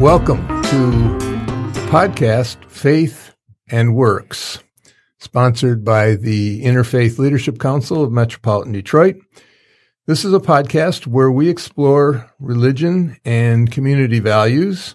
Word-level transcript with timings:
Welcome 0.00 0.46
to 0.46 1.18
podcast 1.90 2.70
Faith 2.70 3.34
and 3.68 3.96
Works, 3.96 4.62
sponsored 5.18 5.84
by 5.84 6.14
the 6.14 6.62
Interfaith 6.62 7.18
Leadership 7.18 7.58
Council 7.58 8.04
of 8.04 8.12
Metropolitan 8.12 8.72
Detroit. 8.72 9.16
This 10.06 10.24
is 10.24 10.32
a 10.32 10.38
podcast 10.38 11.08
where 11.08 11.32
we 11.32 11.48
explore 11.48 12.32
religion 12.38 13.16
and 13.24 13.72
community 13.72 14.20
values. 14.20 14.94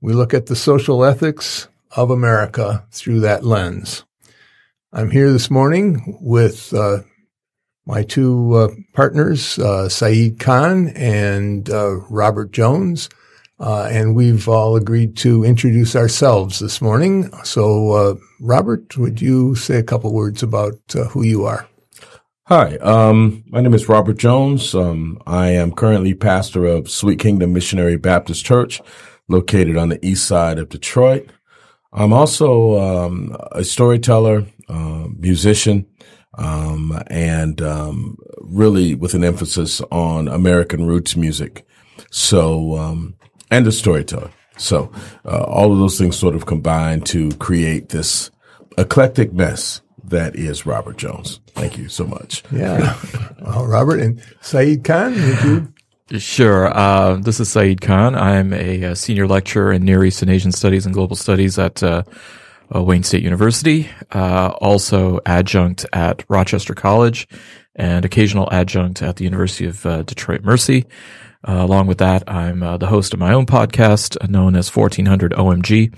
We 0.00 0.14
look 0.14 0.32
at 0.32 0.46
the 0.46 0.56
social 0.56 1.04
ethics 1.04 1.68
of 1.94 2.10
America 2.10 2.86
through 2.90 3.20
that 3.20 3.44
lens. 3.44 4.06
I'm 4.94 5.10
here 5.10 5.30
this 5.30 5.50
morning 5.50 6.16
with 6.22 6.72
uh, 6.72 7.00
my 7.84 8.02
two 8.02 8.54
uh, 8.54 8.68
partners, 8.94 9.58
uh, 9.58 9.90
Saeed 9.90 10.40
Khan 10.40 10.88
and 10.88 11.68
uh, 11.68 11.96
Robert 12.08 12.50
Jones. 12.50 13.10
Uh, 13.62 13.88
and 13.92 14.16
we've 14.16 14.48
all 14.48 14.74
agreed 14.74 15.16
to 15.16 15.44
introduce 15.44 15.94
ourselves 15.94 16.58
this 16.58 16.82
morning. 16.82 17.30
So, 17.44 17.92
uh, 17.92 18.14
Robert, 18.40 18.98
would 18.98 19.22
you 19.22 19.54
say 19.54 19.76
a 19.76 19.84
couple 19.84 20.12
words 20.12 20.42
about 20.42 20.80
uh, 20.96 21.04
who 21.04 21.22
you 21.22 21.44
are? 21.44 21.68
Hi, 22.46 22.76
um, 22.78 23.44
my 23.46 23.60
name 23.60 23.72
is 23.72 23.88
Robert 23.88 24.18
Jones. 24.18 24.74
Um, 24.74 25.22
I 25.28 25.50
am 25.50 25.70
currently 25.70 26.12
pastor 26.12 26.66
of 26.66 26.90
Sweet 26.90 27.20
Kingdom 27.20 27.52
Missionary 27.52 27.96
Baptist 27.96 28.44
Church, 28.44 28.82
located 29.28 29.76
on 29.76 29.90
the 29.90 30.04
east 30.04 30.26
side 30.26 30.58
of 30.58 30.68
Detroit. 30.68 31.30
I'm 31.92 32.12
also 32.12 32.80
um, 32.80 33.36
a 33.52 33.62
storyteller, 33.62 34.44
uh, 34.68 35.06
musician, 35.16 35.86
um, 36.36 37.00
and 37.06 37.62
um, 37.62 38.18
really 38.40 38.96
with 38.96 39.14
an 39.14 39.22
emphasis 39.22 39.80
on 39.92 40.26
American 40.26 40.84
roots 40.84 41.14
music. 41.14 41.64
So 42.10 42.76
um, 42.76 43.14
and 43.52 43.66
a 43.66 43.72
storyteller. 43.72 44.30
So 44.56 44.90
uh, 45.24 45.44
all 45.44 45.72
of 45.72 45.78
those 45.78 45.98
things 45.98 46.16
sort 46.16 46.34
of 46.34 46.46
combine 46.46 47.02
to 47.02 47.30
create 47.32 47.90
this 47.90 48.30
eclectic 48.78 49.32
mess 49.32 49.82
that 50.04 50.34
is 50.34 50.66
Robert 50.66 50.96
Jones. 50.96 51.40
Thank 51.48 51.78
you 51.78 51.88
so 51.88 52.04
much. 52.04 52.42
Yeah. 52.50 52.98
well, 53.40 53.66
Robert 53.66 54.00
and 54.00 54.22
Saeed 54.40 54.84
Khan, 54.84 55.12
would 55.12 55.42
you? 55.44 56.18
Sure. 56.18 56.76
Uh, 56.76 57.14
this 57.16 57.40
is 57.40 57.50
Saeed 57.50 57.80
Khan. 57.80 58.14
I'm 58.14 58.52
a, 58.52 58.82
a, 58.82 58.96
senior 58.96 59.26
lecturer 59.26 59.72
in 59.72 59.84
Near 59.84 60.04
East 60.04 60.20
and 60.20 60.30
Asian 60.30 60.52
Studies 60.52 60.84
and 60.84 60.94
Global 60.94 61.16
Studies 61.16 61.58
at 61.58 61.82
uh, 61.82 62.02
uh, 62.74 62.82
Wayne 62.82 63.02
State 63.02 63.22
University, 63.22 63.88
uh, 64.12 64.48
also 64.60 65.20
adjunct 65.24 65.86
at 65.92 66.24
Rochester 66.28 66.74
College, 66.74 67.28
and 67.76 68.04
occasional 68.04 68.48
adjunct 68.52 69.00
at 69.02 69.16
the 69.16 69.24
University 69.24 69.64
of 69.66 69.86
uh, 69.86 70.02
Detroit 70.02 70.42
Mercy. 70.42 70.84
Uh, 71.46 71.54
along 71.54 71.88
with 71.88 71.98
that, 71.98 72.22
I'm 72.30 72.62
uh, 72.62 72.76
the 72.76 72.86
host 72.86 73.12
of 73.12 73.18
my 73.18 73.32
own 73.32 73.46
podcast 73.46 74.16
uh, 74.20 74.26
known 74.28 74.54
as 74.54 74.74
1400 74.74 75.32
OMG, 75.32 75.92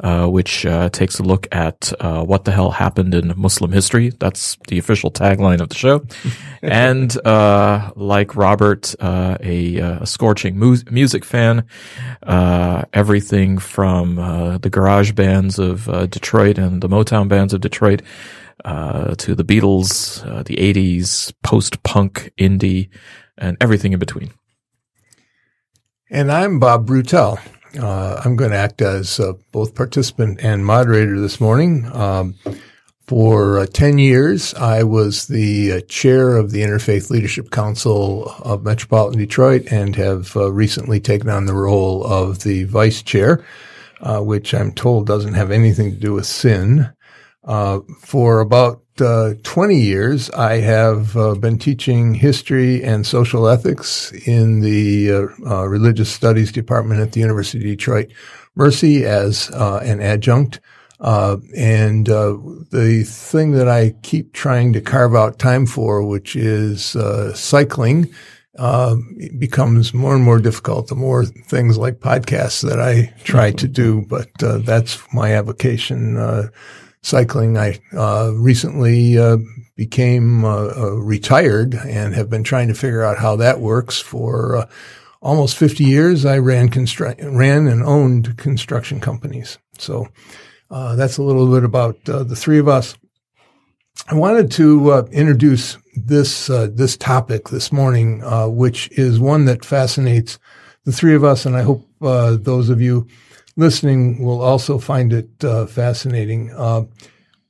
uh, 0.00 0.26
which 0.26 0.66
uh, 0.66 0.88
takes 0.90 1.20
a 1.20 1.22
look 1.22 1.46
at 1.52 1.92
uh, 2.00 2.24
what 2.24 2.44
the 2.44 2.50
hell 2.50 2.72
happened 2.72 3.14
in 3.14 3.32
Muslim 3.36 3.70
history. 3.70 4.10
That's 4.18 4.58
the 4.66 4.78
official 4.78 5.12
tagline 5.12 5.60
of 5.60 5.68
the 5.68 5.76
show. 5.76 6.04
and 6.62 7.14
like 7.96 8.34
Robert, 8.34 8.94
a, 9.00 10.00
a, 10.00 10.06
scorching 10.06 10.58
mu- 10.58 10.76
music 10.90 11.24
fan, 11.24 11.66
everything 12.92 13.58
from 13.58 14.16
the 14.60 14.70
garage 14.70 15.12
bands 15.12 15.60
of 15.60 15.84
Detroit 16.10 16.58
and 16.58 16.82
the 16.82 16.88
Motown 16.88 17.28
bands 17.28 17.54
of 17.54 17.60
Detroit. 17.60 18.02
to 18.64 19.34
the 19.34 19.44
Beatles, 19.44 20.44
the 20.46 20.56
80s, 20.56 21.32
post 21.44 21.82
punk, 21.84 22.32
indie, 22.36 22.88
and 23.38 23.56
everything 23.60 23.92
in 23.92 23.98
between. 24.00 24.32
And 26.12 26.32
I'm 26.32 26.58
Bob 26.58 26.88
Brutel. 26.88 27.38
Uh, 27.80 28.20
I'm 28.24 28.34
going 28.34 28.50
to 28.50 28.56
act 28.56 28.82
as 28.82 29.20
uh, 29.20 29.34
both 29.52 29.76
participant 29.76 30.40
and 30.42 30.66
moderator 30.66 31.20
this 31.20 31.40
morning. 31.40 31.86
Um, 31.92 32.34
for 33.06 33.60
uh, 33.60 33.66
10 33.66 33.98
years, 33.98 34.52
I 34.54 34.82
was 34.82 35.28
the 35.28 35.72
uh, 35.72 35.80
chair 35.82 36.36
of 36.36 36.50
the 36.50 36.62
Interfaith 36.62 37.10
Leadership 37.10 37.52
Council 37.52 38.28
of 38.40 38.64
Metropolitan 38.64 39.20
Detroit 39.20 39.70
and 39.70 39.94
have 39.94 40.36
uh, 40.36 40.50
recently 40.50 40.98
taken 40.98 41.28
on 41.28 41.46
the 41.46 41.54
role 41.54 42.04
of 42.04 42.42
the 42.42 42.64
vice 42.64 43.02
chair, 43.02 43.44
uh, 44.00 44.18
which 44.18 44.52
I'm 44.52 44.72
told 44.72 45.06
doesn't 45.06 45.34
have 45.34 45.52
anything 45.52 45.92
to 45.92 45.96
do 45.96 46.14
with 46.14 46.26
sin. 46.26 46.92
for 48.00 48.40
about 48.40 48.82
uh, 49.00 49.34
20 49.42 49.80
years, 49.80 50.30
I 50.30 50.58
have 50.58 51.16
uh, 51.16 51.34
been 51.34 51.58
teaching 51.58 52.14
history 52.14 52.82
and 52.82 53.06
social 53.06 53.48
ethics 53.48 54.12
in 54.26 54.60
the 54.60 55.12
uh, 55.12 55.50
uh 55.50 55.64
religious 55.66 56.10
studies 56.10 56.52
department 56.52 57.00
at 57.00 57.12
the 57.12 57.20
University 57.20 57.58
of 57.58 57.64
Detroit 57.64 58.12
Mercy 58.54 59.04
as 59.04 59.50
uh, 59.50 59.80
an 59.82 60.00
adjunct. 60.00 60.60
Uh, 61.00 61.38
and 61.56 62.06
the 62.06 63.04
thing 63.06 63.52
that 63.52 63.68
I 63.68 63.94
keep 64.02 64.34
trying 64.34 64.74
to 64.74 64.82
carve 64.82 65.14
out 65.14 65.38
time 65.38 65.64
for, 65.64 66.06
which 66.06 66.36
is 66.36 66.94
cycling, 67.34 68.12
becomes 69.38 69.94
more 69.94 70.14
and 70.14 70.22
more 70.22 70.38
difficult 70.38 70.88
the 70.88 70.94
more 70.94 71.24
things 71.24 71.78
like 71.78 72.00
podcasts 72.00 72.68
that 72.68 72.80
I 72.80 73.14
try 73.24 73.50
to 73.52 73.66
do. 73.66 74.04
But 74.10 74.28
that's 74.38 74.98
my 75.14 75.30
avocation 75.32 76.50
cycling. 77.02 77.56
I 77.56 77.80
uh, 77.96 78.32
recently 78.34 79.18
uh, 79.18 79.38
became 79.76 80.44
uh, 80.44 80.72
uh, 80.76 80.90
retired 80.92 81.74
and 81.74 82.14
have 82.14 82.28
been 82.28 82.44
trying 82.44 82.68
to 82.68 82.74
figure 82.74 83.02
out 83.02 83.18
how 83.18 83.36
that 83.36 83.60
works 83.60 84.00
for 84.00 84.56
uh, 84.56 84.68
almost 85.20 85.56
50 85.56 85.84
years. 85.84 86.24
I 86.24 86.38
ran 86.38 86.68
constru- 86.68 87.16
ran 87.36 87.66
and 87.66 87.82
owned 87.82 88.36
construction 88.36 89.00
companies. 89.00 89.58
So 89.78 90.08
that's 90.70 91.18
a 91.18 91.22
little 91.22 91.50
bit 91.50 91.64
about 91.64 92.04
the 92.04 92.36
three 92.36 92.58
of 92.58 92.68
us. 92.68 92.96
I 94.08 94.14
wanted 94.14 94.50
to 94.52 95.08
introduce 95.12 95.76
this 95.94 96.46
this 96.46 96.96
topic 96.96 97.48
this 97.48 97.72
morning, 97.72 98.20
which 98.54 98.90
is 98.92 99.18
one 99.18 99.46
that 99.46 99.64
fascinates 99.64 100.38
the 100.84 100.92
three 100.92 101.14
of 101.14 101.24
us, 101.24 101.44
and 101.44 101.56
I 101.56 101.62
hope 101.62 101.88
those 102.00 102.68
of 102.68 102.80
you 102.80 103.06
listening 103.60 104.24
will 104.24 104.40
also 104.40 104.78
find 104.78 105.12
it 105.12 105.44
uh, 105.44 105.66
fascinating. 105.66 106.50
Uh, 106.56 106.82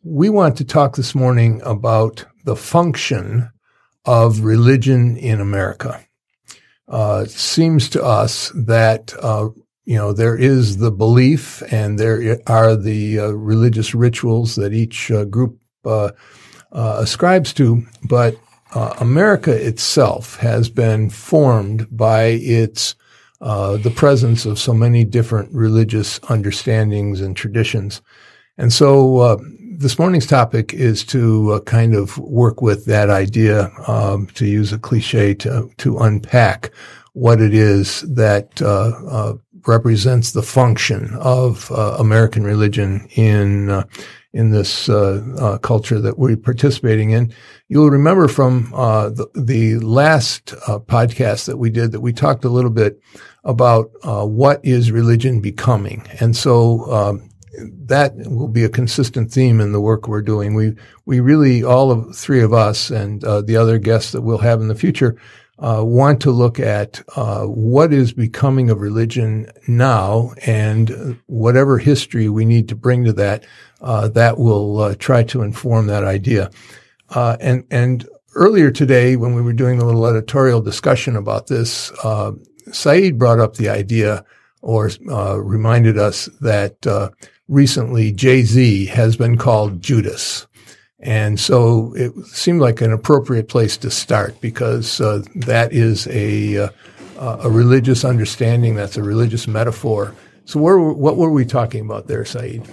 we 0.02 0.28
want 0.28 0.56
to 0.56 0.64
talk 0.64 0.96
this 0.96 1.14
morning 1.14 1.62
about 1.64 2.24
the 2.44 2.56
function 2.56 3.48
of 4.04 4.40
religion 4.40 5.16
in 5.16 5.40
America. 5.40 6.04
Uh, 6.88 7.22
it 7.24 7.30
seems 7.30 7.88
to 7.88 8.02
us 8.02 8.50
that 8.56 9.14
uh, 9.22 9.48
you 9.84 9.94
know 9.94 10.12
there 10.12 10.36
is 10.36 10.78
the 10.78 10.90
belief 10.90 11.62
and 11.72 11.96
there 11.96 12.40
are 12.48 12.74
the 12.74 13.20
uh, 13.20 13.28
religious 13.28 13.94
rituals 13.94 14.56
that 14.56 14.72
each 14.72 15.12
uh, 15.12 15.24
group 15.24 15.60
ascribes 16.72 17.52
to, 17.52 17.82
but 18.08 18.36
America 19.00 19.52
itself 19.52 20.36
has 20.38 20.68
been 20.68 21.08
formed 21.08 21.86
by 21.96 22.24
its 22.24 22.96
uh, 23.40 23.76
the 23.78 23.90
presence 23.90 24.44
of 24.46 24.58
so 24.58 24.74
many 24.74 25.04
different 25.04 25.52
religious 25.52 26.20
understandings 26.28 27.20
and 27.20 27.36
traditions. 27.36 28.02
And 28.58 28.72
so 28.72 29.18
uh, 29.18 29.36
this 29.78 29.98
morning's 29.98 30.26
topic 30.26 30.74
is 30.74 31.04
to 31.04 31.52
uh, 31.52 31.60
kind 31.60 31.94
of 31.94 32.18
work 32.18 32.60
with 32.60 32.84
that 32.84 33.08
idea, 33.08 33.70
um, 33.86 34.26
to 34.34 34.46
use 34.46 34.72
a 34.72 34.78
cliche, 34.78 35.34
to, 35.34 35.70
to 35.78 35.98
unpack 35.98 36.70
what 37.14 37.40
it 37.40 37.54
is 37.54 38.02
that 38.02 38.60
uh, 38.60 38.92
uh, 39.08 39.34
represents 39.66 40.32
the 40.32 40.42
function 40.42 41.10
of 41.20 41.70
American 41.70 42.44
religion 42.44 43.08
in 43.16 43.84
in 44.32 44.50
this 44.50 44.88
uh, 44.88 45.22
uh, 45.38 45.58
culture 45.58 46.00
that 46.00 46.18
we're 46.18 46.36
participating 46.36 47.10
in. 47.10 47.32
You'll 47.68 47.90
remember 47.90 48.28
from 48.28 48.72
uh, 48.74 49.10
the, 49.10 49.26
the, 49.34 49.78
last 49.80 50.46
podcast 50.86 51.46
that 51.46 51.56
we 51.56 51.70
did 51.70 51.92
that 51.92 52.00
we 52.00 52.12
talked 52.12 52.44
a 52.44 52.48
little 52.48 52.70
bit 52.70 53.00
about 53.44 53.90
uh, 54.02 54.24
what 54.24 54.60
is 54.64 54.92
religion 54.92 55.40
becoming. 55.40 56.06
And 56.20 56.36
so 56.36 56.90
um, 56.92 57.30
that 57.58 58.14
will 58.16 58.48
be 58.48 58.64
a 58.64 58.68
consistent 58.68 59.32
theme 59.32 59.60
in 59.60 59.72
the 59.72 59.80
work 59.80 60.08
we're 60.08 60.22
doing. 60.22 60.54
We 60.54 60.76
we 61.06 61.20
really 61.20 61.64
all 61.64 61.90
of 61.90 62.16
three 62.16 62.42
of 62.42 62.52
us 62.52 62.90
and 62.90 63.24
uh, 63.24 63.42
the 63.42 63.56
other 63.56 63.78
guests 63.78 64.12
that 64.12 64.22
we'll 64.22 64.38
have 64.38 64.60
in 64.60 64.68
the 64.68 64.74
future 64.74 65.16
uh, 65.58 65.82
want 65.84 66.22
to 66.22 66.30
look 66.30 66.58
at 66.58 67.02
uh, 67.16 67.44
what 67.44 67.92
is 67.92 68.12
becoming 68.12 68.70
of 68.70 68.80
religion 68.80 69.50
now 69.68 70.32
and 70.46 71.18
whatever 71.26 71.76
history 71.78 72.28
we 72.28 72.44
need 72.44 72.68
to 72.68 72.76
bring 72.76 73.04
to 73.04 73.12
that. 73.12 73.44
Uh, 73.82 74.08
that 74.08 74.38
will 74.38 74.78
uh, 74.78 74.94
try 74.98 75.22
to 75.22 75.42
inform 75.42 75.86
that 75.86 76.04
idea. 76.04 76.50
and 77.14 77.64
and 77.70 78.08
earlier 78.36 78.70
today, 78.70 79.16
when 79.16 79.34
we 79.34 79.42
were 79.42 79.52
doing 79.52 79.80
a 79.80 79.84
little 79.84 80.06
editorial 80.06 80.60
discussion 80.60 81.16
about 81.16 81.48
this, 81.48 81.90
Saeed 82.72 83.18
brought 83.18 83.40
up 83.40 83.54
the 83.54 83.68
idea 83.68 84.24
or 84.62 84.90
uh, 85.10 85.40
reminded 85.40 85.98
us 85.98 86.26
that 86.40 86.86
uh, 86.86 87.10
recently 87.48 88.12
Jay 88.12 88.42
Z 88.42 88.86
has 88.86 89.16
been 89.16 89.36
called 89.36 89.82
Judas. 89.82 90.46
And 90.98 91.40
so 91.40 91.94
it 91.96 92.12
seemed 92.26 92.60
like 92.60 92.80
an 92.80 92.92
appropriate 92.92 93.48
place 93.48 93.76
to 93.78 93.90
start 93.90 94.38
because 94.40 95.00
uh, 95.00 95.22
that 95.34 95.72
is 95.72 96.06
a, 96.08 96.58
uh, 96.58 96.68
a 97.18 97.50
religious 97.50 98.04
understanding. 98.04 98.74
That's 98.74 98.98
a 98.98 99.02
religious 99.02 99.48
metaphor. 99.48 100.14
So, 100.44 100.58
where, 100.58 100.78
what 100.80 101.16
were 101.16 101.30
we 101.30 101.44
talking 101.44 101.84
about 101.84 102.06
there, 102.08 102.24
Saeed? 102.24 102.68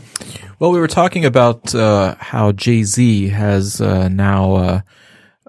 Well, 0.59 0.71
we 0.71 0.79
were 0.79 0.87
talking 0.87 1.25
about 1.25 1.75
uh, 1.75 2.15
how 2.19 2.51
Jay 2.51 2.83
Z 2.83 3.27
has 3.29 3.79
uh, 3.79 4.09
now 4.09 4.55
uh, 4.55 4.81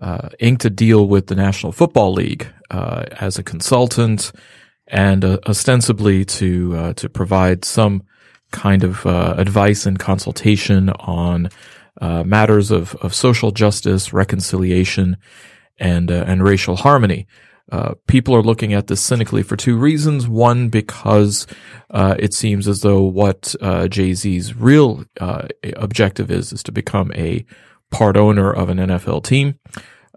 uh, 0.03 0.29
inked 0.39 0.65
a 0.67 0.71
deal 0.71 1.09
with 1.09 1.29
the 1.29 1.35
National 1.35 1.73
Football 1.73 2.13
League 2.13 2.47
uh, 2.71 3.05
as 3.21 3.39
a 3.39 3.43
consultant 3.43 4.33
and 4.87 5.25
uh, 5.25 5.39
ostensibly 5.47 6.25
to 6.25 6.95
to 6.95 7.09
provide 7.09 7.65
some 7.65 8.03
kind 8.51 8.85
of 8.85 9.05
advice 9.07 9.87
and 9.87 9.99
consultation 9.99 10.89
on 10.91 11.51
matters 12.01 12.71
of, 12.71 12.95
of 12.97 13.15
social 13.15 13.51
justice, 13.51 14.13
reconciliation, 14.13 15.17
and 15.79 16.11
and 16.11 16.43
racial 16.43 16.77
harmony. 16.77 17.27
Uh, 17.71 17.95
people 18.07 18.35
are 18.35 18.43
looking 18.43 18.73
at 18.73 18.87
this 18.87 19.01
cynically 19.01 19.43
for 19.43 19.57
two 19.57 19.77
reasons. 19.77 20.27
One, 20.27 20.69
because 20.69 21.47
uh, 21.91 22.17
it 22.19 22.33
seems 22.33 22.67
as 22.67 22.81
though 22.81 23.03
what 23.03 23.55
uh, 23.61 23.89
Jay 23.89 24.15
Z's 24.15 24.57
real 24.57 25.05
uh, 25.21 25.49
objective 25.77 26.31
is 26.31 26.53
is 26.53 26.63
to 26.63 26.73
become 26.73 27.13
a 27.15 27.45
part 27.91 28.17
owner 28.17 28.51
of 28.51 28.69
an 28.71 28.79
NFL 28.79 29.25
team, 29.25 29.59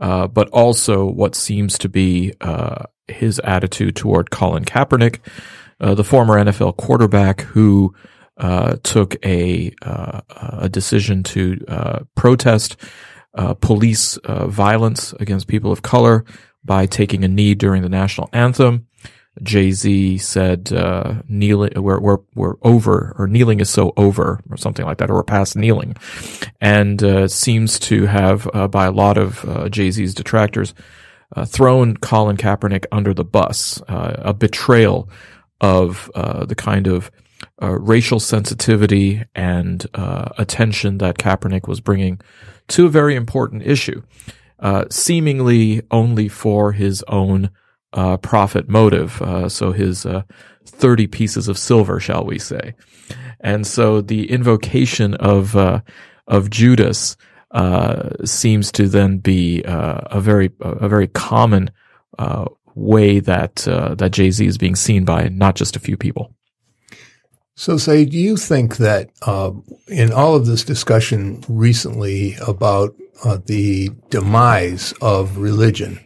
uh, 0.01 0.27
but 0.27 0.49
also 0.49 1.05
what 1.05 1.35
seems 1.35 1.77
to 1.77 1.87
be 1.87 2.33
uh, 2.41 2.85
his 3.07 3.39
attitude 3.43 3.95
toward 3.95 4.31
Colin 4.31 4.65
Kaepernick, 4.65 5.19
uh, 5.79 5.93
the 5.93 6.03
former 6.03 6.43
NFL 6.43 6.75
quarterback 6.77 7.41
who 7.41 7.93
uh, 8.37 8.77
took 8.83 9.23
a 9.23 9.71
a 9.83 10.67
decision 10.69 11.21
to 11.21 12.05
protest 12.15 12.77
police 13.61 14.17
violence 14.25 15.13
against 15.19 15.47
people 15.47 15.71
of 15.71 15.83
color 15.83 16.25
by 16.63 16.85
taking 16.85 17.23
a 17.23 17.27
knee 17.27 17.53
during 17.53 17.83
the 17.83 17.89
national 17.89 18.29
anthem. 18.33 18.87
Jay 19.43 19.71
Z 19.71 20.19
said, 20.19 20.71
uh, 20.71 21.21
kneeling, 21.27 21.71
we're, 21.75 21.99
we're, 21.99 22.19
we're 22.35 22.55
over, 22.61 23.15
or 23.17 23.27
kneeling 23.27 23.59
is 23.59 23.69
so 23.69 23.93
over, 23.97 24.39
or 24.49 24.57
something 24.57 24.85
like 24.85 24.99
that, 24.99 25.09
or 25.09 25.15
we're 25.15 25.23
past 25.23 25.55
kneeling. 25.55 25.95
And, 26.59 27.03
uh, 27.03 27.27
seems 27.27 27.79
to 27.79 28.05
have, 28.05 28.47
uh, 28.53 28.67
by 28.67 28.85
a 28.85 28.91
lot 28.91 29.17
of, 29.17 29.43
uh, 29.45 29.69
Jay 29.69 29.89
Z's 29.89 30.13
detractors, 30.13 30.73
uh, 31.35 31.45
thrown 31.45 31.97
Colin 31.97 32.37
Kaepernick 32.37 32.85
under 32.91 33.13
the 33.13 33.23
bus, 33.23 33.81
uh, 33.87 34.15
a 34.19 34.33
betrayal 34.33 35.09
of, 35.59 36.11
the 36.13 36.55
kind 36.55 36.87
of, 36.87 37.11
racial 37.59 38.19
sensitivity 38.19 39.23
and, 39.33 39.87
attention 39.93 40.99
that 40.99 41.17
Kaepernick 41.17 41.67
was 41.67 41.79
bringing 41.79 42.19
to 42.67 42.85
a 42.85 42.89
very 42.89 43.15
important 43.15 43.63
issue 43.63 44.03
seemingly 44.89 45.81
only 45.89 46.27
for 46.27 46.73
his 46.73 47.03
own 47.07 47.49
uh, 47.93 48.17
profit 48.17 48.69
motive. 48.69 49.21
Uh, 49.21 49.49
so 49.49 49.71
his 49.71 50.05
uh, 50.05 50.23
30 50.65 51.07
pieces 51.07 51.47
of 51.47 51.57
silver, 51.57 51.99
shall 51.99 52.25
we 52.25 52.39
say. 52.39 52.73
And 53.39 53.65
so 53.65 54.01
the 54.01 54.29
invocation 54.29 55.15
of, 55.15 55.55
uh, 55.55 55.81
of 56.27 56.49
Judas 56.49 57.17
uh, 57.51 58.09
seems 58.23 58.71
to 58.73 58.87
then 58.87 59.17
be 59.17 59.61
a 59.65 60.19
very, 60.21 60.51
a 60.61 60.87
very 60.87 61.07
common 61.07 61.71
way 62.75 63.19
that, 63.19 63.55
that 63.55 64.11
Jay-Z 64.11 64.45
is 64.45 64.57
being 64.57 64.75
seen 64.75 65.03
by 65.03 65.27
not 65.29 65.55
just 65.55 65.75
a 65.75 65.79
few 65.79 65.97
people. 65.97 66.33
So, 67.55 67.77
say, 67.77 68.05
do 68.05 68.17
you 68.17 68.37
think 68.37 68.77
that 68.77 69.11
uh, 69.21 69.51
in 69.87 70.11
all 70.11 70.35
of 70.35 70.45
this 70.45 70.63
discussion 70.63 71.43
recently 71.47 72.35
about 72.47 72.95
uh, 73.23 73.37
the 73.45 73.91
demise 74.09 74.93
of 75.01 75.37
religion, 75.37 75.99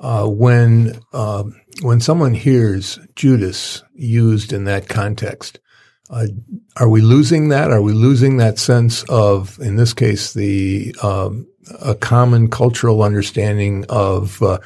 uh, 0.00 0.26
when 0.26 1.00
um, 1.12 1.60
when 1.82 2.00
someone 2.00 2.34
hears 2.34 2.98
Judas 3.14 3.82
used 3.94 4.52
in 4.52 4.64
that 4.64 4.88
context, 4.88 5.60
uh, 6.10 6.26
are 6.76 6.88
we 6.88 7.00
losing 7.00 7.48
that? 7.48 7.70
Are 7.70 7.82
we 7.82 7.92
losing 7.92 8.38
that 8.38 8.58
sense 8.58 9.02
of, 9.04 9.58
in 9.60 9.76
this 9.76 9.92
case, 9.92 10.32
the 10.32 10.94
um, 11.02 11.46
a 11.82 11.94
common 11.94 12.48
cultural 12.48 13.02
understanding 13.02 13.84
of 13.88 14.42
uh, 14.42 14.58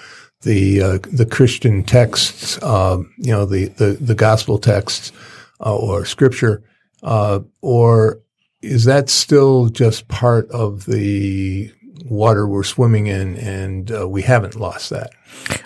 the 0.42 0.82
uh, 0.82 0.98
the 1.12 1.26
Christian 1.26 1.82
texts, 1.82 2.62
um, 2.62 3.12
you 3.18 3.32
know, 3.32 3.44
the 3.44 3.66
the, 3.68 3.92
the 4.00 4.14
gospel 4.14 4.58
texts 4.58 5.12
uh, 5.60 5.74
or 5.74 6.04
scripture, 6.04 6.62
uh, 7.02 7.40
or 7.60 8.20
is 8.60 8.84
that 8.84 9.08
still 9.08 9.68
just 9.68 10.06
part 10.08 10.48
of 10.50 10.84
the 10.86 11.72
water 12.04 12.46
we're 12.46 12.62
swimming 12.62 13.06
in, 13.06 13.36
and 13.36 13.90
uh, 13.90 14.08
we 14.08 14.22
haven't 14.22 14.54
lost 14.56 14.90
that? 14.90 15.12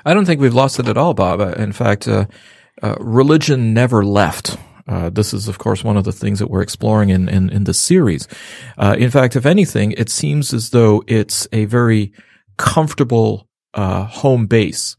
I 0.05 0.15
don't 0.15 0.25
think 0.25 0.41
we've 0.41 0.55
lost 0.55 0.79
it 0.79 0.89
at 0.89 0.97
all, 0.97 1.15
Bob. 1.15 1.41
Uh, 1.41 1.53
in 1.53 1.73
fact, 1.73 2.09
uh, 2.09 2.27
uh, 2.83 2.97
religion 3.01 3.75
never 3.75 4.05
left. 4.05 4.57
this 4.87 5.35
is, 5.35 5.49
of 5.49 5.59
course, 5.59 5.83
one 5.83 5.97
of 5.97 6.05
the 6.05 6.13
things 6.13 6.39
that 6.39 6.51
we're 6.51 6.63
exploring 6.63 7.11
in 7.11 7.29
in, 7.29 7.51
in 7.51 7.65
this 7.65 7.81
series. 7.81 8.29
in 8.79 9.11
fact, 9.11 9.37
if 9.37 9.47
anything, 9.47 9.93
it 9.93 10.11
seems 10.11 10.53
as 10.53 10.71
though 10.71 11.03
it's 11.07 11.49
a 11.53 11.65
very 11.65 12.13
comfortable 12.57 13.49
home 13.75 14.47
base 14.47 14.97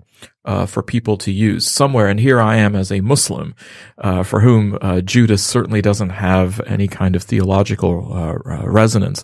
uh, 0.47 0.65
for 0.65 0.81
people 0.81 1.17
to 1.17 1.31
use 1.31 1.67
somewhere. 1.67 2.07
And 2.07 2.19
here 2.19 2.39
I 2.39 2.55
am 2.55 2.75
as 2.75 2.91
a 2.91 3.01
Muslim, 3.01 3.53
uh, 3.97 4.23
for 4.23 4.39
whom 4.39 4.77
uh, 4.81 5.01
Judas 5.01 5.43
certainly 5.43 5.81
doesn't 5.81 6.11
have 6.11 6.61
any 6.65 6.87
kind 6.87 7.15
of 7.15 7.23
theological 7.23 8.13
uh, 8.13 8.65
resonance 8.65 9.23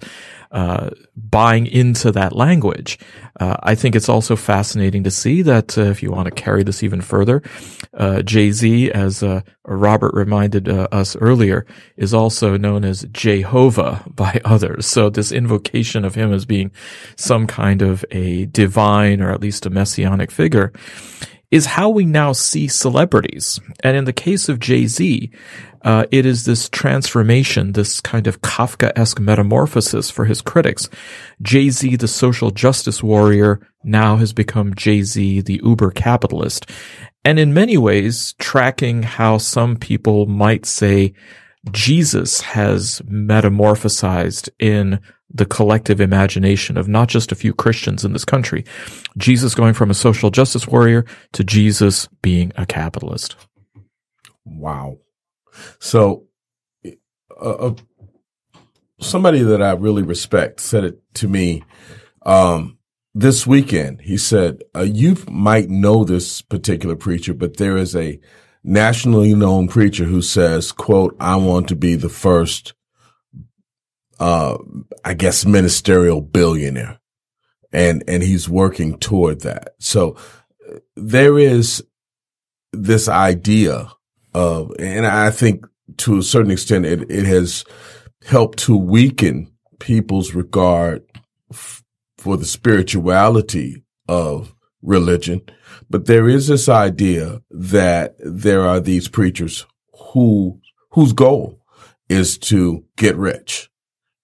uh, 0.53 0.91
buying 1.15 1.65
into 1.65 2.11
that 2.11 2.35
language. 2.35 2.99
Uh, 3.39 3.57
I 3.63 3.73
think 3.73 3.95
it's 3.95 4.07
also 4.07 4.35
fascinating 4.35 5.03
to 5.03 5.11
see 5.11 5.41
that 5.41 5.77
uh, 5.77 5.81
if 5.81 6.03
you 6.03 6.11
want 6.11 6.25
to 6.25 6.31
carry 6.31 6.63
this 6.63 6.83
even 6.83 7.01
further, 7.01 7.41
uh, 7.95 8.21
Jay 8.21 8.51
Z, 8.51 8.91
as 8.91 9.23
uh, 9.23 9.41
Robert 9.65 10.13
reminded 10.13 10.69
uh, 10.69 10.87
us 10.91 11.15
earlier, 11.15 11.65
is 11.97 12.13
also 12.13 12.55
known 12.55 12.85
as 12.85 13.05
Jehovah 13.11 14.03
by 14.15 14.39
others. 14.45 14.85
So 14.85 15.09
this 15.09 15.31
invocation 15.31 16.05
of 16.05 16.15
him 16.15 16.31
as 16.31 16.45
being 16.45 16.71
some 17.15 17.47
kind 17.47 17.81
of 17.81 18.05
a 18.11 18.45
divine 18.45 19.21
or 19.21 19.31
at 19.31 19.41
least 19.41 19.65
a 19.65 19.71
messianic 19.71 20.29
figure 20.29 20.71
is 21.53 21.67
how 21.67 21.87
we 21.87 22.03
now 22.03 22.33
see 22.33 22.67
celebrities. 22.67 23.59
And 23.83 23.95
in 23.95 24.05
the 24.05 24.11
case 24.11 24.49
of 24.49 24.57
Jay 24.59 24.87
Z, 24.87 25.29
uh, 25.83 26.05
it 26.09 26.25
is 26.25 26.45
this 26.45 26.67
transformation, 26.67 27.73
this 27.73 28.01
kind 28.01 28.25
of 28.25 28.41
Kafka-esque 28.41 29.19
metamorphosis 29.19 30.09
for 30.09 30.25
his 30.25 30.41
critics. 30.41 30.89
Jay-Z, 31.41 31.97
the 31.97 32.07
social 32.07 32.49
justice 32.51 33.03
warrior, 33.03 33.59
now 33.83 34.15
has 34.15 34.33
become 34.33 34.73
Jay-Z, 34.73 35.41
the 35.41 35.61
uber 35.63 35.91
capitalist. 35.91 36.65
And 37.23 37.37
in 37.37 37.53
many 37.53 37.77
ways, 37.77 38.33
tracking 38.39 39.03
how 39.03 39.37
some 39.37 39.75
people 39.75 40.25
might 40.25 40.65
say 40.65 41.13
Jesus 41.71 42.41
has 42.41 43.01
metamorphosized 43.01 44.49
in 44.57 44.99
the 45.33 45.45
collective 45.45 45.99
imagination 45.99 46.77
of 46.77 46.87
not 46.87 47.07
just 47.07 47.31
a 47.31 47.35
few 47.35 47.53
Christians 47.53 48.05
in 48.05 48.13
this 48.13 48.25
country. 48.25 48.63
Jesus 49.17 49.55
going 49.55 49.73
from 49.73 49.89
a 49.89 49.95
social 49.95 50.29
justice 50.29 50.67
warrior 50.67 51.05
to 51.33 51.43
Jesus 51.43 52.07
being 52.21 52.51
a 52.55 52.65
capitalist. 52.65 53.35
Wow. 54.45 54.99
So, 55.79 56.25
uh, 56.85 57.49
uh, 57.49 57.75
somebody 58.99 59.41
that 59.41 59.61
I 59.61 59.71
really 59.71 60.03
respect 60.03 60.59
said 60.59 60.83
it 60.83 61.01
to 61.15 61.27
me 61.27 61.63
um, 62.25 62.77
this 63.13 63.47
weekend. 63.47 64.01
He 64.01 64.17
said, 64.17 64.63
uh, 64.75 64.81
"You 64.81 65.17
might 65.29 65.69
know 65.69 66.03
this 66.03 66.41
particular 66.41 66.95
preacher, 66.95 67.33
but 67.33 67.57
there 67.57 67.77
is 67.77 67.95
a 67.95 68.19
nationally 68.63 69.35
known 69.35 69.67
preacher 69.67 70.05
who 70.05 70.21
says, 70.21 70.71
quote, 70.71 71.15
I 71.19 71.35
want 71.35 71.67
to 71.67 71.75
be 71.75 71.95
the 71.95 72.09
first, 72.09 72.73
uh, 74.19 74.57
I 75.03 75.13
guess, 75.13 75.45
ministerial 75.45 76.21
billionaire." 76.21 76.99
And, 77.71 78.03
and 78.07 78.21
he's 78.21 78.47
working 78.47 78.99
toward 78.99 79.41
that. 79.41 79.73
So 79.79 80.15
uh, 80.69 80.79
there 80.95 81.39
is 81.39 81.83
this 82.71 83.07
idea 83.07 83.91
of, 84.33 84.71
and 84.77 85.07
I 85.07 85.31
think 85.31 85.65
to 85.97 86.19
a 86.19 86.23
certain 86.23 86.51
extent, 86.51 86.85
it, 86.85 87.09
it 87.09 87.25
has 87.25 87.65
helped 88.25 88.59
to 88.59 88.77
weaken 88.77 89.51
people's 89.79 90.33
regard 90.35 91.03
f- 91.51 91.83
for 92.17 92.37
the 92.37 92.45
spirituality 92.45 93.83
of 94.07 94.53
religion. 94.81 95.41
But 95.89 96.05
there 96.05 96.29
is 96.29 96.47
this 96.47 96.69
idea 96.69 97.41
that 97.49 98.15
there 98.19 98.67
are 98.67 98.79
these 98.79 99.07
preachers 99.07 99.65
who, 100.13 100.59
whose 100.91 101.13
goal 101.13 101.59
is 102.07 102.37
to 102.37 102.85
get 102.97 103.15
rich. 103.17 103.69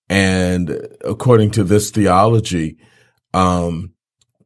And 0.09 0.87
according 1.05 1.51
to 1.51 1.63
this 1.63 1.91
theology, 1.91 2.77
um, 3.33 3.93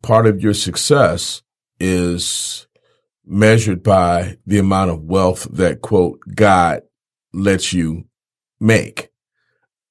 part 0.01 0.27
of 0.27 0.41
your 0.41 0.53
success 0.53 1.41
is 1.79 2.67
measured 3.25 3.81
by 3.81 4.37
the 4.45 4.59
amount 4.59 4.91
of 4.91 5.03
wealth 5.03 5.47
that 5.51 5.81
quote 5.81 6.19
God 6.35 6.81
lets 7.33 7.71
you 7.71 8.05
make. 8.59 9.09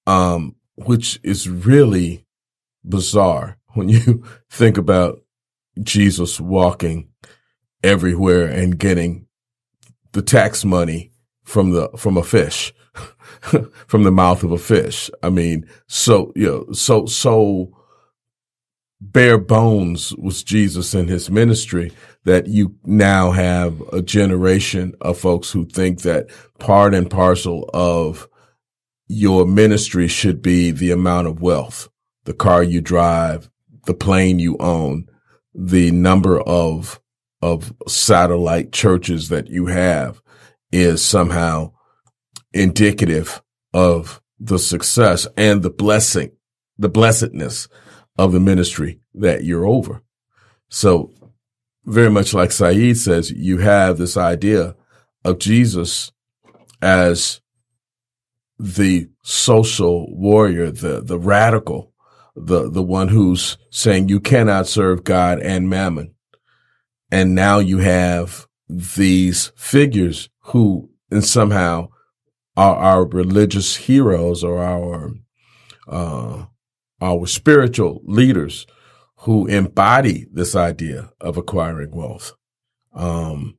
Um, 0.07 0.57
which 0.77 1.21
is 1.23 1.49
really 1.49 2.27
bizarre 2.85 3.59
when 3.75 3.89
you 3.89 4.25
think 4.51 4.79
about 4.79 5.21
Jesus 5.83 6.41
walking 6.41 7.09
everywhere 7.83 8.47
and 8.47 8.79
getting 8.79 9.27
the 10.13 10.23
tax 10.23 10.65
money 10.65 11.13
from 11.45 11.71
the, 11.71 11.89
from 11.97 12.17
a 12.17 12.23
fish, 12.23 12.73
from 13.87 14.03
the 14.05 14.11
mouth 14.11 14.43
of 14.43 14.53
a 14.53 14.59
fish. 14.59 15.11
I 15.23 15.31
mean, 15.31 15.67
so, 15.87 16.33
you 16.37 16.47
know, 16.47 16.73
so, 16.73 17.07
so 17.07 17.77
bare 19.01 19.39
bones 19.39 20.15
was 20.17 20.45
Jesus 20.45 20.95
in 20.95 21.09
his 21.09 21.31
ministry 21.31 21.93
that 22.25 22.47
you 22.47 22.77
now 22.85 23.33
have 23.33 23.81
a 23.93 24.01
generation 24.01 24.95
of 25.01 25.19
folks 25.19 25.51
who 25.51 25.65
think 25.65 26.03
that 26.03 26.29
part 26.59 26.95
and 26.95 27.11
parcel 27.11 27.69
of 27.75 28.29
your 29.09 29.45
ministry 29.45 30.07
should 30.07 30.41
be 30.41 30.71
the 30.71 30.93
amount 30.93 31.27
of 31.27 31.43
wealth, 31.43 31.89
the 32.25 32.33
car 32.33 32.63
you 32.63 32.81
drive, 32.81 33.51
the 33.87 33.95
plane 33.95 34.39
you 34.39 34.57
own, 34.59 35.07
the 35.55 35.91
number 35.91 36.41
of 36.41 37.01
of 37.43 37.75
satellite 37.89 38.71
churches 38.71 39.29
that 39.29 39.49
you 39.49 39.67
have 39.67 40.23
is 40.71 41.05
somehow 41.05 41.73
indicative 42.53 43.43
of 43.73 44.21
the 44.39 44.59
success 44.59 45.27
and 45.37 45.63
the 45.63 45.71
blessing, 45.71 46.33
the 46.79 46.89
blessedness 46.89 47.69
of 48.19 48.33
the 48.33 48.41
ministry 48.41 49.01
that 49.15 49.45
you're 49.45 49.67
over. 49.67 50.03
So 50.69 51.13
very 51.85 52.11
much 52.11 52.35
like 52.35 52.53
Saeed 52.53 52.97
says, 52.97 53.31
you 53.31 53.59
have 53.59 53.99
this 53.99 54.17
idea 54.17 54.77
of 55.25 55.39
Jesus 55.39 56.13
as 56.81 57.41
the 58.59 59.09
social 59.23 60.07
warrior, 60.15 60.71
the, 60.71 61.01
the 61.01 61.19
radical, 61.19 61.93
the, 62.35 62.71
the 62.71 62.83
one 62.83 63.09
who's 63.09 63.59
saying 63.71 64.09
you 64.09 64.21
cannot 64.21 64.67
serve 64.67 65.05
God 65.05 65.41
and 65.41 65.69
mammon. 65.69 66.15
And 67.11 67.35
now 67.35 67.59
you 67.59 67.79
have 67.79 68.47
these 68.69 69.53
figures 69.57 70.31
who 70.45 70.91
and 71.11 71.25
somehow 71.25 71.89
are 72.57 72.77
our 72.77 73.05
religious 73.07 73.77
heroes 73.77 74.45
or 74.45 74.63
our, 74.63 75.13
uh, 75.89 76.45
our 77.01 77.27
spiritual 77.27 78.03
leaders 78.05 78.67
who 79.19 79.47
embody 79.47 80.27
this 80.33 80.55
idea 80.55 81.13
of 81.21 81.37
acquiring 81.37 81.93
wealth. 81.93 82.33
Um, 82.93 83.59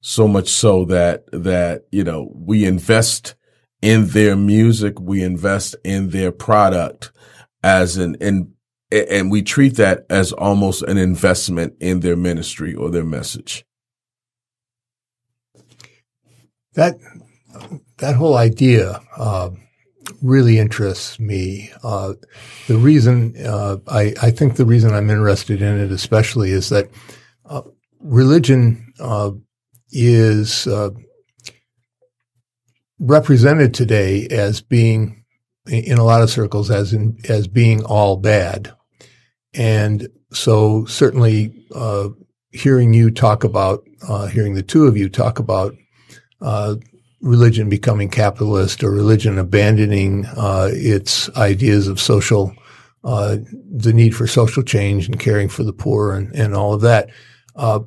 so 0.00 0.26
much 0.26 0.48
so 0.48 0.84
that, 0.86 1.24
that, 1.32 1.84
you 1.90 2.04
know, 2.04 2.32
we 2.34 2.64
invest 2.64 3.34
in 3.80 4.06
their 4.08 4.36
music. 4.36 4.98
We 5.00 5.22
invest 5.22 5.76
in 5.84 6.10
their 6.10 6.32
product 6.32 7.12
as 7.62 7.96
an, 7.96 8.16
in, 8.16 8.54
and 8.90 9.30
we 9.30 9.42
treat 9.42 9.76
that 9.76 10.04
as 10.10 10.32
almost 10.32 10.82
an 10.82 10.98
investment 10.98 11.74
in 11.80 12.00
their 12.00 12.16
ministry 12.16 12.74
or 12.74 12.90
their 12.90 13.04
message. 13.04 13.64
That, 16.74 16.96
that 18.02 18.16
whole 18.16 18.36
idea, 18.36 19.00
uh, 19.16 19.50
really 20.22 20.58
interests 20.58 21.20
me. 21.20 21.70
Uh, 21.84 22.14
the 22.66 22.76
reason 22.76 23.34
uh, 23.46 23.76
I, 23.86 24.12
I, 24.20 24.32
think 24.32 24.56
the 24.56 24.66
reason 24.66 24.92
I'm 24.92 25.08
interested 25.08 25.62
in 25.62 25.78
it 25.78 25.92
especially 25.92 26.50
is 26.50 26.68
that 26.70 26.90
uh, 27.46 27.62
religion 28.00 28.92
uh, 28.98 29.30
is 29.92 30.66
uh, 30.66 30.90
represented 32.98 33.72
today 33.72 34.26
as 34.26 34.60
being, 34.60 35.24
in 35.68 35.96
a 35.96 36.04
lot 36.04 36.22
of 36.22 36.30
circles, 36.30 36.72
as 36.72 36.92
in, 36.92 37.16
as 37.28 37.46
being 37.46 37.84
all 37.84 38.16
bad, 38.16 38.72
and 39.54 40.08
so 40.32 40.84
certainly 40.86 41.54
uh, 41.72 42.08
hearing 42.50 42.94
you 42.94 43.12
talk 43.12 43.44
about, 43.44 43.84
hearing 44.32 44.54
the 44.54 44.62
two 44.64 44.86
of 44.86 44.96
you 44.96 45.08
talk 45.08 45.38
about 45.38 45.76
religion 47.22 47.68
becoming 47.68 48.08
capitalist 48.08 48.82
or 48.82 48.90
religion 48.90 49.38
abandoning 49.38 50.26
uh, 50.36 50.68
its 50.72 51.30
ideas 51.36 51.86
of 51.86 52.00
social, 52.00 52.54
uh, 53.04 53.36
the 53.70 53.92
need 53.92 54.14
for 54.14 54.26
social 54.26 54.62
change 54.62 55.06
and 55.06 55.20
caring 55.20 55.48
for 55.48 55.62
the 55.62 55.72
poor 55.72 56.12
and, 56.12 56.34
and 56.34 56.54
all 56.54 56.74
of 56.74 56.80
that. 56.82 57.08
Uh, 57.54 57.80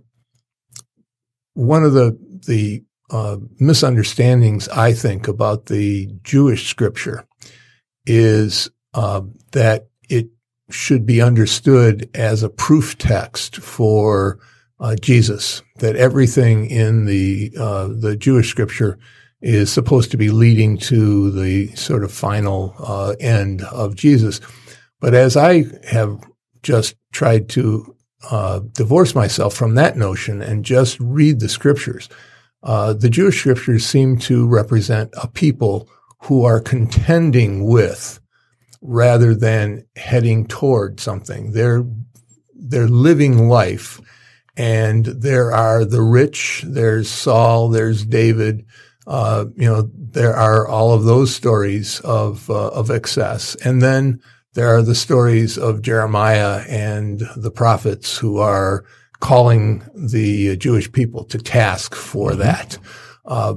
one 1.54 1.84
of 1.84 1.94
the 1.94 2.18
the 2.48 2.84
uh, 3.12 3.38
misunderstandings 3.60 4.68
I 4.70 4.94
think 4.94 5.28
about 5.28 5.68
the 5.68 6.10
Jewish 6.24 6.68
scripture 6.68 7.26
is 8.06 8.70
uh, 8.94 9.22
that 9.52 9.88
it 10.10 10.30
should 10.70 11.06
be 11.06 11.22
understood 11.22 12.10
as 12.14 12.42
a 12.42 12.50
proof 12.50 12.98
text 12.98 13.58
for 13.58 14.40
uh, 14.80 14.96
Jesus. 14.96 15.62
That 15.80 15.96
everything 15.96 16.70
in 16.70 17.06
the 17.06 17.50
the 17.50 18.16
Jewish 18.18 18.50
scripture 18.50 18.98
is 19.46 19.72
supposed 19.72 20.10
to 20.10 20.18
be 20.18 20.30
leading 20.30 20.76
to 20.76 21.30
the 21.30 21.68
sort 21.76 22.04
of 22.04 22.12
final 22.12 22.74
uh, 22.80 23.14
end 23.20 23.62
of 23.66 23.96
Jesus. 23.96 24.42
But 25.00 25.14
as 25.14 25.38
I 25.38 25.66
have 25.88 26.20
just 26.64 26.96
tried 27.14 27.48
to 27.50 27.96
uh, 28.32 28.62
divorce 28.72 29.14
myself 29.14 29.54
from 29.54 29.76
that 29.76 29.98
notion 29.98 30.42
and 30.42 30.66
just 30.66 31.00
read 31.00 31.40
the 31.40 31.48
scriptures, 31.48 32.10
uh, 32.64 32.94
the 32.94 33.08
Jewish 33.08 33.40
scriptures 33.40 33.86
seem 33.86 34.18
to 34.22 34.48
represent 34.48 35.14
a 35.22 35.28
people 35.28 35.88
who 36.24 36.44
are 36.44 36.60
contending 36.60 37.68
with 37.68 38.20
rather 38.82 39.36
than 39.36 39.86
heading 39.96 40.48
toward 40.48 41.00
something. 41.00 41.52
They're 41.52 41.86
they're 42.56 42.88
living 42.88 43.48
life, 43.48 44.02
and 44.58 45.06
there 45.06 45.52
are 45.52 45.86
the 45.86 46.02
rich. 46.02 46.64
There's 46.66 47.08
Saul. 47.08 47.70
There's 47.70 48.04
David 48.04 48.66
uh, 49.08 49.46
you 49.56 49.68
know, 49.68 49.90
there 49.94 50.36
are 50.36 50.68
all 50.68 50.94
of 50.94 51.04
those 51.04 51.34
stories 51.34 52.00
of 52.02 52.50
uh, 52.50 52.70
of 52.70 52.90
excess, 52.90 53.56
and 53.56 53.82
then 53.82 54.20
there 54.54 54.76
are 54.76 54.82
the 54.82 54.96
stories 54.96 55.58
of 55.58 55.82
Jeremiah 55.82 56.64
and 56.68 57.22
the 57.36 57.52
prophets 57.52 58.18
who 58.18 58.38
are 58.38 58.86
calling 59.20 59.84
the 59.94 60.58
Jewish 60.58 60.92
people 60.92 61.24
to 61.26 61.38
task 61.38 61.94
for 61.94 62.32
mm-hmm. 62.32 62.42
that. 62.42 62.78
Uh, 63.26 63.56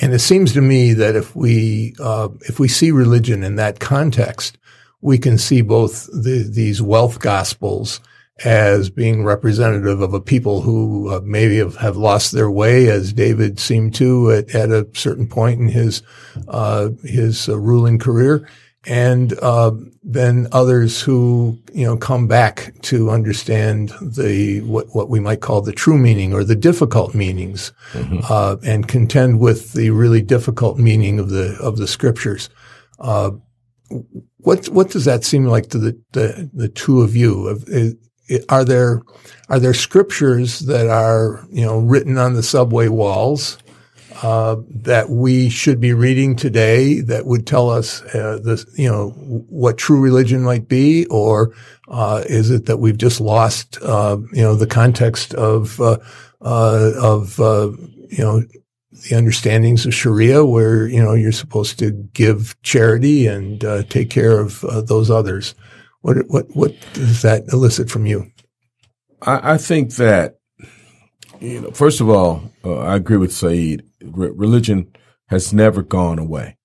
and 0.00 0.14
it 0.14 0.20
seems 0.20 0.52
to 0.54 0.60
me 0.60 0.94
that 0.94 1.14
if 1.14 1.36
we 1.36 1.94
uh, 2.00 2.28
if 2.42 2.58
we 2.58 2.68
see 2.68 2.90
religion 2.90 3.44
in 3.44 3.56
that 3.56 3.80
context, 3.80 4.58
we 5.00 5.18
can 5.18 5.38
see 5.38 5.60
both 5.60 6.06
the, 6.06 6.48
these 6.50 6.80
wealth 6.80 7.20
gospels 7.20 8.00
as 8.44 8.88
being 8.88 9.24
representative 9.24 10.00
of 10.00 10.14
a 10.14 10.20
people 10.20 10.62
who 10.62 11.10
uh, 11.10 11.20
maybe 11.24 11.58
have, 11.58 11.76
have, 11.76 11.96
lost 11.96 12.32
their 12.32 12.50
way, 12.50 12.88
as 12.88 13.12
David 13.12 13.58
seemed 13.58 13.94
to 13.96 14.30
at, 14.32 14.54
at 14.54 14.70
a 14.70 14.88
certain 14.94 15.26
point 15.26 15.60
in 15.60 15.68
his 15.68 16.02
uh, 16.48 16.90
his 17.04 17.48
uh, 17.48 17.58
ruling 17.58 17.98
career, 17.98 18.48
and 18.84 19.38
uh, 19.42 19.72
then 20.02 20.46
others 20.52 21.02
who 21.02 21.58
you 21.74 21.84
know 21.84 21.96
come 21.96 22.26
back 22.26 22.72
to 22.82 23.10
understand 23.10 23.92
the 24.00 24.62
what 24.62 24.86
what 24.94 25.10
we 25.10 25.20
might 25.20 25.40
call 25.40 25.60
the 25.60 25.72
true 25.72 25.98
meaning 25.98 26.32
or 26.32 26.42
the 26.42 26.56
difficult 26.56 27.14
meanings, 27.14 27.72
mm-hmm. 27.92 28.20
Uh, 28.28 28.56
and 28.64 28.88
contend 28.88 29.38
with 29.38 29.74
the 29.74 29.90
really 29.90 30.22
difficult 30.22 30.78
meaning 30.78 31.18
of 31.18 31.28
the 31.28 31.58
of 31.60 31.76
the 31.76 31.86
scriptures. 31.86 32.48
Uh, 32.98 33.32
what 34.38 34.66
what 34.70 34.88
does 34.88 35.04
that 35.04 35.24
seem 35.24 35.44
like 35.44 35.68
to 35.68 35.78
the 35.78 36.00
the, 36.12 36.50
the 36.54 36.68
two 36.68 37.02
of 37.02 37.14
you? 37.14 37.60
Are 38.48 38.64
there 38.64 39.02
are 39.48 39.58
there 39.58 39.74
scriptures 39.74 40.60
that 40.60 40.88
are 40.88 41.44
you 41.50 41.64
know 41.64 41.78
written 41.78 42.18
on 42.18 42.34
the 42.34 42.42
subway 42.42 42.88
walls 42.88 43.58
uh, 44.22 44.56
that 44.68 45.08
we 45.08 45.48
should 45.48 45.80
be 45.80 45.92
reading 45.94 46.36
today 46.36 47.00
that 47.00 47.26
would 47.26 47.46
tell 47.46 47.70
us 47.70 48.02
uh, 48.14 48.56
you 48.76 48.90
know 48.90 49.10
what 49.10 49.78
true 49.78 50.00
religion 50.00 50.42
might 50.42 50.68
be, 50.68 51.06
or 51.06 51.54
uh, 51.88 52.22
is 52.26 52.50
it 52.50 52.66
that 52.66 52.76
we've 52.78 52.98
just 52.98 53.20
lost 53.20 53.78
uh, 53.82 54.18
you 54.32 54.42
know 54.42 54.54
the 54.54 54.66
context 54.66 55.32
of 55.34 55.80
uh, 55.80 55.96
uh, 56.42 56.92
of 57.00 57.38
you 57.38 58.18
know 58.18 58.42
the 59.08 59.16
understandings 59.16 59.86
of 59.86 59.94
Sharia, 59.94 60.44
where 60.44 60.86
you 60.86 61.02
know 61.02 61.14
you're 61.14 61.32
supposed 61.32 61.78
to 61.78 61.90
give 61.90 62.60
charity 62.62 63.26
and 63.26 63.60
take 63.88 64.10
care 64.10 64.38
of 64.38 64.60
those 64.86 65.10
others? 65.10 65.54
What 66.02 66.16
what 66.28 66.46
what 66.54 66.74
does 66.94 67.22
that 67.22 67.44
elicit 67.52 67.90
from 67.90 68.06
you? 68.06 68.30
I, 69.22 69.54
I 69.54 69.58
think 69.58 69.94
that 69.96 70.38
you 71.40 71.60
know, 71.60 71.70
first 71.70 72.00
of 72.00 72.08
all, 72.08 72.42
uh, 72.64 72.78
I 72.78 72.96
agree 72.96 73.16
with 73.16 73.32
Saeed. 73.32 73.84
Re- 74.02 74.32
religion 74.34 74.92
has 75.26 75.52
never 75.52 75.82
gone 75.82 76.18
away. 76.18 76.56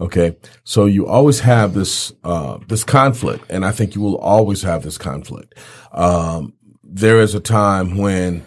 Okay, 0.00 0.36
so 0.64 0.86
you 0.86 1.06
always 1.06 1.40
have 1.40 1.74
this 1.74 2.12
uh, 2.24 2.58
this 2.68 2.82
conflict, 2.84 3.44
and 3.48 3.64
I 3.64 3.70
think 3.70 3.94
you 3.94 4.00
will 4.00 4.18
always 4.18 4.62
have 4.62 4.82
this 4.82 4.98
conflict. 4.98 5.54
Um, 5.92 6.54
there 6.82 7.20
is 7.20 7.34
a 7.34 7.40
time 7.40 7.96
when 7.96 8.44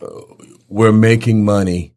uh, 0.00 0.08
we're 0.68 0.92
making 0.92 1.44
money, 1.44 1.94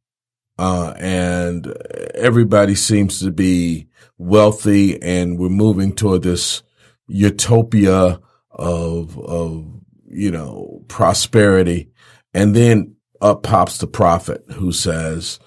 uh, 0.59 0.93
and 0.97 1.67
everybody 2.13 2.75
seems 2.75 3.19
to 3.21 3.31
be 3.31 3.87
wealthy, 4.19 5.01
and 5.01 5.39
we're 5.39 5.49
moving 5.49 5.93
toward 5.93 6.21
this 6.21 6.61
utopia 7.07 8.19
of, 8.51 9.19
of, 9.19 9.65
you 10.07 10.31
know, 10.31 10.83
prosperity. 10.88 11.89
And 12.33 12.55
then 12.55 12.95
up 13.21 13.43
pops 13.43 13.77
the 13.77 13.88
prophet 13.88 14.43
who 14.53 14.71
says, 14.71 15.39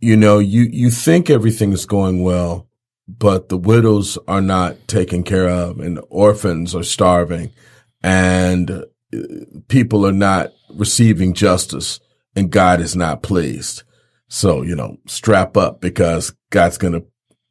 you 0.00 0.16
know, 0.16 0.38
you, 0.38 0.62
you 0.70 0.90
think 0.90 1.30
everything 1.30 1.72
is 1.72 1.86
going 1.86 2.22
well, 2.22 2.68
but 3.08 3.48
the 3.48 3.56
widows 3.56 4.18
are 4.28 4.42
not 4.42 4.88
taken 4.88 5.22
care 5.22 5.48
of 5.48 5.80
and 5.80 6.00
orphans 6.08 6.74
are 6.74 6.82
starving 6.82 7.52
and 8.02 8.70
uh, 8.70 8.84
people 9.68 10.06
are 10.06 10.12
not 10.12 10.50
receiving 10.74 11.32
justice 11.32 12.00
and 12.36 12.50
God 12.50 12.80
is 12.80 12.94
not 12.96 13.22
pleased. 13.22 13.82
So, 14.28 14.62
you 14.62 14.74
know, 14.74 14.96
strap 15.06 15.56
up 15.56 15.80
because 15.80 16.34
God's 16.50 16.78
going 16.78 16.94
to 16.94 17.04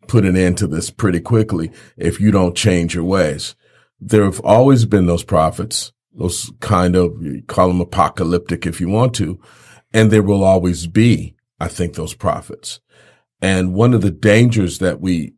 put 0.07 0.25
an 0.25 0.35
end 0.35 0.57
to 0.57 0.67
this 0.67 0.89
pretty 0.89 1.19
quickly 1.19 1.71
if 1.97 2.19
you 2.19 2.31
don't 2.31 2.55
change 2.55 2.95
your 2.95 3.03
ways. 3.03 3.55
There 3.99 4.23
have 4.23 4.39
always 4.41 4.85
been 4.85 5.05
those 5.05 5.23
prophets, 5.23 5.93
those 6.13 6.51
kind 6.59 6.95
of, 6.95 7.15
call 7.47 7.69
them 7.69 7.81
apocalyptic 7.81 8.65
if 8.65 8.81
you 8.81 8.89
want 8.89 9.13
to, 9.15 9.39
and 9.93 10.11
there 10.11 10.23
will 10.23 10.43
always 10.43 10.87
be, 10.87 11.35
I 11.59 11.67
think, 11.67 11.95
those 11.95 12.13
prophets. 12.13 12.79
And 13.41 13.73
one 13.73 13.93
of 13.93 14.01
the 14.01 14.11
dangers 14.11 14.79
that 14.79 14.99
we 14.99 15.33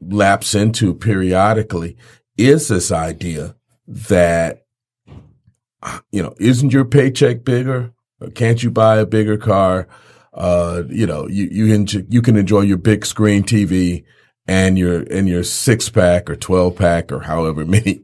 lapse 0.00 0.54
into 0.54 0.94
periodically 0.94 1.96
is 2.36 2.68
this 2.68 2.90
idea 2.90 3.56
that, 3.86 4.64
you 6.10 6.22
know, 6.22 6.34
isn't 6.38 6.72
your 6.72 6.84
paycheck 6.84 7.44
bigger? 7.44 7.92
Can't 8.34 8.62
you 8.62 8.70
buy 8.70 8.98
a 8.98 9.06
bigger 9.06 9.36
car? 9.36 9.88
Uh, 10.32 10.84
you 10.88 11.06
know, 11.06 11.26
you, 11.28 11.48
you, 11.50 11.74
enjoy, 11.74 12.04
you 12.08 12.22
can 12.22 12.36
enjoy 12.36 12.60
your 12.60 12.76
big 12.76 13.04
screen 13.04 13.42
TV 13.42 14.04
and 14.46 14.78
your, 14.78 15.02
and 15.02 15.28
your 15.28 15.42
six 15.42 15.88
pack 15.88 16.30
or 16.30 16.36
12 16.36 16.76
pack 16.76 17.10
or 17.12 17.20
however 17.20 17.64
many 17.66 18.02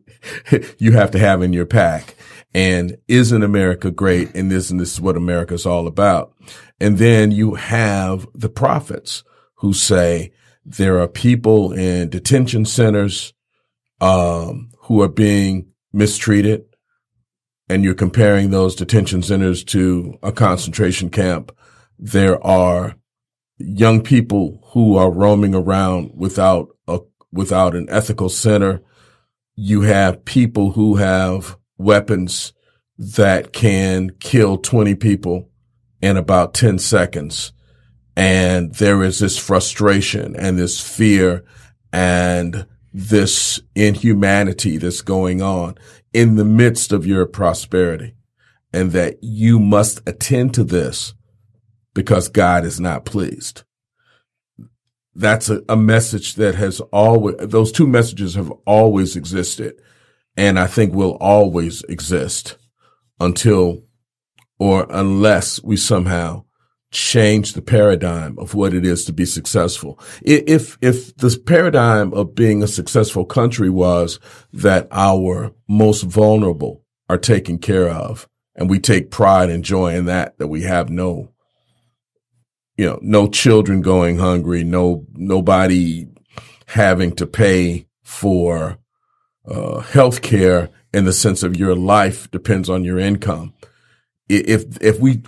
you 0.79 0.93
have 0.93 1.11
to 1.13 1.19
have 1.19 1.43
in 1.43 1.53
your 1.53 1.67
pack. 1.67 2.15
And 2.55 2.97
isn't 3.07 3.43
America 3.43 3.91
great? 3.91 4.35
And 4.35 4.51
isn't 4.51 4.79
this 4.79 4.95
is 4.95 5.01
what 5.01 5.17
America's 5.17 5.67
all 5.67 5.87
about? 5.87 6.33
And 6.81 6.99
then 6.99 7.31
you 7.31 7.55
have 7.55 8.27
the 8.35 8.49
prophets 8.49 9.23
who 9.57 9.73
say 9.73 10.33
there 10.65 10.99
are 10.99 11.09
people 11.09 11.73
in 11.73 12.09
detention 12.09 12.65
centers, 12.65 13.35
um, 14.01 14.71
who 14.85 15.03
are 15.03 15.09
being 15.09 15.69
mistreated. 15.93 16.65
And 17.69 17.85
you're 17.85 17.95
comparing 17.95 18.51
those 18.51 18.75
detention 18.75 19.23
centers 19.23 19.65
to 19.65 20.19
a 20.23 20.33
concentration 20.33 21.11
camp 21.11 21.53
there 21.99 22.45
are 22.45 22.97
young 23.59 24.03
people 24.03 24.61
who 24.73 24.97
are 24.97 25.11
roaming 25.11 25.55
around 25.55 26.13
without 26.15 26.69
a, 26.87 27.01
without 27.33 27.75
an 27.75 27.87
ethical 27.91 28.29
center. 28.29 28.83
You 29.55 29.83
have 29.83 30.25
people 30.25 30.73
who 30.73 30.97
have 30.97 31.57
weapons 31.79 32.53
that 32.99 33.53
can 33.53 34.11
kill 34.21 34.59
20 34.59 34.95
people 34.95 35.51
in 36.01 36.17
about 36.17 36.55
10 36.55 36.79
seconds. 36.79 37.53
And 38.17 38.75
there 38.75 39.03
is 39.03 39.19
this 39.19 39.39
frustration 39.39 40.35
and 40.37 40.59
this 40.59 40.81
fear 40.81 41.45
and 41.93 42.67
this 42.93 43.61
inhumanity 43.75 44.79
that's 44.79 45.03
going 45.03 45.43
on 45.43 45.77
in 46.15 46.37
the 46.37 46.45
midst 46.45 46.93
of 46.93 47.07
your 47.07 47.27
prosperity 47.27 48.15
and 48.73 48.93
that 48.93 49.19
you 49.23 49.59
must 49.59 50.01
attend 50.07 50.55
to 50.55 50.65
this 50.65 51.15
because 51.97 52.29
God 52.29 52.67
is 52.67 52.79
not 52.79 53.07
pleased. 53.07 53.63
That's 55.15 55.49
a, 55.49 55.63
a, 55.67 55.79
message 55.79 56.35
that 56.35 56.55
has 56.55 56.81
always, 56.93 57.37
those 57.39 57.73
two 57.73 57.87
messages 57.87 58.35
have 58.35 58.53
always 58.67 59.17
existed 59.17 59.81
and 60.37 60.59
I 60.59 60.67
think 60.67 60.93
will 60.93 61.17
always 61.23 61.83
exist 61.85 62.59
until 63.19 63.83
or 64.59 64.87
unless 64.91 65.63
we 65.63 65.79
somehow 65.79 66.45
change 66.91 67.55
the 67.55 67.63
paradigm 67.63 68.39
of 68.39 68.55
what 68.55 68.75
it 68.75 68.85
is 68.85 69.07
to 69.07 69.15
be 69.15 69.25
successful. 69.25 69.99
If, 70.21 70.77
if 70.83 71.17
the 71.17 71.35
paradigm 71.47 72.13
of 72.13 72.35
being 72.35 72.63
a 72.63 72.69
successful 72.69 73.25
country 73.25 73.71
was 73.71 74.21
that 74.53 74.87
our 74.91 75.55
most 75.67 76.03
vulnerable 76.03 76.85
are 77.09 77.17
taken 77.17 77.57
care 77.57 77.89
of 77.89 78.29
and 78.55 78.69
we 78.69 78.81
take 78.81 79.11
pride 79.11 79.49
and 79.49 79.65
joy 79.65 79.95
in 79.95 80.05
that, 80.05 80.37
that 80.37 80.49
we 80.49 80.61
have 80.65 80.91
no 80.91 81.33
you 82.77 82.87
know, 82.87 82.99
no 83.03 83.29
children 83.29 83.81
going 83.81 84.19
hungry, 84.19 84.65
no, 84.65 85.07
nobody 85.15 86.07
having 86.67 87.15
to 87.17 87.27
pay 87.27 87.87
for, 88.03 88.79
uh, 89.47 89.81
health 89.81 90.23
care 90.23 90.71
in 90.93 91.05
the 91.05 91.13
sense 91.13 91.43
of 91.43 91.57
your 91.57 91.75
life 91.75 92.31
depends 92.31 92.69
on 92.69 92.85
your 92.85 92.99
income. 92.99 93.55
If, 94.29 94.83
if 94.83 94.99
we 94.99 95.23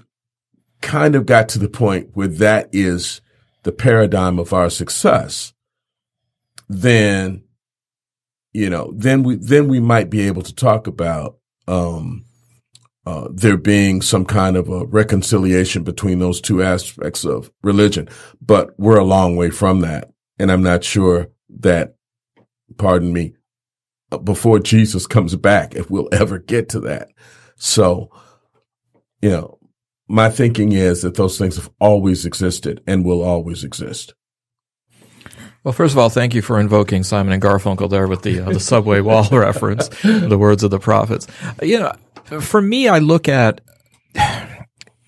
kind 0.81 1.15
of 1.15 1.27
got 1.27 1.49
to 1.51 1.59
the 1.59 1.69
point 1.69 2.11
where 2.15 2.29
that 2.29 2.69
is 2.73 3.21
the 3.63 3.73
paradigm 3.73 4.39
of 4.39 4.53
our 4.53 4.71
success, 4.71 5.53
then, 6.69 7.45
you 8.53 8.69
know, 8.69 8.93
then 8.95 9.23
we, 9.23 9.37
then 9.37 9.69
we 9.69 9.81
might 9.81 10.11
be 10.11 10.23
able 10.23 10.43
to 10.43 10.55
talk 10.55 10.87
about, 10.87 11.39
um, 11.67 12.25
uh, 13.09 13.27
there 13.33 13.57
being 13.57 14.03
some 14.03 14.27
kind 14.27 14.55
of 14.55 14.69
a 14.69 14.85
reconciliation 14.85 15.83
between 15.83 16.19
those 16.19 16.43
two 16.43 16.63
aspects 16.63 17.25
of 17.25 17.51
religion. 17.63 18.07
But 18.39 18.79
we're 18.79 18.99
a 18.99 19.05
long 19.05 19.35
way 19.35 19.49
from 19.49 19.81
that. 19.81 20.13
And 20.39 20.53
I'm 20.53 20.63
not 20.63 20.85
sure 20.85 21.29
that, 21.61 21.95
pardon 22.77 23.15
me, 23.15 23.33
before 24.25 24.59
Jesus 24.59 25.07
comes 25.07 25.35
back, 25.37 25.75
if 25.75 25.91
we'll 25.91 26.11
ever 26.13 26.39
get 26.39 26.69
to 26.71 26.81
that. 26.81 27.09
So, 27.57 28.11
you 29.23 29.31
know, 29.31 29.59
my 30.07 30.29
thinking 30.29 30.73
is 30.73 31.01
that 31.01 31.15
those 31.15 31.39
things 31.39 31.57
have 31.57 31.71
always 31.81 32.27
existed 32.27 32.83
and 32.87 33.07
will 33.07 33.23
always 33.23 33.65
exist. 33.65 34.13
Well, 35.65 35.73
first 35.73 35.93
of 35.93 35.99
all, 35.99 36.09
thank 36.09 36.35
you 36.35 36.43
for 36.43 36.61
invoking 36.61 37.03
Simon 37.03 37.33
and 37.33 37.43
Garfunkel 37.43 37.91
there 37.91 38.07
with 38.07 38.23
the 38.23 38.41
uh, 38.41 38.53
the 38.53 38.61
subway 38.61 39.01
wall 39.01 39.29
reference, 39.33 39.89
the 40.03 40.39
words 40.39 40.63
of 40.63 40.71
the 40.71 40.79
prophets. 40.79 41.27
You 41.61 41.81
know, 41.81 41.93
for 42.41 42.61
me, 42.61 42.89
I 42.89 42.99
look 42.99 43.29
at 43.29 43.61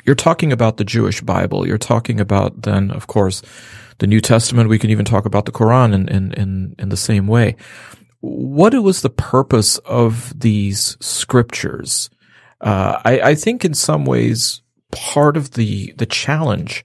you're 0.05 0.15
talking 0.15 0.53
about 0.53 0.77
the 0.77 0.85
Jewish 0.85 1.21
Bible. 1.21 1.67
You're 1.67 1.79
talking 1.79 2.21
about 2.21 2.63
then, 2.63 2.91
of 2.91 3.07
course, 3.07 3.43
the 3.99 4.07
New 4.07 4.21
Testament. 4.21 4.69
We 4.69 4.79
can 4.79 4.91
even 4.91 5.05
talk 5.05 5.25
about 5.25 5.45
the 5.45 5.53
Quran 5.53 5.95
in 5.95 6.09
in 6.09 6.33
in, 6.33 6.75
in 6.79 6.89
the 6.89 6.97
same 6.97 7.27
way. 7.27 7.57
What 8.21 8.75
was 8.75 9.03
the 9.03 9.11
purpose 9.11 9.79
of 9.79 10.39
these 10.39 10.97
scriptures? 11.01 12.11
Uh, 12.61 13.01
I, 13.05 13.21
I 13.21 13.35
think 13.35 13.65
in 13.65 13.73
some 13.73 14.05
ways 14.05 14.63
part 14.93 15.37
of 15.37 15.53
the 15.53 15.93
the 15.97 16.07
challenge 16.07 16.85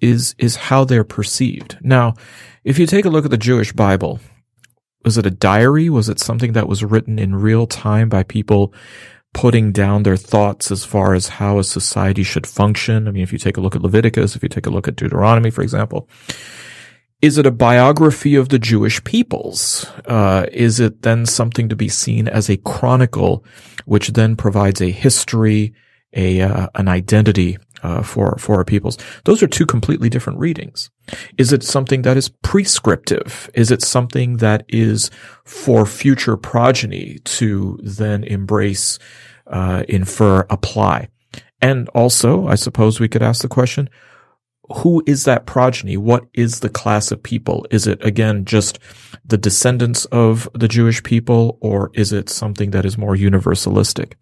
is 0.00 0.34
is 0.38 0.56
how 0.56 0.84
they're 0.84 1.04
perceived. 1.04 1.78
Now, 1.80 2.14
if 2.64 2.78
you 2.78 2.86
take 2.86 3.04
a 3.04 3.10
look 3.10 3.24
at 3.24 3.30
the 3.30 3.36
Jewish 3.36 3.72
Bible, 3.72 4.20
was 5.04 5.18
it 5.18 5.26
a 5.26 5.30
diary? 5.30 5.90
Was 5.90 6.08
it 6.08 6.18
something 6.18 6.52
that 6.52 6.68
was 6.68 6.84
written 6.84 7.18
in 7.18 7.36
real 7.36 7.66
time 7.66 8.08
by 8.08 8.22
people 8.22 8.72
putting 9.34 9.72
down 9.72 10.02
their 10.02 10.16
thoughts 10.16 10.70
as 10.70 10.84
far 10.84 11.14
as 11.14 11.28
how 11.28 11.58
a 11.58 11.64
society 11.64 12.22
should 12.22 12.46
function. 12.46 13.06
I 13.06 13.10
mean, 13.10 13.22
if 13.22 13.32
you 13.32 13.38
take 13.38 13.56
a 13.56 13.60
look 13.60 13.76
at 13.76 13.82
Leviticus, 13.82 14.34
if 14.34 14.42
you 14.42 14.48
take 14.48 14.66
a 14.66 14.70
look 14.70 14.88
at 14.88 14.96
Deuteronomy, 14.96 15.50
for 15.50 15.62
example, 15.62 16.08
is 17.20 17.36
it 17.36 17.46
a 17.46 17.50
biography 17.50 18.36
of 18.36 18.48
the 18.48 18.58
Jewish 18.58 19.02
peoples? 19.04 19.84
Uh, 20.06 20.46
is 20.52 20.78
it 20.78 21.02
then 21.02 21.26
something 21.26 21.68
to 21.68 21.76
be 21.76 21.88
seen 21.88 22.28
as 22.28 22.48
a 22.48 22.56
chronicle, 22.58 23.44
which 23.86 24.08
then 24.08 24.36
provides 24.36 24.80
a 24.80 24.90
history, 24.90 25.74
a 26.14 26.40
uh, 26.40 26.68
an 26.74 26.88
identity 26.88 27.58
uh, 27.82 28.02
for 28.02 28.36
for 28.38 28.56
our 28.56 28.64
peoples? 28.64 28.98
Those 29.24 29.42
are 29.42 29.46
two 29.46 29.66
completely 29.66 30.08
different 30.08 30.38
readings. 30.38 30.90
Is 31.36 31.52
it 31.52 31.62
something 31.62 32.02
that 32.02 32.16
is 32.16 32.28
prescriptive? 32.42 33.50
Is 33.54 33.70
it 33.70 33.82
something 33.82 34.38
that 34.38 34.64
is 34.68 35.10
for 35.44 35.86
future 35.86 36.36
progeny 36.36 37.18
to 37.24 37.78
then 37.82 38.24
embrace, 38.24 38.98
uh, 39.46 39.84
infer, 39.88 40.46
apply? 40.50 41.08
And 41.60 41.88
also, 41.90 42.46
I 42.46 42.54
suppose 42.54 43.00
we 43.00 43.08
could 43.08 43.22
ask 43.22 43.42
the 43.42 43.48
question, 43.48 43.88
who 44.76 45.02
is 45.06 45.24
that 45.24 45.46
progeny? 45.46 45.96
What 45.96 46.26
is 46.34 46.60
the 46.60 46.68
class 46.68 47.10
of 47.10 47.22
people? 47.22 47.66
Is 47.70 47.86
it 47.86 48.04
again 48.04 48.44
just 48.44 48.78
the 49.24 49.38
descendants 49.38 50.04
of 50.06 50.48
the 50.54 50.68
Jewish 50.68 51.02
people 51.02 51.58
or 51.60 51.90
is 51.94 52.12
it 52.12 52.28
something 52.28 52.70
that 52.72 52.84
is 52.84 52.98
more 52.98 53.14
universalistic? 53.14 54.12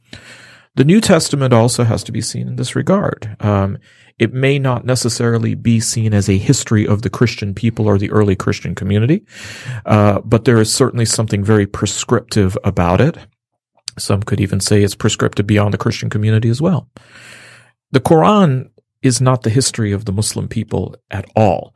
The 0.76 0.84
New 0.84 1.00
Testament 1.00 1.54
also 1.54 1.84
has 1.84 2.04
to 2.04 2.12
be 2.12 2.20
seen 2.20 2.48
in 2.48 2.56
this 2.56 2.76
regard. 2.76 3.36
Um, 3.40 3.78
it 4.18 4.32
may 4.32 4.58
not 4.58 4.84
necessarily 4.84 5.54
be 5.54 5.80
seen 5.80 6.14
as 6.14 6.28
a 6.28 6.38
history 6.38 6.86
of 6.86 7.02
the 7.02 7.10
Christian 7.10 7.54
people 7.54 7.86
or 7.86 7.98
the 7.98 8.10
early 8.10 8.36
Christian 8.36 8.74
community, 8.74 9.26
uh, 9.84 10.20
but 10.20 10.44
there 10.44 10.58
is 10.58 10.72
certainly 10.72 11.04
something 11.04 11.42
very 11.42 11.66
prescriptive 11.66 12.56
about 12.62 13.00
it. 13.00 13.16
Some 13.98 14.22
could 14.22 14.40
even 14.40 14.60
say 14.60 14.82
it's 14.82 14.94
prescriptive 14.94 15.46
beyond 15.46 15.72
the 15.72 15.78
Christian 15.78 16.10
community 16.10 16.50
as 16.50 16.60
well. 16.60 16.88
The 17.92 18.00
Quran 18.00 18.70
is 19.02 19.20
not 19.20 19.42
the 19.42 19.50
history 19.50 19.92
of 19.92 20.04
the 20.04 20.12
Muslim 20.12 20.48
people 20.48 20.94
at 21.10 21.24
all. 21.34 21.74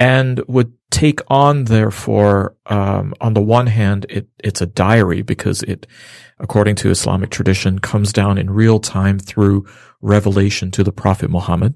And 0.00 0.40
would 0.46 0.72
take 0.90 1.20
on, 1.26 1.64
therefore, 1.64 2.56
um, 2.66 3.14
on 3.20 3.34
the 3.34 3.40
one 3.40 3.66
hand, 3.66 4.06
it, 4.08 4.28
it's 4.38 4.60
a 4.60 4.66
diary 4.66 5.22
because 5.22 5.64
it, 5.64 5.88
according 6.40 6.76
to 6.76 6.90
Islamic 6.90 7.30
tradition, 7.30 7.78
comes 7.78 8.12
down 8.12 8.38
in 8.38 8.50
real 8.50 8.80
time 8.80 9.18
through 9.18 9.66
revelation 10.00 10.70
to 10.70 10.84
the 10.84 10.92
Prophet 10.92 11.30
Muhammad. 11.30 11.74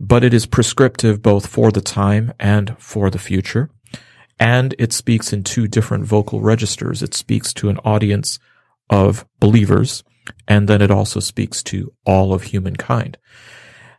But 0.00 0.24
it 0.24 0.32
is 0.34 0.46
prescriptive 0.46 1.22
both 1.22 1.46
for 1.46 1.70
the 1.70 1.80
time 1.80 2.32
and 2.40 2.76
for 2.78 3.10
the 3.10 3.18
future. 3.18 3.70
And 4.38 4.74
it 4.78 4.92
speaks 4.92 5.32
in 5.32 5.44
two 5.44 5.68
different 5.68 6.04
vocal 6.04 6.40
registers. 6.40 7.02
It 7.02 7.14
speaks 7.14 7.52
to 7.54 7.68
an 7.68 7.78
audience 7.78 8.38
of 8.90 9.26
believers, 9.40 10.02
and 10.48 10.68
then 10.68 10.82
it 10.82 10.90
also 10.90 11.20
speaks 11.20 11.62
to 11.64 11.92
all 12.04 12.34
of 12.34 12.44
humankind. 12.44 13.18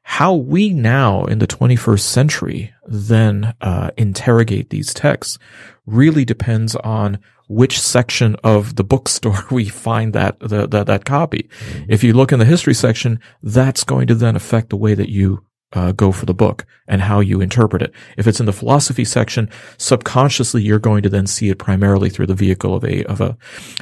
How 0.03 0.33
we 0.33 0.73
now 0.73 1.23
in 1.25 1.39
the 1.39 1.47
21st 1.47 2.01
century 2.01 2.73
then 2.85 3.53
uh, 3.61 3.91
interrogate 3.95 4.69
these 4.69 4.93
texts 4.93 5.39
really 5.85 6.25
depends 6.25 6.75
on 6.75 7.19
which 7.47 7.79
section 7.79 8.35
of 8.43 8.75
the 8.75 8.83
bookstore 8.83 9.45
we 9.51 9.65
find 9.65 10.13
that 10.13 10.39
the, 10.39 10.67
the, 10.67 10.83
that 10.83 11.05
copy. 11.05 11.49
If 11.87 12.03
you 12.03 12.13
look 12.13 12.31
in 12.31 12.39
the 12.39 12.45
history 12.45 12.73
section, 12.73 13.19
that's 13.41 13.83
going 13.83 14.07
to 14.07 14.15
then 14.15 14.35
affect 14.35 14.69
the 14.69 14.77
way 14.77 14.93
that 14.93 15.09
you 15.09 15.45
uh, 15.73 15.91
go 15.91 16.11
for 16.11 16.25
the 16.25 16.33
book 16.33 16.65
and 16.87 17.01
how 17.01 17.19
you 17.19 17.41
interpret 17.41 17.81
it. 17.81 17.91
If 18.17 18.27
it's 18.27 18.39
in 18.39 18.45
the 18.45 18.53
philosophy 18.53 19.05
section, 19.05 19.49
subconsciously 19.77 20.61
you're 20.61 20.79
going 20.79 21.03
to 21.03 21.09
then 21.09 21.27
see 21.27 21.49
it 21.49 21.57
primarily 21.57 22.09
through 22.09 22.27
the 22.27 22.35
vehicle 22.35 22.75
of 22.75 22.83
a 22.83 23.03
of 23.05 23.21
a 23.21 23.37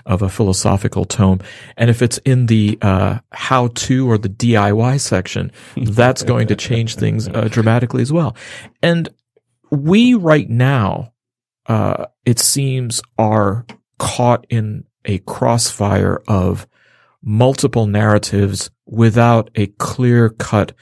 of 0.05 0.21
a 0.21 0.29
philosophical 0.29 1.05
tome. 1.05 1.39
And 1.77 1.89
if 1.89 2.01
it's 2.01 2.17
in 2.19 2.45
the 2.45 2.77
uh, 2.81 3.19
how 3.31 3.67
to 3.67 4.09
or 4.09 4.17
the 4.17 4.29
DIY 4.29 4.99
section, 4.99 5.51
that's 5.75 6.23
going 6.23 6.47
to 6.47 6.55
change 6.55 6.95
things 6.95 7.27
uh, 7.27 7.47
dramatically 7.49 8.01
as 8.01 8.11
well. 8.11 8.35
And 8.81 9.09
we 9.69 10.13
right 10.13 10.49
now, 10.49 11.13
uh, 11.67 12.05
it 12.25 12.39
seems, 12.39 13.01
are 13.17 13.65
caught 13.99 14.45
in 14.49 14.85
a 15.05 15.19
crossfire 15.19 16.21
of 16.27 16.67
multiple 17.23 17.85
narratives 17.85 18.69
without 18.85 19.49
a 19.55 19.67
clear 19.67 20.29
cut 20.29 20.73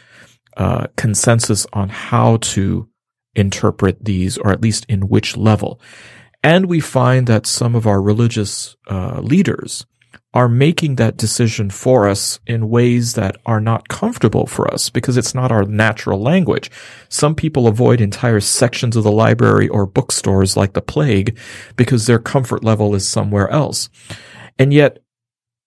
uh, 0.58 0.88
consensus 0.96 1.66
on 1.74 1.90
how 1.90 2.38
to 2.38 2.88
interpret 3.36 4.04
these, 4.04 4.38
or 4.38 4.52
at 4.52 4.62
least 4.62 4.86
in 4.90 5.08
which 5.08 5.38
level. 5.38 5.80
And 6.44 6.68
we 6.68 6.80
find 6.80 7.28
that 7.28 7.46
some 7.46 7.76
of 7.76 7.86
our 7.86 8.02
religious 8.02 8.76
uh, 8.90 9.20
leaders 9.22 9.86
are 10.34 10.48
making 10.48 10.96
that 10.96 11.18
decision 11.18 11.70
for 11.70 12.08
us 12.08 12.40
in 12.46 12.70
ways 12.70 13.14
that 13.14 13.36
are 13.48 13.60
not 13.60 13.88
comfortable 13.88 14.46
for 14.46 14.72
us 14.72 14.90
because 14.90 15.18
it's 15.18 15.34
not 15.34 15.52
our 15.52 15.64
natural 15.64 16.22
language. 16.22 16.70
Some 17.10 17.34
people 17.34 17.66
avoid 17.66 18.00
entire 18.00 18.40
sections 18.40 18.96
of 18.96 19.04
the 19.04 19.12
library 19.12 19.68
or 19.68 19.88
bookstores 19.88 20.56
like 20.56 20.74
the 20.74 20.82
plague 20.82 21.38
because 21.76 22.06
their 22.06 22.20
comfort 22.20 22.64
level 22.64 22.94
is 22.94 23.08
somewhere 23.08 23.50
else. 23.50 23.90
And 24.60 24.72
yet 24.72 25.00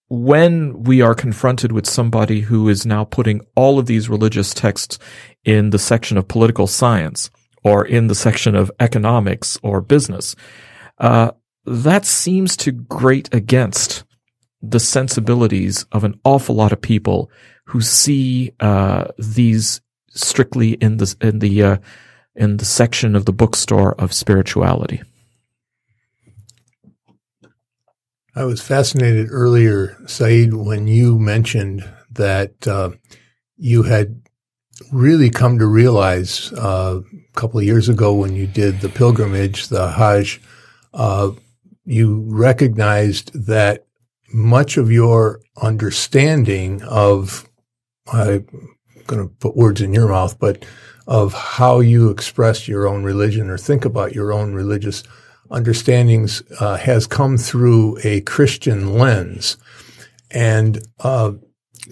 when 0.09 0.85
we 0.85 1.01
are 1.01 1.15
confronted 1.15 1.73
with 1.73 1.87
somebody 1.87 2.43
who 2.43 2.69
is 2.69 2.87
now 2.87 3.03
putting 3.03 3.41
all 3.57 3.79
of 3.79 3.87
these 3.87 4.11
religious 4.11 4.55
texts 4.55 4.99
in 5.43 5.71
the 5.71 5.79
section 5.79 6.17
of 6.19 6.29
political 6.29 6.67
science 6.67 7.31
or 7.65 7.85
in 7.85 8.07
the 8.07 8.15
section 8.15 8.55
of 8.55 8.71
economics 8.79 9.59
or 9.63 9.81
business, 9.81 10.37
uh, 10.99 11.33
that 11.65 12.05
seems 12.05 12.57
to 12.59 12.71
grate 12.71 13.29
against 13.33 14.05
the 14.63 14.81
sensibilities 14.81 15.85
of 15.93 16.05
an 16.05 16.19
awful 16.25 16.55
lot 16.55 16.73
of 16.73 16.81
people 16.81 17.31
who 17.65 17.81
see 17.81 18.53
uh, 18.61 19.05
these 19.19 19.81
strictly 20.09 20.73
in 20.75 20.99
the 20.99 21.15
in 21.21 21.41
the 21.41 21.63
uh, 21.63 21.77
in 22.35 22.59
the 22.59 22.65
section 22.65 23.17
of 23.17 23.25
the 23.25 23.33
bookstore 23.33 23.95
of 24.01 24.13
spirituality. 24.13 25.03
I 28.35 28.45
was 28.45 28.63
fascinated 28.63 29.29
earlier, 29.31 29.99
Saeed, 30.07 30.55
when 30.55 30.87
you 30.87 31.19
mentioned 31.19 31.85
that 32.11 32.67
uh, 32.67 32.93
you 33.59 33.83
had 33.83 34.23
really 34.91 35.29
come 35.29 35.59
to 35.59 35.67
realize 35.67 36.51
uh, 36.55 37.01
a 37.13 37.39
couple 37.39 37.61
of 37.61 37.67
years 37.67 37.91
ago 37.91 38.15
when 38.15 38.35
you 38.35 38.47
did 38.47 38.81
the 38.81 38.89
pilgrimage, 38.89 39.69
the 39.69 39.91
Hajj, 39.91 40.41
uh, 40.95 41.33
you 41.85 42.25
recognized 42.27 43.33
that 43.47 43.87
much 44.33 44.77
of 44.77 44.91
your 44.91 45.41
understanding 45.61 46.83
of, 46.83 47.49
I'm 48.13 48.47
going 49.07 49.29
to 49.29 49.35
put 49.41 49.57
words 49.57 49.81
in 49.81 49.93
your 49.93 50.09
mouth, 50.09 50.39
but 50.39 50.65
of 51.07 51.33
how 51.35 51.81
you 51.81 52.11
express 52.11 52.69
your 52.69 52.87
own 52.87 53.03
religion 53.03 53.51
or 53.51 53.59
think 53.59 53.85
about 53.85 54.15
your 54.15 54.33
own 54.33 54.55
religious 54.55 55.03
understandings 55.51 56.43
uh, 56.61 56.77
has 56.77 57.07
come 57.07 57.37
through 57.37 57.99
a 58.05 58.21
Christian 58.23 58.99
lens. 58.99 59.57
And 60.31 60.83
uh, 61.01 61.33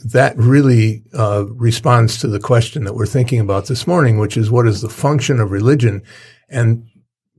that 0.04 0.36
really 0.36 1.02
uh, 1.12 1.44
responds 1.48 2.18
to 2.18 2.28
the 2.28 2.40
question 2.40 2.84
that 2.84 2.94
we're 2.94 3.06
thinking 3.06 3.40
about 3.40 3.66
this 3.66 3.86
morning, 3.86 4.18
which 4.18 4.36
is 4.36 4.50
what 4.50 4.66
is 4.66 4.80
the 4.80 4.88
function 4.88 5.40
of 5.40 5.50
religion? 5.50 6.02
And 6.48 6.88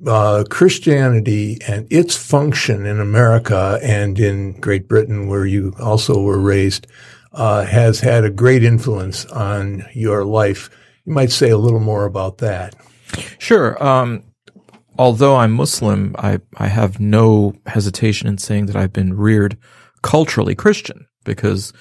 uh, 0.08 0.44
Christianity 0.50 1.58
and 1.68 1.88
its 1.92 2.16
function 2.16 2.86
in 2.86 3.00
America 3.00 3.80
and 3.82 4.20
in 4.20 4.60
Great 4.60 4.88
Britain, 4.88 5.28
where 5.28 5.46
you 5.46 5.74
also 5.80 6.22
were 6.22 6.40
raised, 6.40 6.88
uh, 7.34 7.66
has 7.66 8.00
had 8.00 8.24
a 8.24 8.30
great 8.30 8.64
influence 8.64 9.26
on 9.26 9.86
your 9.94 10.26
life. 10.26 10.70
You 11.06 11.14
might 11.14 11.32
say 11.32 11.50
a 11.50 11.58
little 11.58 11.80
more 11.80 12.06
about 12.06 12.40
that. 12.40 12.76
Sure. 13.38 13.82
Um, 13.84 14.24
although 14.98 15.36
I'm 15.36 15.52
Muslim, 15.52 16.16
I, 16.18 16.40
I 16.58 16.68
have 16.68 17.00
no 17.00 17.54
hesitation 17.66 18.28
in 18.28 18.38
saying 18.38 18.68
that 18.68 18.76
I've 18.76 18.94
been 18.94 19.14
reared 19.14 19.58
culturally 20.02 20.56
Christian 20.56 21.08
because 21.24 21.74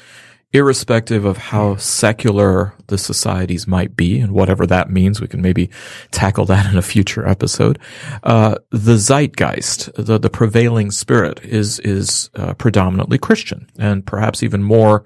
irrespective 0.52 1.24
of 1.24 1.36
how 1.36 1.76
secular 1.76 2.74
the 2.88 2.98
societies 2.98 3.66
might 3.66 3.94
be 3.94 4.18
and 4.18 4.32
whatever 4.32 4.66
that 4.66 4.90
means, 4.90 5.20
we 5.20 5.28
can 5.28 5.40
maybe 5.40 5.70
tackle 6.10 6.44
that 6.44 6.70
in 6.70 6.76
a 6.76 6.82
future 6.82 7.26
episode. 7.26 7.78
Uh, 8.22 8.56
the 8.70 8.96
zeitgeist, 8.96 9.90
the, 9.94 10.18
the 10.18 10.30
prevailing 10.30 10.90
spirit 10.90 11.40
is, 11.44 11.78
is 11.80 12.30
uh, 12.34 12.54
predominantly 12.54 13.18
Christian 13.18 13.68
and 13.78 14.04
perhaps 14.04 14.42
even 14.42 14.62
more 14.62 15.04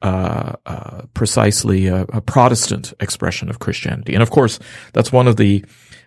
uh, 0.00 0.54
uh, 0.64 1.02
precisely 1.12 1.88
a, 1.88 2.02
a, 2.12 2.20
Protestant 2.20 2.94
expression 3.00 3.50
of 3.50 3.58
Christianity. 3.58 4.14
And 4.14 4.22
of 4.22 4.30
course, 4.30 4.60
that's 4.92 5.10
one 5.10 5.26
of 5.26 5.36
the 5.36 5.64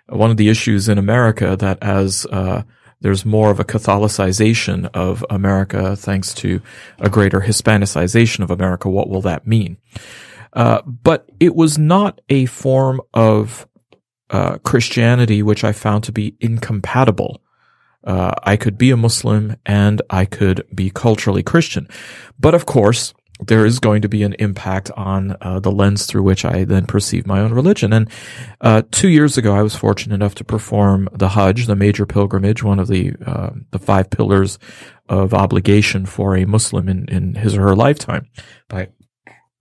one 0.08 0.32
of 0.32 0.38
the 0.38 0.48
issues 0.48 0.88
in 0.88 0.98
America 0.98 1.58
that 1.58 1.78
as 1.82 2.26
uh, 2.32 2.64
there's 3.02 3.26
more 3.26 3.52
of 3.52 3.60
a 3.60 3.64
Catholicization 3.64 4.90
of 4.94 5.26
America 5.30 5.96
thanks 5.96 6.34
to 6.36 6.62
a 7.00 7.10
greater 7.10 7.42
Hispanicization 7.42 8.44
of 8.44 8.52
America. 8.52 8.90
What 8.90 9.10
will 9.10 9.22
that 9.22 9.46
mean? 9.46 9.78
Uh, 10.54 10.82
but 10.84 11.30
it 11.40 11.56
was 11.56 11.78
not 11.78 12.22
a 12.30 12.46
form 12.46 13.02
of 13.14 13.68
uh, 14.30 14.58
Christianity 14.60 15.44
which 15.44 15.64
I 15.64 15.72
found 15.72 16.04
to 16.06 16.12
be 16.12 16.36
incompatible. 16.40 17.42
Uh, 18.04 18.34
I 18.44 18.56
could 18.56 18.78
be 18.78 18.92
a 18.92 18.98
Muslim 18.98 19.56
and 19.66 20.02
I 20.10 20.26
could 20.26 20.66
be 20.74 20.90
culturally 20.90 21.44
Christian. 21.44 21.88
But 22.40 22.56
of 22.56 22.66
course, 22.66 23.14
there 23.42 23.66
is 23.66 23.80
going 23.80 24.02
to 24.04 24.10
be 24.10 24.24
an 24.24 24.34
impact 24.40 24.92
on 24.96 25.36
uh, 25.42 25.60
the 25.60 25.72
lens 25.72 26.06
through 26.06 26.24
which 26.24 26.46
I 26.46 26.64
then 26.64 26.86
perceive 26.86 27.26
my 27.26 27.40
own 27.40 27.54
religion. 27.54 27.92
And 27.92 28.10
uh, 28.62 28.84
two 28.92 29.10
years 29.10 29.38
ago, 29.38 29.54
I 29.54 29.64
was 29.64 29.76
fortunate 29.76 30.16
enough 30.16 30.36
to 30.36 30.44
perform 30.44 31.10
the 31.12 31.30
Hajj, 31.30 31.66
the 31.66 31.76
major 31.76 32.06
pilgrimage, 32.06 32.64
one 32.64 32.80
of 32.80 32.88
the 32.88 33.14
uh, 33.26 33.52
the 33.72 33.80
five 33.80 34.10
pillars 34.10 34.60
of 35.10 35.34
obligation 35.34 36.06
for 36.06 36.36
a 36.36 36.46
Muslim 36.46 36.88
in, 36.88 37.06
in 37.10 37.36
his 37.36 37.58
or 37.58 37.64
her 37.64 37.76
lifetime, 37.76 38.28
by 38.70 38.90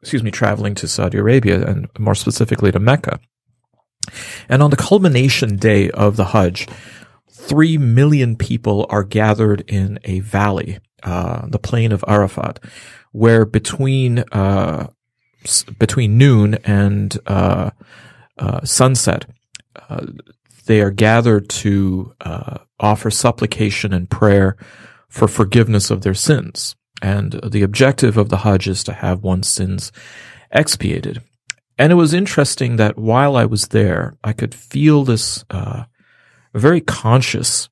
excuse 0.00 0.22
me, 0.22 0.30
traveling 0.30 0.74
to 0.74 0.88
Saudi 0.88 1.18
Arabia 1.18 1.66
and 1.66 1.88
more 1.98 2.14
specifically 2.14 2.72
to 2.72 2.78
Mecca. 2.78 3.20
And 4.48 4.62
on 4.62 4.70
the 4.70 4.76
culmination 4.76 5.56
day 5.56 5.90
of 5.90 6.16
the 6.16 6.26
Hajj, 6.26 6.68
three 7.48 7.78
million 7.78 8.36
people 8.36 8.86
are 8.90 9.04
gathered 9.04 9.62
in 9.66 9.98
a 10.04 10.20
valley, 10.20 10.78
uh, 11.02 11.46
the 11.48 11.58
plain 11.58 11.92
of 11.92 12.04
Arafat 12.06 12.60
where 13.12 13.44
between 13.44 14.20
uh, 14.32 14.88
between 15.78 16.18
noon 16.18 16.54
and 16.64 17.18
uh, 17.26 17.70
uh, 18.38 18.64
sunset, 18.64 19.26
uh, 19.88 20.06
they 20.66 20.80
are 20.80 20.90
gathered 20.90 21.48
to 21.48 22.14
uh, 22.20 22.58
offer 22.78 23.10
supplication 23.10 23.92
and 23.92 24.10
prayer 24.10 24.56
for 25.08 25.26
forgiveness 25.26 25.90
of 25.90 26.02
their 26.02 26.14
sins. 26.14 26.76
And 27.02 27.32
the 27.44 27.62
objective 27.62 28.18
of 28.18 28.28
the 28.28 28.38
Hajj 28.38 28.68
is 28.68 28.84
to 28.84 28.92
have 28.92 29.22
one's 29.22 29.48
sins 29.48 29.90
expiated. 30.52 31.22
And 31.78 31.90
it 31.90 31.96
was 31.96 32.12
interesting 32.12 32.76
that 32.76 32.98
while 32.98 33.36
I 33.36 33.46
was 33.46 33.68
there, 33.68 34.18
I 34.22 34.34
could 34.34 34.54
feel 34.54 35.04
this 35.04 35.42
uh, 35.48 35.84
very 36.58 36.80
conscious 36.80 37.68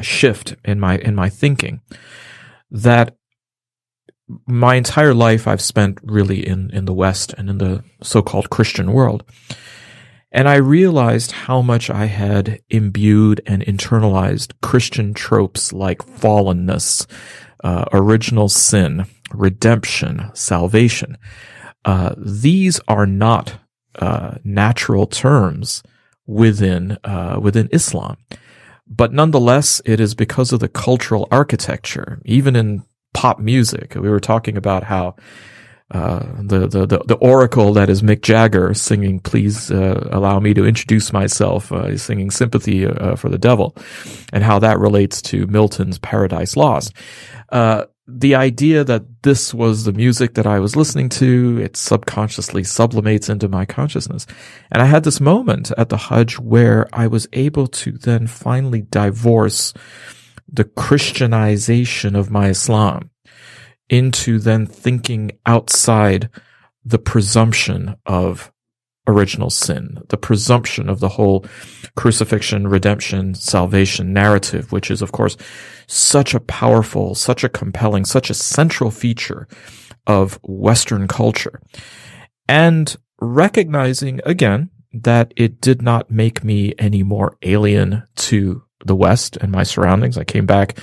shift 0.00 0.56
in 0.64 0.80
my 0.80 0.96
in 0.98 1.14
my 1.14 1.28
thinking 1.28 1.80
that 2.70 3.16
my 4.46 4.74
entire 4.74 5.14
life 5.14 5.46
I've 5.46 5.60
spent 5.60 5.98
really 6.02 6.46
in, 6.46 6.70
in 6.70 6.84
the 6.84 6.92
West 6.92 7.32
and 7.38 7.48
in 7.48 7.58
the 7.58 7.84
so-called 8.02 8.50
Christian 8.50 8.92
world. 8.92 9.24
And 10.32 10.48
I 10.48 10.56
realized 10.56 11.32
how 11.32 11.62
much 11.62 11.88
I 11.88 12.06
had 12.06 12.60
imbued 12.68 13.40
and 13.46 13.64
internalized 13.64 14.52
Christian 14.60 15.14
tropes 15.14 15.72
like 15.72 15.98
fallenness, 15.98 17.06
uh, 17.62 17.84
original 17.92 18.48
sin, 18.48 19.06
redemption, 19.32 20.30
salvation. 20.34 21.16
Uh, 21.84 22.14
these 22.18 22.80
are 22.88 23.06
not 23.06 23.54
uh, 23.94 24.34
natural 24.42 25.06
terms 25.06 25.82
within 26.26 26.98
uh, 27.04 27.38
within 27.40 27.68
Islam, 27.72 28.16
but 28.86 29.12
nonetheless, 29.12 29.80
it 29.84 30.00
is 30.00 30.14
because 30.14 30.52
of 30.52 30.60
the 30.60 30.68
cultural 30.68 31.28
architecture. 31.30 32.20
Even 32.24 32.56
in 32.56 32.84
pop 33.14 33.38
music, 33.38 33.94
we 33.94 34.08
were 34.08 34.20
talking 34.20 34.56
about 34.56 34.84
how 34.84 35.16
uh, 35.90 36.26
the, 36.42 36.66
the, 36.66 36.86
the 36.86 36.98
the 37.06 37.14
oracle 37.16 37.72
that 37.72 37.88
is 37.88 38.02
Mick 38.02 38.20
Jagger 38.22 38.74
singing 38.74 39.20
"Please 39.20 39.70
uh, 39.70 40.08
allow 40.10 40.40
me 40.40 40.52
to 40.54 40.66
introduce 40.66 41.12
myself." 41.12 41.70
Uh, 41.70 41.86
he's 41.86 42.02
singing 42.02 42.30
"Sympathy 42.30 42.86
uh, 42.86 43.14
for 43.14 43.28
the 43.28 43.38
Devil," 43.38 43.76
and 44.32 44.42
how 44.42 44.58
that 44.58 44.80
relates 44.80 45.22
to 45.22 45.46
Milton's 45.46 45.98
Paradise 45.98 46.56
Lost. 46.56 46.92
The 48.08 48.36
idea 48.36 48.84
that 48.84 49.22
this 49.22 49.52
was 49.52 49.84
the 49.84 49.92
music 49.92 50.34
that 50.34 50.46
I 50.46 50.60
was 50.60 50.76
listening 50.76 51.08
to, 51.10 51.58
it 51.60 51.76
subconsciously 51.76 52.62
sublimates 52.62 53.28
into 53.28 53.48
my 53.48 53.64
consciousness. 53.64 54.26
And 54.70 54.80
I 54.80 54.86
had 54.86 55.02
this 55.02 55.20
moment 55.20 55.72
at 55.76 55.88
the 55.88 55.96
Hajj 55.96 56.38
where 56.38 56.86
I 56.92 57.08
was 57.08 57.26
able 57.32 57.66
to 57.66 57.92
then 57.92 58.28
finally 58.28 58.82
divorce 58.82 59.74
the 60.48 60.64
Christianization 60.64 62.14
of 62.14 62.30
my 62.30 62.50
Islam 62.50 63.10
into 63.88 64.38
then 64.38 64.66
thinking 64.66 65.32
outside 65.44 66.30
the 66.84 66.98
presumption 66.98 67.96
of 68.06 68.52
original 69.06 69.50
sin, 69.50 69.98
the 70.08 70.16
presumption 70.16 70.88
of 70.88 71.00
the 71.00 71.10
whole 71.10 71.44
crucifixion, 71.96 72.68
redemption, 72.68 73.34
salvation 73.34 74.12
narrative, 74.12 74.72
which 74.72 74.90
is, 74.90 75.02
of 75.02 75.12
course, 75.12 75.36
such 75.86 76.34
a 76.34 76.40
powerful, 76.40 77.14
such 77.14 77.44
a 77.44 77.48
compelling, 77.48 78.04
such 78.04 78.30
a 78.30 78.34
central 78.34 78.90
feature 78.90 79.48
of 80.06 80.38
Western 80.42 81.08
culture. 81.08 81.60
And 82.48 82.96
recognizing 83.20 84.20
again 84.24 84.70
that 84.92 85.32
it 85.36 85.60
did 85.60 85.82
not 85.82 86.10
make 86.10 86.44
me 86.44 86.74
any 86.78 87.02
more 87.02 87.36
alien 87.42 88.02
to 88.16 88.65
the 88.84 88.96
West 88.96 89.36
and 89.38 89.50
my 89.50 89.62
surroundings. 89.62 90.18
I 90.18 90.24
came 90.24 90.46
back 90.46 90.78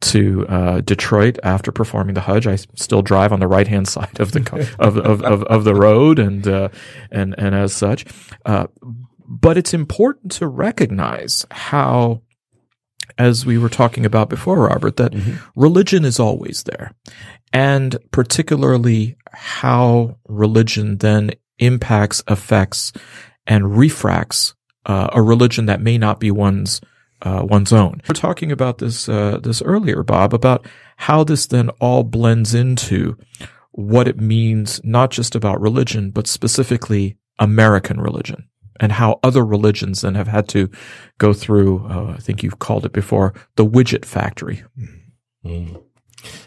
to 0.00 0.46
uh, 0.48 0.80
Detroit 0.80 1.38
after 1.42 1.72
performing 1.72 2.14
the 2.14 2.20
Hajj. 2.20 2.46
I 2.46 2.56
still 2.76 3.02
drive 3.02 3.32
on 3.32 3.40
the 3.40 3.48
right 3.48 3.66
hand 3.66 3.88
side 3.96 4.20
of 4.20 4.32
the 4.32 4.40
of, 4.78 4.98
of, 4.98 5.22
of, 5.22 5.42
of, 5.44 5.64
the 5.64 5.74
road, 5.74 6.18
and 6.18 6.46
uh, 6.46 6.68
and 7.10 7.34
and 7.38 7.54
as 7.54 7.74
such. 7.74 8.04
Uh, 8.44 8.66
but 9.26 9.58
it's 9.58 9.74
important 9.74 10.32
to 10.32 10.46
recognize 10.46 11.44
how, 11.50 12.22
as 13.18 13.44
we 13.44 13.58
were 13.58 13.68
talking 13.68 14.06
about 14.06 14.30
before, 14.30 14.66
Robert, 14.66 14.96
that 14.96 15.12
mm-hmm. 15.12 15.36
religion 15.54 16.04
is 16.04 16.18
always 16.18 16.62
there, 16.64 16.92
and 17.52 17.96
particularly 18.10 19.16
how 19.32 20.16
religion 20.28 20.98
then 20.98 21.32
impacts, 21.58 22.22
affects, 22.26 22.92
and 23.46 23.76
refracts 23.76 24.54
uh, 24.86 25.08
a 25.12 25.22
religion 25.22 25.66
that 25.66 25.82
may 25.82 25.98
not 25.98 26.20
be 26.20 26.30
one's 26.30 26.80
uh, 27.22 27.42
one's 27.44 27.72
own. 27.72 28.00
We 28.08 28.12
are 28.12 28.14
talking 28.14 28.52
about 28.52 28.78
this 28.78 29.08
uh, 29.08 29.38
this 29.42 29.62
earlier, 29.62 30.02
Bob, 30.02 30.34
about 30.34 30.66
how 30.96 31.24
this 31.24 31.46
then 31.46 31.70
all 31.80 32.04
blends 32.04 32.54
into 32.54 33.16
what 33.72 34.08
it 34.08 34.18
means, 34.18 34.80
not 34.84 35.10
just 35.10 35.34
about 35.34 35.60
religion, 35.60 36.10
but 36.10 36.26
specifically 36.26 37.16
American 37.38 38.00
religion, 38.00 38.48
and 38.80 38.92
how 38.92 39.20
other 39.22 39.44
religions 39.44 40.02
then 40.02 40.14
have 40.14 40.28
had 40.28 40.48
to 40.48 40.70
go 41.18 41.32
through. 41.32 41.86
Uh, 41.88 42.14
I 42.16 42.18
think 42.18 42.42
you've 42.42 42.58
called 42.58 42.84
it 42.84 42.92
before 42.92 43.34
the 43.56 43.66
widget 43.66 44.04
factory. 44.04 44.62
Mm. 45.44 45.82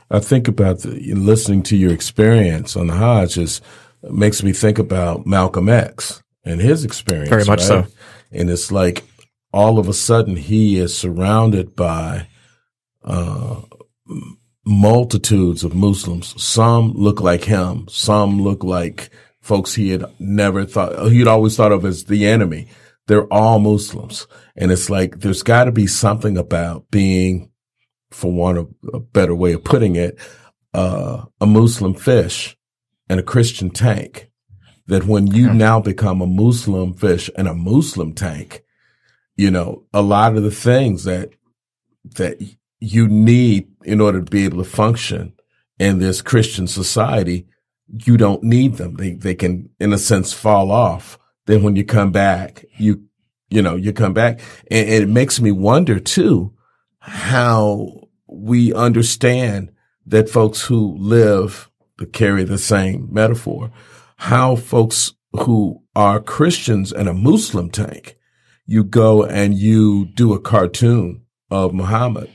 I 0.09 0.19
think 0.19 0.47
about 0.47 0.79
the, 0.79 1.13
listening 1.13 1.63
to 1.63 1.77
your 1.77 1.93
experience 1.93 2.75
on 2.75 2.87
the 2.87 2.95
Hajj 2.95 3.37
is 3.37 3.61
makes 4.03 4.43
me 4.43 4.51
think 4.51 4.79
about 4.79 5.25
Malcolm 5.25 5.69
X 5.69 6.23
and 6.43 6.59
his 6.59 6.83
experience. 6.83 7.29
Very 7.29 7.45
much 7.45 7.59
right? 7.59 7.85
so. 7.85 7.87
And 8.31 8.49
it's 8.49 8.71
like 8.71 9.03
all 9.53 9.79
of 9.79 9.87
a 9.87 9.93
sudden 9.93 10.35
he 10.35 10.77
is 10.77 10.97
surrounded 10.97 11.75
by 11.75 12.27
uh, 13.03 13.61
multitudes 14.65 15.63
of 15.63 15.73
Muslims. 15.73 16.41
Some 16.41 16.93
look 16.93 17.21
like 17.21 17.43
him. 17.43 17.87
Some 17.89 18.41
look 18.41 18.63
like 18.63 19.09
folks 19.41 19.73
he 19.73 19.89
had 19.89 20.05
never 20.19 20.65
thought, 20.65 21.11
he'd 21.11 21.27
always 21.27 21.55
thought 21.55 21.71
of 21.71 21.83
as 21.85 22.05
the 22.05 22.27
enemy. 22.27 22.69
They're 23.07 23.31
all 23.33 23.59
Muslims. 23.59 24.27
And 24.55 24.71
it's 24.71 24.89
like, 24.89 25.19
there's 25.19 25.43
got 25.43 25.65
to 25.65 25.71
be 25.71 25.87
something 25.87 26.37
about 26.37 26.89
being, 26.91 27.51
for 28.11 28.31
want 28.31 28.57
of 28.57 28.73
a 28.93 28.99
better 28.99 29.35
way 29.35 29.53
of 29.53 29.63
putting 29.63 29.95
it, 29.95 30.17
uh, 30.73 31.25
a 31.39 31.45
Muslim 31.45 31.93
fish 31.93 32.55
and 33.09 33.19
a 33.19 33.23
Christian 33.23 33.69
tank. 33.69 34.29
That 34.87 35.05
when 35.05 35.27
you 35.27 35.53
now 35.53 35.79
become 35.79 36.21
a 36.21 36.27
Muslim 36.27 36.93
fish 36.93 37.29
and 37.37 37.47
a 37.47 37.53
Muslim 37.53 38.13
tank, 38.13 38.63
you 39.41 39.49
know, 39.49 39.83
a 39.91 40.03
lot 40.03 40.37
of 40.37 40.43
the 40.43 40.51
things 40.51 41.03
that, 41.05 41.31
that 42.15 42.39
you 42.79 43.07
need 43.07 43.67
in 43.83 43.99
order 43.99 44.21
to 44.21 44.29
be 44.29 44.45
able 44.45 44.63
to 44.63 44.69
function 44.69 45.33
in 45.79 45.97
this 45.97 46.21
Christian 46.21 46.67
society, 46.67 47.47
you 48.05 48.17
don't 48.17 48.43
need 48.43 48.75
them. 48.75 48.97
They, 48.97 49.13
they 49.13 49.33
can, 49.33 49.71
in 49.79 49.93
a 49.93 49.97
sense, 49.97 50.31
fall 50.31 50.69
off. 50.69 51.17
Then 51.47 51.63
when 51.63 51.75
you 51.75 51.83
come 51.83 52.11
back, 52.11 52.63
you, 52.77 53.03
you 53.49 53.63
know, 53.63 53.75
you 53.75 53.91
come 53.93 54.13
back 54.13 54.41
and, 54.69 54.87
and 54.87 55.03
it 55.05 55.09
makes 55.09 55.41
me 55.41 55.51
wonder 55.51 55.99
too, 55.99 56.53
how 56.99 58.09
we 58.27 58.71
understand 58.75 59.71
that 60.05 60.29
folks 60.29 60.61
who 60.61 60.95
live 60.99 61.67
to 61.97 62.05
carry 62.05 62.43
the 62.43 62.59
same 62.59 63.07
metaphor, 63.11 63.71
how 64.17 64.55
folks 64.55 65.15
who 65.33 65.81
are 65.95 66.19
Christians 66.19 66.93
and 66.93 67.09
a 67.09 67.13
Muslim 67.15 67.71
tank 67.71 68.19
you 68.65 68.83
go 68.83 69.23
and 69.23 69.53
you 69.53 70.05
do 70.13 70.33
a 70.33 70.39
cartoon 70.39 71.23
of 71.49 71.73
Muhammad 71.73 72.29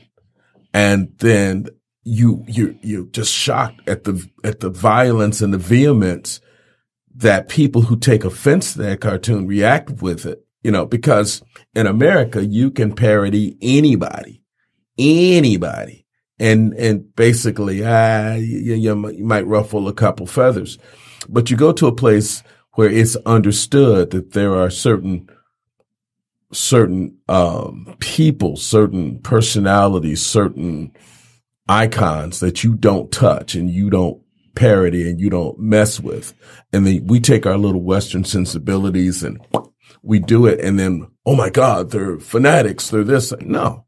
and 0.73 1.13
then 1.17 1.67
you, 2.03 2.45
you, 2.47 2.77
you're 2.81 3.05
just 3.05 3.33
shocked 3.33 3.87
at 3.87 4.03
the, 4.03 4.25
at 4.43 4.59
the 4.59 4.69
violence 4.69 5.41
and 5.41 5.53
the 5.53 5.57
vehemence 5.57 6.39
that 7.15 7.49
people 7.49 7.81
who 7.81 7.97
take 7.97 8.23
offense 8.23 8.73
to 8.73 8.79
that 8.79 9.01
cartoon 9.01 9.47
react 9.47 10.01
with 10.01 10.25
it, 10.25 10.45
you 10.61 10.71
know, 10.71 10.85
because 10.85 11.41
in 11.73 11.87
America, 11.87 12.45
you 12.45 12.69
can 12.69 12.93
parody 12.93 13.57
anybody, 13.61 14.43
anybody. 14.97 16.05
And, 16.39 16.73
and 16.73 17.15
basically, 17.15 17.83
ah, 17.83 18.35
you, 18.35 18.75
you 18.75 18.95
might 18.95 19.47
ruffle 19.47 19.87
a 19.87 19.93
couple 19.93 20.27
feathers, 20.27 20.77
but 21.27 21.49
you 21.49 21.57
go 21.57 21.73
to 21.73 21.87
a 21.87 21.95
place 21.95 22.43
where 22.73 22.89
it's 22.89 23.15
understood 23.25 24.11
that 24.11 24.33
there 24.33 24.53
are 24.53 24.69
certain 24.69 25.27
certain 26.51 27.17
um, 27.27 27.95
people, 27.99 28.55
certain 28.55 29.19
personalities, 29.19 30.25
certain 30.25 30.91
icons 31.67 32.39
that 32.39 32.63
you 32.63 32.75
don't 32.75 33.11
touch 33.11 33.55
and 33.55 33.69
you 33.69 33.89
don't 33.89 34.21
parody 34.55 35.09
and 35.09 35.19
you 35.19 35.29
don't 35.29 35.59
mess 35.59 35.99
with. 35.99 36.33
And 36.73 36.85
then 36.85 37.05
we 37.07 37.19
take 37.19 37.45
our 37.45 37.57
little 37.57 37.81
Western 37.81 38.23
sensibilities 38.23 39.23
and 39.23 39.39
we 40.01 40.19
do 40.19 40.45
it. 40.45 40.59
And 40.59 40.79
then, 40.79 41.07
oh 41.25 41.35
my 41.35 41.49
God, 41.49 41.91
they're 41.91 42.19
fanatics. 42.19 42.89
They're 42.89 43.03
this. 43.03 43.33
No, 43.41 43.85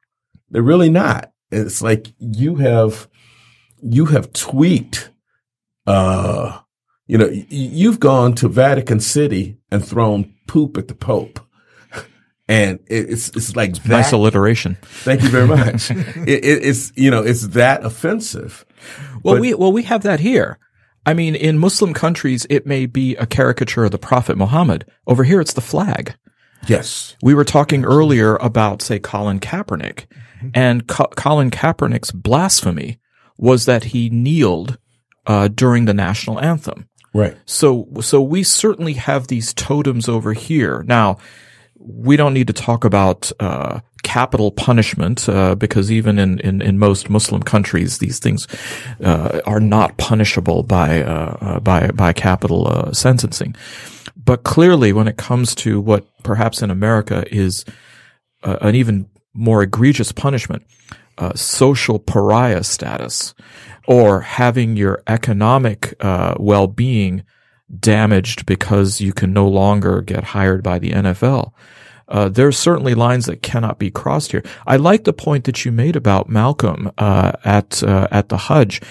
they're 0.50 0.62
really 0.62 0.90
not. 0.90 1.32
It's 1.52 1.82
like 1.82 2.14
you 2.20 2.56
have, 2.58 3.08
you 3.82 4.06
have 4.06 4.34
tweaked, 4.34 5.12
uh, 5.88 6.60
you 7.08 7.18
know, 7.18 7.30
you've 7.50 8.00
gone 8.00 8.36
to 8.36 8.48
Vatican 8.48 9.00
City 9.00 9.58
and 9.72 9.84
thrown 9.84 10.36
poop 10.46 10.78
at 10.78 10.88
the 10.88 10.94
Pope 10.94 11.40
and 12.50 12.80
it's 12.88 13.30
it's 13.30 13.56
like 13.56 13.76
that. 13.76 13.88
nice 13.88 14.12
alliteration. 14.12 14.78
Thank 14.82 15.22
you 15.22 15.30
very 15.30 15.48
much. 15.58 15.92
it, 15.92 15.98
it, 16.28 16.44
it's 16.44 16.92
you 16.96 17.12
know 17.12 17.24
it's 17.24 17.48
that 17.50 17.86
offensive. 17.86 18.66
Well, 19.24 19.36
but, 19.36 19.42
we 19.42 19.54
well 19.54 19.72
we 19.72 19.84
have 19.84 20.04
that 20.04 20.20
here. 20.20 20.60
I 21.06 21.14
mean, 21.14 21.36
in 21.36 21.58
Muslim 21.58 21.94
countries, 21.94 22.46
it 22.50 22.66
may 22.66 22.86
be 22.86 23.16
a 23.16 23.26
caricature 23.26 23.86
of 23.86 23.92
the 23.92 23.98
Prophet 23.98 24.38
Muhammad. 24.38 24.86
Over 25.08 25.24
here, 25.24 25.40
it's 25.40 25.54
the 25.54 25.62
flag. 25.62 26.16
Yes. 26.68 27.16
We 27.24 27.34
were 27.34 27.46
talking 27.46 27.86
earlier 27.86 28.36
about, 28.36 28.82
say, 28.82 29.00
Colin 29.00 29.40
Kaepernick, 29.40 30.06
and 30.54 30.88
Co- 30.88 31.08
Colin 31.16 31.52
Kaepernick's 31.52 32.12
blasphemy 32.12 33.00
was 33.38 33.66
that 33.66 33.86
he 33.86 34.10
kneeled 34.10 34.78
uh, 35.26 35.48
during 35.48 35.86
the 35.86 35.94
national 35.94 36.40
anthem. 36.42 36.90
Right. 37.14 37.38
So, 37.46 37.88
so 38.02 38.22
we 38.22 38.44
certainly 38.44 38.94
have 38.94 39.28
these 39.28 39.54
totems 39.54 40.10
over 40.10 40.34
here. 40.34 40.84
Now, 40.86 41.18
we 41.92 42.16
don't 42.16 42.34
need 42.34 42.48
to 42.48 42.54
talk 42.54 42.86
about 42.86 43.32
uh, 43.40 43.80
capital 44.04 44.52
punishment 44.52 45.28
uh, 45.28 45.56
because 45.56 45.92
even 45.92 46.20
in, 46.20 46.40
in, 46.40 46.62
in, 46.62 46.78
most 46.78 47.10
Muslim 47.10 47.42
countries, 47.42 47.98
these 47.98 48.20
things 48.20 48.48
uh, 49.04 49.42
are 49.46 49.60
not 49.60 49.98
punishable 49.98 50.64
by 50.64 51.02
uh, 51.02 51.38
uh, 51.42 51.60
by 51.60 51.88
by 51.92 52.14
capital 52.14 52.68
uh, 52.68 52.94
sentencing. 52.94 53.56
but 54.16 54.44
clearly, 54.44 54.94
when 54.94 55.08
it 55.08 55.18
comes 55.18 55.56
to 55.56 55.82
what 55.82 56.06
perhaps 56.24 56.62
in 56.62 56.70
America 56.70 57.26
is 57.32 57.66
an 58.44 58.76
even 58.76 59.10
more 59.34 59.62
egregious 59.64 60.12
punishment, 60.12 60.64
uh, 61.18 61.34
social 61.34 62.00
pariah 62.00 62.64
status, 62.64 63.34
or 63.88 64.22
having 64.22 64.78
your 64.78 65.04
economic 65.08 65.94
uh, 66.00 66.36
well-being 66.40 67.24
damaged 67.78 68.46
because 68.46 69.02
you 69.02 69.14
can 69.14 69.34
no 69.34 69.48
longer 69.48 70.02
get 70.02 70.24
hired 70.24 70.64
by 70.64 70.80
the 70.80 70.92
NFL. 70.92 71.54
Uh, 72.08 72.32
are 72.36 72.52
certainly 72.52 72.96
lines 72.96 73.28
that 73.28 73.44
cannot 73.44 73.78
be 73.78 73.92
crossed 73.92 74.32
here. 74.32 74.44
I 74.66 74.78
like 74.78 75.04
the 75.04 75.14
point 75.14 75.44
that 75.44 75.64
you 75.64 75.72
made 75.72 75.96
about 75.96 76.28
Malcolm 76.28 76.92
uh, 76.98 77.34
at 77.46 77.84
uh, 77.84 78.08
at 78.10 78.30
the 78.30 78.38
Hajj. 78.38 78.82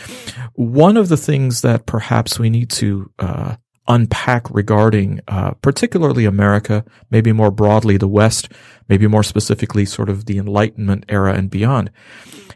One 0.54 0.96
of 0.96 1.08
the 1.08 1.16
things 1.16 1.62
that 1.62 1.84
perhaps 1.84 2.38
we 2.38 2.48
need 2.48 2.70
to 2.70 3.10
uh, 3.18 3.56
unpack 3.88 4.48
regarding, 4.50 5.20
uh, 5.26 5.52
particularly 5.62 6.26
America, 6.26 6.84
maybe 7.10 7.32
more 7.32 7.50
broadly 7.50 7.96
the 7.96 8.06
West, 8.06 8.52
maybe 8.88 9.08
more 9.08 9.24
specifically 9.24 9.84
sort 9.84 10.08
of 10.08 10.26
the 10.26 10.38
Enlightenment 10.38 11.04
era 11.08 11.32
and 11.34 11.50
beyond, 11.50 11.90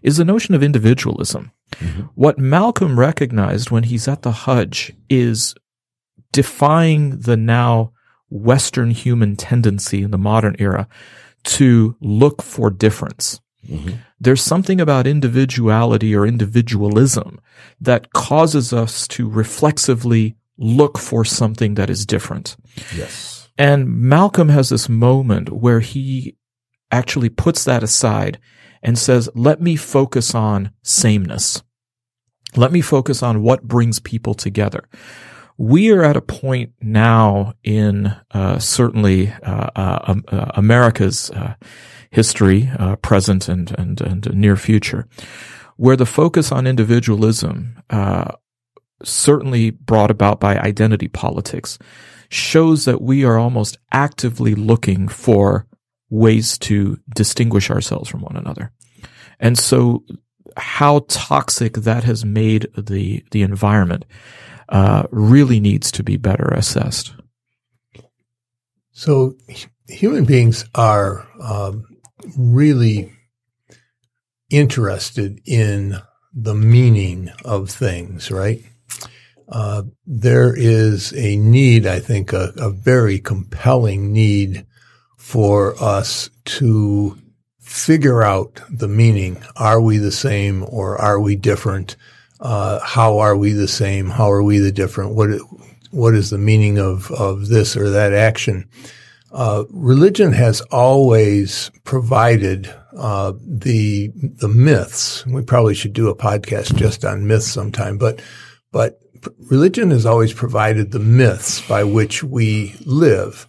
is 0.03 0.19
the 0.19 0.25
notion 0.25 0.55
of 0.55 0.63
individualism. 0.63 1.51
Mm-hmm. 1.73 2.03
What 2.15 2.39
Malcolm 2.39 3.01
recognized 3.01 3.71
when 3.71 3.85
he's 3.85 4.07
at 4.07 4.23
the 4.23 4.33
Hajj 4.33 4.93
is 5.09 5.55
defying 6.33 7.21
the 7.21 7.37
now 7.37 7.93
Western 8.31 8.91
human 8.91 9.37
tendency 9.37 10.03
in 10.03 10.11
the 10.11 10.19
modern 10.19 10.57
era 10.59 10.89
to 11.45 11.97
look 12.01 12.43
for 12.43 12.71
difference. 12.71 13.41
Mm-hmm. 13.69 13.97
There's 14.19 14.43
something 14.43 14.81
about 14.81 15.07
individuality 15.07 16.15
or 16.17 16.27
individualism 16.27 17.41
that 17.81 18.13
causes 18.13 18.73
us 18.73 19.07
to 19.09 19.29
reflexively 19.29 20.37
look 20.59 20.99
for 20.99 21.25
something 21.25 21.75
that 21.75 21.91
is 21.91 22.07
different. 22.07 22.57
Yes. 22.95 23.51
And 23.59 23.89
Malcolm 23.89 24.49
has 24.49 24.71
this 24.71 24.89
moment 24.89 25.51
where 25.51 25.81
he 25.81 26.37
actually 26.91 27.29
puts 27.29 27.65
that 27.65 27.83
aside 27.83 28.39
and 28.83 28.99
says, 28.99 29.29
let 29.35 29.61
me 29.61 29.77
focus 29.77 30.35
on 30.35 30.73
sameness. 30.83 31.63
Let 32.57 32.73
me 32.73 32.81
focus 32.81 33.23
on 33.23 33.43
what 33.43 33.63
brings 33.63 33.99
people 34.01 34.35
together. 34.35 34.89
We 35.59 35.91
are 35.91 36.03
at 36.03 36.17
a 36.17 36.23
point 36.23 36.73
now 36.81 37.55
in 37.63 38.15
uh, 38.33 38.59
certainly 38.59 39.33
uh, 39.43 39.71
uh, 39.77 39.99
um, 40.05 40.25
uh 40.29 40.47
America's 40.55 41.31
history, 42.11 42.71
present 43.01 43.49
and, 43.49 43.71
and, 43.79 44.01
and 44.01 44.35
near 44.35 44.57
future, 44.57 45.09
where 45.77 45.97
the 45.97 46.07
focus 46.07 46.53
on 46.53 46.67
individualism 46.67 47.83
certainly 49.03 49.71
brought 49.71 50.11
about 50.11 50.41
by 50.41 50.57
identity 50.59 51.09
politics, 51.09 51.79
shows 52.29 52.85
that 52.85 53.03
we 53.03 53.25
are 53.25 53.39
almost 53.39 53.79
actively 53.93 54.55
looking 54.55 55.09
for 55.09 55.67
ways 56.11 56.59
to 56.59 56.99
distinguish 57.15 57.71
ourselves 57.71 58.09
from 58.09 58.21
one 58.21 58.37
another. 58.37 58.71
And 59.41 59.59
so 59.59 60.05
how 60.57 61.05
toxic 61.09 61.75
that 61.75 62.05
has 62.05 62.25
made 62.25 62.69
the, 62.77 63.25
the 63.31 63.43
environment, 63.43 64.05
uh, 64.69 65.05
really 65.11 65.61
needs 65.61 65.93
to 65.93 66.03
be 66.03 66.17
better 66.17 66.49
assessed. 66.49 67.13
So 68.93 69.35
human 69.89 70.25
beings 70.25 70.65
are 70.75 71.27
um, 71.41 71.85
really 72.37 73.13
interested 74.51 75.41
in 75.47 75.97
the 76.35 76.55
meaning 76.55 77.31
of 77.45 77.71
things, 77.71 78.31
right? 78.31 78.63
Uh, 79.49 79.83
there 80.07 80.55
is 80.57 81.13
a 81.15 81.37
need, 81.37 81.87
I 81.87 82.01
think, 82.01 82.33
a, 82.33 82.53
a, 82.57 82.71
very 82.71 83.19
compelling 83.19 84.13
need 84.13 84.67
for 85.19 85.75
us 85.83 86.31
to 86.45 87.19
figure 87.73 88.23
out 88.23 88.61
the 88.69 88.87
meaning. 88.87 89.43
Are 89.57 89.81
we 89.81 89.97
the 89.97 90.13
same 90.13 90.63
or 90.69 91.01
are 91.01 91.19
we 91.19 91.37
different? 91.37 91.97
Uh, 92.39 92.79
how 92.81 93.19
are 93.19 93.37
we 93.37 93.53
the 93.53 93.67
same? 93.67 94.11
How 94.11 94.31
are 94.31 94.43
we 94.43 94.59
the 94.59 94.71
different? 94.71 95.15
What 95.15 95.31
what 95.91 96.15
is 96.15 96.31
the 96.31 96.39
meaning 96.39 96.79
of 96.79 97.11
of 97.11 97.49
this 97.49 97.77
or 97.77 97.89
that 97.91 98.13
action? 98.13 98.69
Uh, 99.33 99.65
religion 99.71 100.33
has 100.33 100.61
always 100.71 101.71
provided 101.85 102.73
uh, 102.95 103.33
the 103.41 104.13
the 104.15 104.49
myths. 104.49 105.25
We 105.27 105.43
probably 105.43 105.75
should 105.75 105.95
do 105.95 106.11
a 106.11 106.15
podcast 106.15 106.77
just 106.77 107.07
on 107.07 107.27
myths 107.27 107.47
sometime, 107.47 107.97
but 107.97 108.21
but 108.71 109.01
religion 109.51 109.91
has 109.93 110.05
always 110.05 110.35
provided 110.35 110.91
the 110.91 110.99
myths 110.99 111.67
by 111.67 111.85
which 111.85 112.23
we 112.23 112.75
live. 112.85 113.47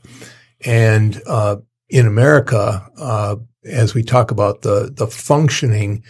And 0.61 1.21
uh, 1.27 1.57
in 1.89 2.07
America, 2.07 2.89
uh, 2.97 3.35
as 3.65 3.93
we 3.93 4.03
talk 4.03 4.31
about 4.31 4.61
the 4.61 4.91
the 4.93 5.07
functioning, 5.07 6.03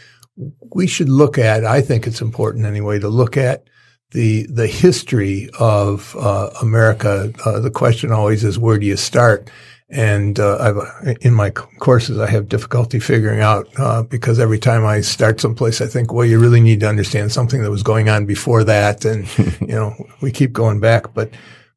we 0.73 0.87
should 0.87 1.09
look 1.09 1.37
at. 1.37 1.65
I 1.65 1.81
think 1.81 2.07
it's 2.07 2.21
important 2.21 2.65
anyway 2.65 2.99
to 2.99 3.09
look 3.09 3.37
at 3.37 3.67
the 4.11 4.45
the 4.47 4.67
history 4.67 5.49
of 5.59 6.15
uh, 6.19 6.49
America. 6.61 7.33
Uh, 7.45 7.59
the 7.59 7.71
question 7.71 8.11
always 8.11 8.43
is, 8.43 8.57
where 8.57 8.77
do 8.77 8.85
you 8.85 8.97
start? 8.97 9.49
And 9.89 10.39
uh, 10.39 10.57
I've, 10.59 11.17
in 11.21 11.33
my 11.35 11.51
courses, 11.51 12.17
I 12.17 12.27
have 12.27 12.49
difficulty 12.49 12.99
figuring 12.99 13.41
out 13.41 13.67
uh, 13.77 14.01
because 14.01 14.39
every 14.39 14.57
time 14.57 14.85
I 14.85 15.01
start 15.01 15.39
someplace, 15.39 15.81
I 15.81 15.85
think, 15.85 16.11
well, 16.11 16.25
you 16.25 16.39
really 16.39 16.61
need 16.61 16.79
to 16.79 16.89
understand 16.89 17.31
something 17.31 17.61
that 17.61 17.69
was 17.69 17.83
going 17.83 18.09
on 18.09 18.25
before 18.25 18.63
that, 18.63 19.05
and 19.05 19.27
you 19.61 19.67
know, 19.67 19.93
we 20.19 20.31
keep 20.31 20.51
going 20.51 20.79
back. 20.79 21.13
But, 21.13 21.31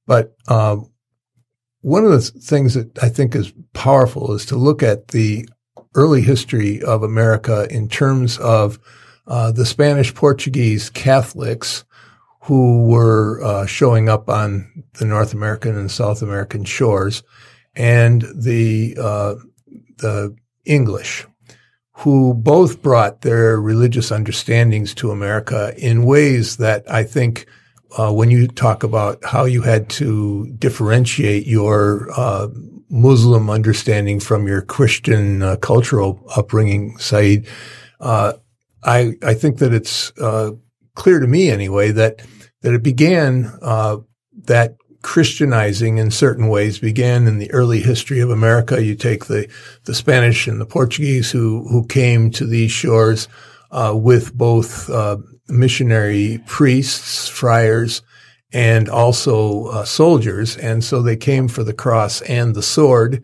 but 0.06 0.34
uh, 0.48 0.78
one 1.82 2.04
of 2.04 2.10
the 2.10 2.20
things 2.20 2.72
that 2.72 2.98
I 3.02 3.10
think 3.10 3.34
is 3.34 3.52
powerful 3.74 4.32
is 4.32 4.46
to 4.46 4.56
look 4.56 4.82
at 4.82 5.08
the 5.08 5.46
early 5.96 6.20
history 6.20 6.82
of 6.82 7.02
America 7.02 7.66
in 7.70 7.88
terms 7.88 8.38
of 8.38 8.78
uh, 9.26 9.50
the 9.50 9.66
Spanish 9.66 10.14
Portuguese 10.14 10.90
Catholics 10.90 11.84
who 12.42 12.86
were 12.86 13.42
uh, 13.42 13.66
showing 13.66 14.08
up 14.08 14.28
on 14.28 14.84
the 14.98 15.04
North 15.04 15.32
American 15.32 15.76
and 15.76 15.90
South 15.90 16.22
American 16.22 16.64
shores 16.64 17.24
and 17.74 18.22
the 18.34 18.96
uh, 19.00 19.34
the 19.96 20.36
English, 20.64 21.26
who 21.92 22.34
both 22.34 22.82
brought 22.82 23.22
their 23.22 23.60
religious 23.60 24.12
understandings 24.12 24.94
to 24.94 25.10
America 25.10 25.74
in 25.76 26.04
ways 26.04 26.58
that 26.58 26.88
I 26.90 27.02
think. 27.02 27.46
Uh, 27.96 28.12
when 28.12 28.30
you 28.30 28.48
talk 28.48 28.82
about 28.82 29.24
how 29.24 29.44
you 29.44 29.62
had 29.62 29.88
to 29.88 30.52
differentiate 30.58 31.46
your 31.46 32.10
uh, 32.14 32.48
Muslim 32.88 33.50
understanding 33.50 34.20
from 34.20 34.46
your 34.46 34.62
Christian 34.62 35.42
uh, 35.42 35.56
cultural 35.56 36.22
upbringing, 36.36 36.98
Saeed, 36.98 37.46
uh, 38.00 38.34
I 38.82 39.14
I 39.22 39.34
think 39.34 39.58
that 39.58 39.72
it's 39.72 40.12
uh, 40.18 40.52
clear 40.94 41.20
to 41.20 41.26
me 41.26 41.50
anyway 41.50 41.90
that 41.92 42.22
that 42.62 42.74
it 42.74 42.82
began 42.82 43.52
uh, 43.62 43.98
that 44.44 44.76
Christianizing 45.02 45.98
in 45.98 46.10
certain 46.10 46.48
ways 46.48 46.80
began 46.80 47.28
in 47.28 47.38
the 47.38 47.50
early 47.52 47.80
history 47.80 48.18
of 48.18 48.30
America. 48.30 48.82
You 48.82 48.96
take 48.96 49.26
the, 49.26 49.48
the 49.84 49.94
Spanish 49.94 50.48
and 50.48 50.60
the 50.60 50.66
Portuguese 50.66 51.30
who, 51.30 51.68
who 51.68 51.86
came 51.86 52.30
to 52.32 52.44
these 52.44 52.72
shores, 52.72 53.28
uh, 53.70 53.94
with 53.94 54.34
both, 54.34 54.90
uh, 54.90 55.18
missionary 55.48 56.42
priests, 56.46 57.28
friars, 57.28 58.02
and 58.56 58.88
also, 58.88 59.66
uh, 59.66 59.84
soldiers. 59.84 60.56
And 60.56 60.82
so 60.82 61.02
they 61.02 61.16
came 61.16 61.46
for 61.46 61.62
the 61.62 61.74
cross 61.74 62.22
and 62.22 62.54
the 62.54 62.62
sword. 62.62 63.22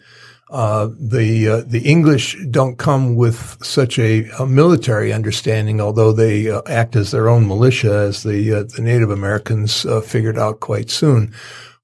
Uh, 0.50 0.90
the 1.00 1.48
uh, 1.48 1.62
the 1.66 1.80
English 1.80 2.36
don't 2.50 2.76
come 2.76 3.14
with 3.14 3.56
such 3.64 3.98
a, 3.98 4.28
a 4.38 4.46
military 4.46 5.10
understanding, 5.10 5.80
although 5.80 6.12
they 6.12 6.50
uh, 6.50 6.60
act 6.66 6.94
as 6.96 7.12
their 7.12 7.30
own 7.30 7.48
militia, 7.48 7.94
as 7.94 8.22
the 8.24 8.52
uh, 8.52 8.62
the 8.64 8.82
Native 8.82 9.10
Americans 9.10 9.86
uh, 9.86 10.02
figured 10.02 10.38
out 10.38 10.60
quite 10.60 10.90
soon 10.90 11.32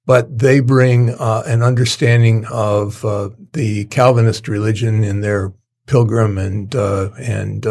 but 0.04 0.38
they 0.38 0.58
bring 0.58 1.10
uh, 1.10 1.42
an 1.44 1.62
understanding 1.62 2.42
of 2.46 3.02
the 3.52 3.84
Calvinist 3.90 4.48
religion 4.48 5.04
in 5.04 5.20
their 5.20 5.52
Pilgrim 5.86 6.38
and 6.38 6.74
and 6.74 7.66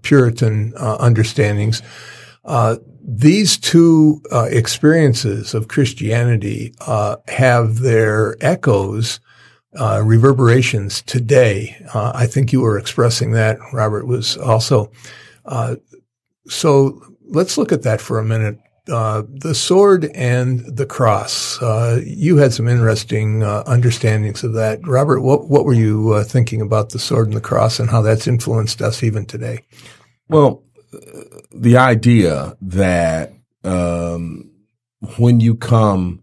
Puritan 0.00 0.72
understandings. 0.78 1.82
These 3.06 3.58
two 3.58 4.22
experiences 4.32 5.54
of 5.54 5.68
Christianity 5.68 6.74
have 7.28 7.78
their 7.80 8.36
echoes, 8.40 9.20
reverberations 9.74 11.02
today. 11.02 11.76
I 11.94 12.26
think 12.26 12.52
you 12.52 12.62
were 12.62 12.78
expressing 12.78 13.32
that. 13.32 13.58
Robert 13.72 14.06
was 14.06 14.36
also. 14.38 14.90
so 16.48 17.02
let's 17.26 17.58
look 17.58 17.72
at 17.72 17.82
that 17.82 18.00
for 18.00 18.18
a 18.18 18.24
minute 18.24 18.58
uh, 18.88 19.22
the 19.28 19.54
sword 19.54 20.10
and 20.14 20.60
the 20.76 20.84
cross. 20.86 21.60
Uh, 21.62 22.00
you 22.04 22.36
had 22.36 22.52
some 22.52 22.68
interesting 22.68 23.42
uh, 23.42 23.62
understandings 23.66 24.44
of 24.44 24.52
that, 24.54 24.86
Robert. 24.86 25.22
What 25.22 25.48
what 25.48 25.64
were 25.64 25.74
you 25.74 26.12
uh, 26.12 26.24
thinking 26.24 26.60
about 26.60 26.90
the 26.90 26.98
sword 26.98 27.28
and 27.28 27.36
the 27.36 27.40
cross, 27.40 27.80
and 27.80 27.90
how 27.90 28.02
that's 28.02 28.26
influenced 28.26 28.82
us 28.82 29.02
even 29.02 29.24
today? 29.24 29.60
Well, 30.28 30.62
the 31.54 31.76
idea 31.76 32.56
that 32.60 33.32
um, 33.62 34.50
when 35.18 35.40
you 35.40 35.54
come 35.54 36.22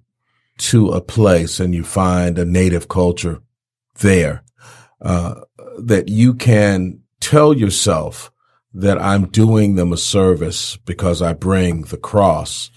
to 0.58 0.90
a 0.90 1.02
place 1.02 1.60
and 1.60 1.74
you 1.74 1.84
find 1.84 2.38
a 2.38 2.46
native 2.46 2.88
culture 2.88 3.42
there, 4.00 4.44
uh, 5.02 5.36
that 5.80 6.10
you 6.10 6.34
can 6.34 7.00
tell 7.20 7.54
yourself 7.54 8.32
that 8.74 9.02
I'm 9.02 9.28
doing 9.28 9.76
them 9.76 9.92
a 9.92 9.98
service 9.98 10.78
because 10.78 11.22
I 11.22 11.34
bring 11.34 11.84
the 11.84 11.98
cross. 11.98 12.70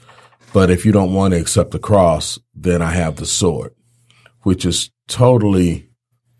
But 0.53 0.71
if 0.71 0.87
you 0.87 0.93
don't 0.93 1.13
want 1.13 1.35
to 1.35 1.41
accept 1.41 1.73
the 1.73 1.79
cross, 1.79 2.39
then 2.55 2.81
I 2.81 2.93
have 2.93 3.17
the 3.17 3.27
sword, 3.27 3.75
which 4.43 4.65
is 4.65 4.91
totally 5.09 5.89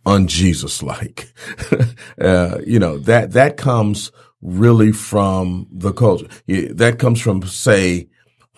unJesus 0.07 0.83
like. 0.83 1.33
uh, 2.21 2.59
you 2.65 2.79
know, 2.79 2.99
that, 2.99 3.33
that 3.33 3.57
comes 3.57 4.13
really 4.45 4.93
from 4.93 5.67
the 5.73 5.93
culture. 5.93 6.29
That 6.47 6.99
comes 6.99 7.21
from, 7.21 7.43
say, 7.43 8.09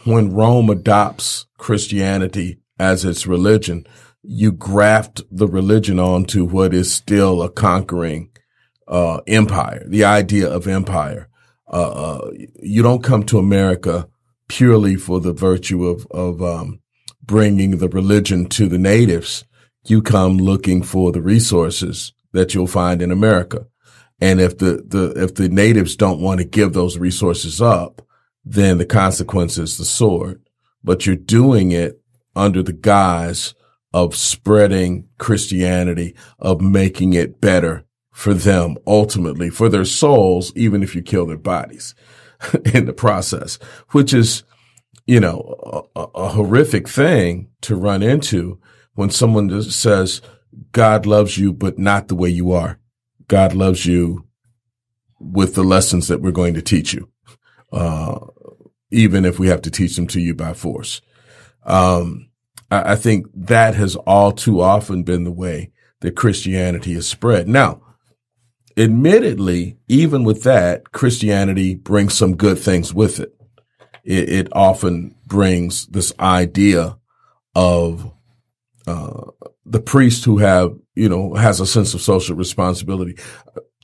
when 0.04 0.34
Rome 0.34 0.68
adopts 0.68 1.46
Christianity 1.56 2.58
as 2.78 3.04
its 3.04 3.26
religion, 3.26 3.86
you 4.22 4.52
graft 4.52 5.22
the 5.30 5.46
religion 5.46 5.98
onto 5.98 6.44
what 6.44 6.74
is 6.74 6.92
still 6.92 7.40
a 7.40 7.48
conquering 7.48 8.30
uh, 8.88 9.20
empire, 9.28 9.84
the 9.88 10.04
idea 10.04 10.48
of 10.50 10.66
empire. 10.66 11.28
Uh, 11.72 11.90
uh, 11.90 12.30
you 12.62 12.82
don't 12.82 13.04
come 13.04 13.22
to 13.24 13.38
America 13.38 14.08
purely 14.48 14.96
for 14.96 15.20
the 15.20 15.32
virtue 15.32 15.86
of, 15.86 16.06
of 16.10 16.42
um, 16.42 16.80
bringing 17.22 17.78
the 17.78 17.88
religion 17.88 18.46
to 18.46 18.68
the 18.68 18.78
natives. 18.78 19.44
You 19.84 20.02
come 20.02 20.36
looking 20.36 20.82
for 20.82 21.12
the 21.12 21.22
resources 21.22 22.12
that 22.32 22.54
you'll 22.54 22.66
find 22.66 23.00
in 23.00 23.10
America. 23.12 23.66
And 24.20 24.40
if 24.40 24.58
the, 24.58 24.82
the, 24.86 25.12
if 25.22 25.34
the 25.34 25.48
natives 25.48 25.96
don't 25.96 26.20
want 26.20 26.40
to 26.40 26.46
give 26.46 26.72
those 26.72 26.98
resources 26.98 27.60
up, 27.60 28.02
then 28.44 28.78
the 28.78 28.86
consequence 28.86 29.58
is 29.58 29.76
the 29.76 29.84
sword. 29.84 30.42
But 30.82 31.04
you're 31.04 31.16
doing 31.16 31.72
it 31.72 32.00
under 32.34 32.62
the 32.62 32.72
guise 32.72 33.54
of 33.92 34.14
spreading 34.14 35.08
Christianity, 35.18 36.14
of 36.38 36.60
making 36.60 37.14
it 37.14 37.40
better 37.40 37.84
for 38.10 38.34
them 38.34 38.76
ultimately, 38.86 39.50
for 39.50 39.68
their 39.68 39.84
souls, 39.84 40.52
even 40.56 40.82
if 40.82 40.94
you 40.94 41.02
kill 41.02 41.26
their 41.26 41.36
bodies 41.36 41.94
in 42.74 42.86
the 42.86 42.92
process, 42.92 43.58
which 43.90 44.14
is, 44.14 44.42
you 45.06 45.20
know, 45.20 45.88
a, 45.94 46.00
a, 46.14 46.28
horrific 46.30 46.88
thing 46.88 47.48
to 47.60 47.76
run 47.76 48.02
into 48.02 48.58
when 48.94 49.10
someone 49.10 49.62
says, 49.62 50.22
God 50.72 51.04
loves 51.04 51.36
you, 51.36 51.52
but 51.52 51.78
not 51.78 52.08
the 52.08 52.14
way 52.14 52.30
you 52.30 52.52
are. 52.52 52.78
God 53.28 53.54
loves 53.54 53.86
you 53.86 54.26
with 55.18 55.54
the 55.54 55.64
lessons 55.64 56.08
that 56.08 56.20
we're 56.20 56.30
going 56.30 56.54
to 56.54 56.62
teach 56.62 56.92
you, 56.92 57.08
uh, 57.72 58.18
even 58.90 59.24
if 59.24 59.38
we 59.38 59.48
have 59.48 59.62
to 59.62 59.70
teach 59.70 59.96
them 59.96 60.06
to 60.08 60.20
you 60.20 60.34
by 60.34 60.52
force. 60.52 61.00
Um, 61.64 62.30
I, 62.70 62.92
I 62.92 62.96
think 62.96 63.26
that 63.34 63.74
has 63.74 63.96
all 63.96 64.32
too 64.32 64.60
often 64.60 65.02
been 65.02 65.24
the 65.24 65.32
way 65.32 65.72
that 66.00 66.16
Christianity 66.16 66.92
is 66.92 67.08
spread. 67.08 67.48
Now, 67.48 67.82
admittedly, 68.76 69.78
even 69.88 70.24
with 70.24 70.42
that, 70.42 70.92
Christianity 70.92 71.74
brings 71.74 72.14
some 72.14 72.36
good 72.36 72.58
things 72.58 72.92
with 72.92 73.20
it. 73.20 73.34
It, 74.04 74.28
it 74.28 74.48
often 74.52 75.16
brings 75.26 75.86
this 75.86 76.12
idea 76.20 76.98
of 77.54 78.12
uh, 78.86 79.30
the 79.64 79.80
priest 79.80 80.24
who 80.24 80.38
have 80.38 80.76
you 80.96 81.08
know 81.08 81.34
has 81.34 81.60
a 81.60 81.66
sense 81.66 81.94
of 81.94 82.00
social 82.02 82.34
responsibility. 82.34 83.16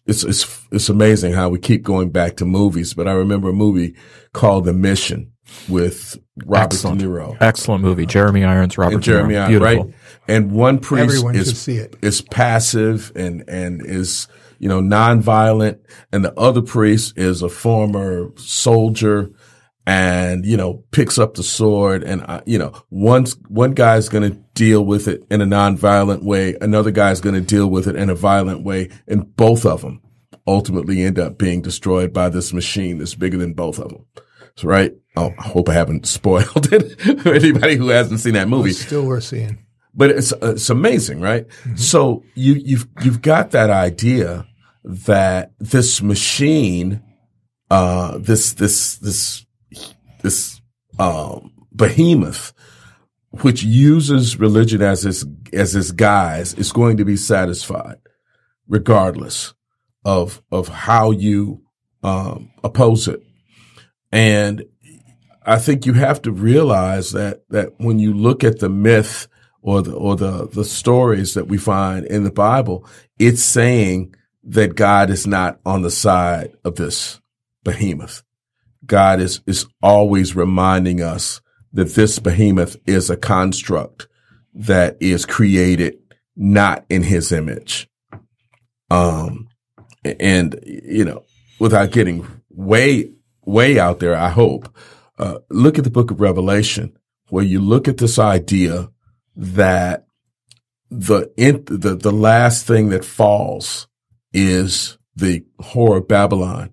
It's 0.06 0.24
it's 0.24 0.66
it's 0.72 0.88
amazing 0.88 1.32
how 1.34 1.48
we 1.48 1.60
keep 1.60 1.82
going 1.84 2.10
back 2.10 2.36
to 2.38 2.44
movies, 2.44 2.92
but 2.94 3.06
I 3.06 3.12
remember 3.12 3.50
a 3.50 3.52
movie 3.52 3.94
called 4.32 4.64
The 4.64 4.72
Mission 4.72 5.30
with 5.68 6.18
Robert 6.44 6.74
Excellent. 6.74 6.98
De 7.00 7.06
Niro. 7.06 7.36
Excellent 7.40 7.82
movie. 7.82 8.06
Jeremy 8.06 8.42
Irons, 8.44 8.76
Robert 8.78 8.94
And 8.96 9.02
Jeremy 9.04 9.34
De 9.34 9.40
Niro. 9.40 9.42
Irons, 9.42 9.48
Beautiful. 9.60 9.84
right? 9.84 9.94
And 10.28 10.50
one 10.52 10.78
priest 10.80 11.02
Everyone 11.16 11.34
should 11.34 11.42
is 11.46 11.60
see 11.60 11.76
it. 11.76 11.96
is 12.02 12.20
passive 12.22 13.12
and 13.14 13.44
and 13.48 13.84
is 13.84 14.26
you 14.58 14.68
know 14.68 14.80
nonviolent, 14.80 15.78
and 16.12 16.24
the 16.24 16.36
other 16.38 16.62
priest 16.62 17.16
is 17.18 17.42
a 17.42 17.48
former 17.48 18.30
soldier, 18.36 19.30
and 19.86 20.44
you 20.46 20.56
know 20.56 20.84
picks 20.92 21.18
up 21.18 21.34
the 21.34 21.42
sword, 21.42 22.02
and 22.04 22.22
uh, 22.28 22.40
you 22.46 22.58
know 22.58 22.72
one 22.88 23.26
one 23.48 23.72
guy's 23.72 24.08
going 24.08 24.30
to 24.30 24.38
deal 24.54 24.84
with 24.84 25.08
it 25.08 25.24
in 25.30 25.40
a 25.40 25.46
nonviolent 25.46 26.22
way, 26.22 26.54
another 26.60 26.90
guy's 26.90 27.20
going 27.20 27.34
to 27.34 27.40
deal 27.40 27.68
with 27.68 27.86
it 27.88 27.96
in 27.96 28.10
a 28.10 28.14
violent 28.14 28.62
way, 28.64 28.88
and 29.08 29.34
both 29.36 29.64
of 29.66 29.82
them 29.82 30.00
ultimately 30.46 31.02
end 31.02 31.18
up 31.18 31.38
being 31.38 31.62
destroyed 31.62 32.12
by 32.12 32.28
this 32.28 32.52
machine 32.52 32.98
that's 32.98 33.14
bigger 33.14 33.38
than 33.38 33.54
both 33.54 33.78
of 33.78 33.88
them. 33.90 34.04
So, 34.56 34.68
right? 34.68 34.92
Oh, 35.16 35.32
I 35.38 35.42
hope 35.42 35.68
I 35.68 35.74
haven't 35.74 36.06
spoiled 36.18 36.72
it 36.72 37.00
for 37.22 37.32
anybody 37.34 37.76
who 37.76 37.88
hasn't 37.88 38.20
seen 38.20 38.34
that 38.34 38.48
movie 38.48 38.70
It's 38.70 38.80
still 38.80 39.06
worth 39.06 39.24
seeing. 39.24 39.64
but 39.94 40.10
it's 40.10 40.32
it's 40.42 40.68
amazing, 40.70 41.20
right? 41.20 41.46
So 41.76 42.22
you 42.34 42.54
you've 42.54 42.86
you've 43.02 43.22
got 43.22 43.52
that 43.52 43.70
idea 43.70 44.46
that 44.84 45.52
this 45.58 46.02
machine, 46.02 47.02
uh, 47.70 48.18
this 48.18 48.52
this 48.54 48.96
this 48.96 49.46
this 50.22 50.60
um, 50.98 51.52
behemoth, 51.74 52.52
which 53.42 53.62
uses 53.62 54.38
religion 54.38 54.82
as 54.82 55.04
its 55.04 55.24
as 55.52 55.74
its 55.74 55.90
guise, 55.90 56.54
is 56.54 56.72
going 56.72 56.96
to 56.96 57.04
be 57.04 57.16
satisfied, 57.16 57.98
regardless 58.68 59.54
of 60.04 60.42
of 60.50 60.68
how 60.68 61.10
you 61.10 61.62
um, 62.02 62.50
oppose 62.62 63.08
it, 63.08 63.22
and 64.10 64.64
I 65.44 65.58
think 65.58 65.86
you 65.86 65.94
have 65.94 66.22
to 66.22 66.32
realize 66.32 67.12
that 67.12 67.48
that 67.50 67.78
when 67.78 67.98
you 67.98 68.12
look 68.12 68.44
at 68.44 68.60
the 68.60 68.68
myth 68.68 69.28
or 69.60 69.82
the 69.82 69.92
or 69.94 70.16
the 70.16 70.48
the 70.48 70.64
stories 70.64 71.34
that 71.34 71.48
we 71.48 71.58
find 71.58 72.06
in 72.06 72.24
the 72.24 72.32
Bible, 72.32 72.86
it's 73.18 73.42
saying 73.42 74.14
that 74.44 74.74
God 74.74 75.10
is 75.10 75.26
not 75.26 75.60
on 75.64 75.82
the 75.82 75.90
side 75.90 76.52
of 76.64 76.76
this 76.76 77.20
behemoth. 77.64 78.22
God 78.84 79.20
is 79.20 79.40
is 79.46 79.66
always 79.82 80.36
reminding 80.36 81.00
us 81.00 81.40
that 81.72 81.94
this 81.94 82.18
behemoth 82.18 82.76
is 82.86 83.10
a 83.10 83.16
construct 83.16 84.08
that 84.54 84.96
is 85.00 85.24
created 85.24 85.98
not 86.36 86.84
in 86.88 87.02
his 87.02 87.32
image. 87.32 87.88
Um 88.90 89.48
and 90.04 90.58
you 90.64 91.04
know, 91.04 91.24
without 91.58 91.92
getting 91.92 92.26
way 92.50 93.12
way 93.44 93.78
out 93.78 94.00
there, 94.00 94.16
I 94.16 94.30
hope 94.30 94.74
uh, 95.18 95.38
look 95.50 95.78
at 95.78 95.84
the 95.84 95.90
book 95.90 96.10
of 96.10 96.20
Revelation, 96.20 96.96
where 97.28 97.44
you 97.44 97.60
look 97.60 97.86
at 97.86 97.98
this 97.98 98.18
idea 98.18 98.90
that 99.36 100.06
the 100.90 101.32
in, 101.36 101.64
the 101.66 101.94
the 101.94 102.12
last 102.12 102.66
thing 102.66 102.88
that 102.90 103.04
falls 103.04 103.86
is 104.32 104.98
the 105.14 105.44
whore 105.60 105.98
of 105.98 106.08
Babylon, 106.08 106.70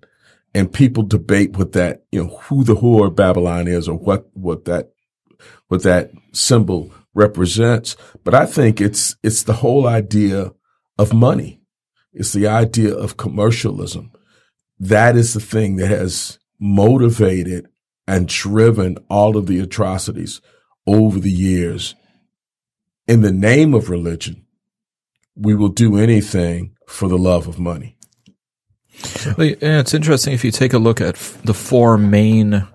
and 0.53 0.73
people 0.73 1.03
debate 1.03 1.57
what 1.57 1.73
that 1.73 2.03
you 2.11 2.23
know 2.23 2.37
who 2.43 2.63
the 2.63 2.75
whore 2.75 3.07
of 3.07 3.15
Babylon 3.15 3.67
is 3.67 3.87
or 3.87 3.97
what 3.97 4.27
what 4.33 4.65
that 4.65 4.91
what 5.67 5.83
that 5.83 6.11
symbol 6.33 6.91
represents. 7.13 7.95
But 8.23 8.33
I 8.33 8.45
think 8.45 8.81
it's 8.81 9.15
it's 9.23 9.43
the 9.43 9.53
whole 9.53 9.87
idea 9.87 10.51
of 10.97 11.13
money. 11.13 11.61
It's 12.13 12.33
the 12.33 12.47
idea 12.47 12.93
of 12.93 13.17
commercialism. 13.17 14.11
That 14.79 15.15
is 15.15 15.33
the 15.33 15.39
thing 15.39 15.75
that 15.77 15.89
has 15.89 16.39
motivated 16.59 17.67
and 18.07 18.27
driven 18.27 18.97
all 19.09 19.37
of 19.37 19.45
the 19.45 19.59
atrocities 19.59 20.41
over 20.87 21.19
the 21.19 21.31
years. 21.31 21.95
In 23.07 23.21
the 23.21 23.31
name 23.31 23.73
of 23.73 23.89
religion, 23.89 24.45
we 25.35 25.55
will 25.55 25.69
do 25.69 25.97
anything 25.97 26.75
for 26.87 27.07
the 27.07 27.17
love 27.17 27.47
of 27.47 27.59
money. 27.59 27.98
Yeah, 29.37 29.79
it's 29.79 29.93
interesting 29.93 30.33
if 30.33 30.43
you 30.43 30.51
take 30.51 30.73
a 30.73 30.77
look 30.79 31.01
at 31.01 31.15
f- 31.15 31.41
the 31.43 31.53
four 31.53 31.97
main 31.97 32.67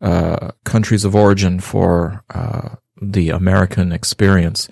uh, 0.00 0.50
countries 0.64 1.04
of 1.04 1.14
origin 1.14 1.60
for 1.60 2.24
uh, 2.34 2.76
the 3.00 3.30
American 3.30 3.92
experience 3.92 4.68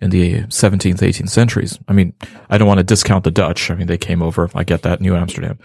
in 0.00 0.10
the 0.10 0.42
17th, 0.44 0.98
18th 0.98 1.28
centuries. 1.28 1.78
I 1.88 1.92
mean, 1.92 2.14
I 2.48 2.58
don't 2.58 2.68
want 2.68 2.78
to 2.78 2.84
discount 2.84 3.24
the 3.24 3.30
Dutch. 3.30 3.70
I 3.70 3.74
mean, 3.74 3.86
they 3.86 3.98
came 3.98 4.22
over. 4.22 4.48
I 4.54 4.64
get 4.64 4.82
that, 4.82 5.00
New 5.00 5.14
Amsterdam. 5.14 5.58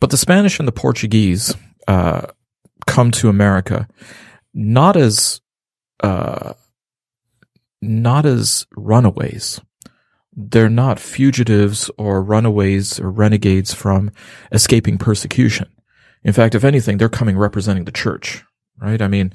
But 0.00 0.10
the 0.10 0.16
Spanish 0.16 0.58
and 0.58 0.68
the 0.68 0.72
Portuguese 0.72 1.54
uh, 1.86 2.26
come 2.86 3.10
to 3.12 3.28
America 3.28 3.88
not 4.54 4.96
as 4.96 5.40
uh, 6.00 6.54
not 7.80 8.26
as 8.26 8.66
runaways. 8.76 9.60
They're 10.40 10.70
not 10.70 11.00
fugitives 11.00 11.90
or 11.98 12.22
runaways 12.22 13.00
or 13.00 13.10
renegades 13.10 13.74
from 13.74 14.12
escaping 14.52 14.96
persecution. 14.96 15.68
In 16.22 16.32
fact, 16.32 16.54
if 16.54 16.62
anything, 16.62 16.96
they're 16.96 17.08
coming 17.08 17.36
representing 17.36 17.86
the 17.86 17.92
church, 17.92 18.44
right? 18.80 19.02
I 19.02 19.08
mean, 19.08 19.32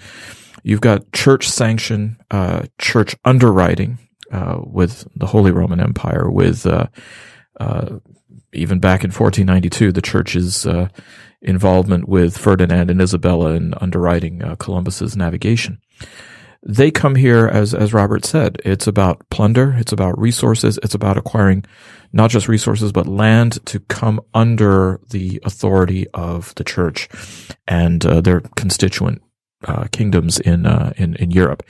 you've 0.64 0.80
got 0.80 1.12
church 1.12 1.50
sanction, 1.50 2.16
uh, 2.32 2.64
church 2.80 3.18
underwriting, 3.26 4.00
uh, 4.32 4.62
with 4.64 5.06
the 5.18 5.28
Holy 5.28 5.52
Roman 5.52 5.82
Empire, 5.82 6.32
with, 6.32 6.66
uh, 6.66 6.88
uh, 7.60 8.00
even 8.54 8.80
back 8.80 9.04
in 9.04 9.12
1492, 9.12 9.92
the 9.92 10.02
church's, 10.02 10.66
uh, 10.66 10.88
involvement 11.42 12.08
with 12.08 12.38
Ferdinand 12.38 12.90
and 12.90 13.02
Isabella 13.02 13.56
in 13.56 13.74
underwriting, 13.82 14.42
uh, 14.42 14.56
Columbus's 14.56 15.18
navigation. 15.18 15.80
They 16.66 16.92
come 16.92 17.16
here, 17.16 17.48
as, 17.48 17.74
as 17.74 17.94
Robert 17.94 18.24
said, 18.24 18.62
it's 18.64 18.88
about 18.88 19.28
plunder. 19.30 19.76
It's 19.78 19.92
about 19.92 20.18
resources. 20.18 20.80
It's 20.82 20.96
about 20.96 21.18
acquiring 21.18 21.66
not 22.14 22.30
just 22.30 22.48
resources, 22.48 22.92
but 22.94 23.06
land 23.06 23.66
to 23.66 23.80
come 23.82 24.22
under 24.34 25.02
the 25.10 25.42
authority 25.44 26.08
of 26.14 26.56
the 26.56 26.64
church 26.64 27.10
and 27.68 28.06
uh, 28.06 28.22
their 28.22 28.42
constituent 28.56 29.22
uh, 29.66 29.88
kingdoms 29.92 30.40
in, 30.40 30.66
uh, 30.66 30.94
in, 30.96 31.16
in 31.16 31.32
Europe. 31.32 31.64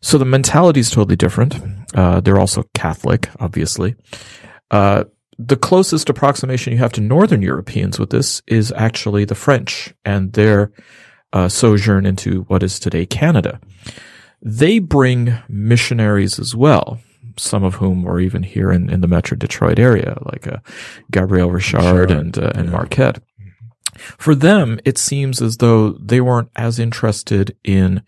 So 0.00 0.18
the 0.18 0.24
mentality 0.24 0.80
is 0.80 0.90
totally 0.90 1.16
different. 1.16 1.56
Uh, 1.94 2.20
they're 2.20 2.38
also 2.38 2.64
Catholic, 2.74 3.28
obviously. 3.38 3.96
Uh, 4.70 5.04
the 5.38 5.56
closest 5.56 6.08
approximation 6.08 6.72
you 6.72 6.78
have 6.78 6.92
to 6.92 7.00
Northern 7.00 7.42
Europeans 7.42 7.98
with 7.98 8.10
this 8.10 8.42
is 8.46 8.72
actually 8.72 9.24
the 9.24 9.34
French 9.34 9.92
and 10.04 10.32
their 10.32 10.72
uh, 11.32 11.48
sojourn 11.48 12.06
into 12.06 12.42
what 12.42 12.62
is 12.62 12.78
today 12.78 13.06
Canada. 13.06 13.60
They 14.42 14.80
bring 14.80 15.38
missionaries 15.48 16.38
as 16.38 16.54
well, 16.56 17.00
some 17.36 17.62
of 17.62 17.76
whom 17.76 18.02
were 18.02 18.20
even 18.20 18.42
here 18.42 18.72
in, 18.72 18.90
in 18.90 19.00
the 19.00 19.08
Metro 19.08 19.36
Detroit 19.36 19.78
area, 19.78 20.18
like 20.32 20.46
uh, 20.46 20.58
Gabriel 21.10 21.50
Richard, 21.50 21.78
Richard 21.78 22.10
and 22.10 22.36
uh, 22.36 22.52
and 22.54 22.66
yeah. 22.66 22.72
Marquette. 22.72 23.22
For 24.18 24.34
them, 24.34 24.80
it 24.84 24.98
seems 24.98 25.40
as 25.40 25.58
though 25.58 25.92
they 25.92 26.20
weren't 26.20 26.50
as 26.56 26.78
interested 26.78 27.56
in 27.62 28.02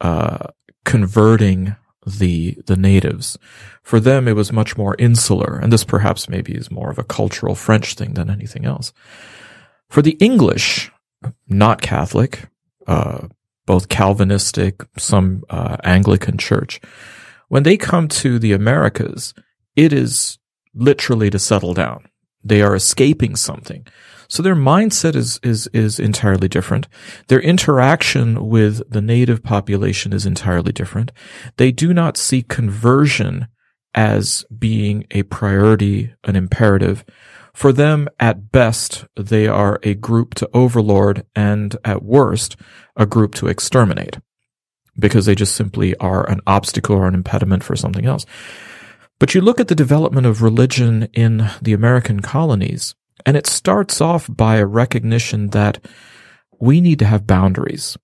uh, 0.00 0.48
converting 0.84 1.76
the 2.06 2.56
the 2.66 2.76
natives. 2.76 3.38
For 3.82 4.00
them, 4.00 4.26
it 4.26 4.36
was 4.36 4.52
much 4.52 4.76
more 4.76 4.96
insular, 4.98 5.58
and 5.58 5.72
this 5.72 5.84
perhaps 5.84 6.28
maybe 6.28 6.52
is 6.52 6.70
more 6.70 6.90
of 6.90 6.98
a 6.98 7.04
cultural 7.04 7.54
French 7.54 7.94
thing 7.94 8.14
than 8.14 8.30
anything 8.30 8.64
else. 8.64 8.92
For 9.90 10.02
the 10.02 10.12
English, 10.12 10.90
not 11.48 11.82
Catholic, 11.82 12.48
uh, 12.86 13.28
both 13.68 13.90
Calvinistic, 13.90 14.80
some 14.96 15.44
uh, 15.50 15.76
Anglican 15.84 16.38
church, 16.38 16.80
when 17.48 17.64
they 17.64 17.76
come 17.76 18.08
to 18.08 18.38
the 18.38 18.54
Americas, 18.54 19.34
it 19.76 19.92
is 19.92 20.38
literally 20.74 21.28
to 21.28 21.38
settle 21.38 21.74
down. 21.74 22.08
They 22.42 22.62
are 22.62 22.74
escaping 22.74 23.36
something. 23.36 23.86
So 24.26 24.42
their 24.42 24.56
mindset 24.56 25.14
is, 25.14 25.38
is, 25.42 25.66
is 25.74 26.00
entirely 26.00 26.48
different. 26.48 26.88
Their 27.26 27.40
interaction 27.40 28.48
with 28.48 28.90
the 28.90 29.02
native 29.02 29.42
population 29.42 30.14
is 30.14 30.24
entirely 30.24 30.72
different. 30.72 31.12
They 31.58 31.70
do 31.70 31.92
not 31.92 32.16
see 32.16 32.40
conversion 32.42 33.48
as 33.94 34.46
being 34.58 35.06
a 35.10 35.24
priority, 35.24 36.14
an 36.24 36.36
imperative. 36.36 37.04
For 37.58 37.72
them, 37.72 38.08
at 38.20 38.52
best, 38.52 39.04
they 39.16 39.48
are 39.48 39.80
a 39.82 39.94
group 39.94 40.34
to 40.34 40.48
overlord 40.54 41.26
and 41.34 41.76
at 41.84 42.04
worst, 42.04 42.54
a 42.94 43.04
group 43.04 43.34
to 43.34 43.48
exterminate 43.48 44.18
because 44.96 45.26
they 45.26 45.34
just 45.34 45.56
simply 45.56 45.96
are 45.96 46.24
an 46.30 46.40
obstacle 46.46 46.94
or 46.94 47.08
an 47.08 47.16
impediment 47.16 47.64
for 47.64 47.74
something 47.74 48.06
else. 48.06 48.24
But 49.18 49.34
you 49.34 49.40
look 49.40 49.58
at 49.58 49.66
the 49.66 49.74
development 49.74 50.24
of 50.24 50.40
religion 50.40 51.08
in 51.14 51.50
the 51.60 51.72
American 51.72 52.20
colonies, 52.20 52.94
and 53.26 53.36
it 53.36 53.48
starts 53.48 54.00
off 54.00 54.30
by 54.30 54.58
a 54.58 54.64
recognition 54.64 55.48
that 55.48 55.84
we 56.60 56.80
need 56.80 57.00
to 57.00 57.06
have 57.06 57.26
boundaries. 57.26 57.98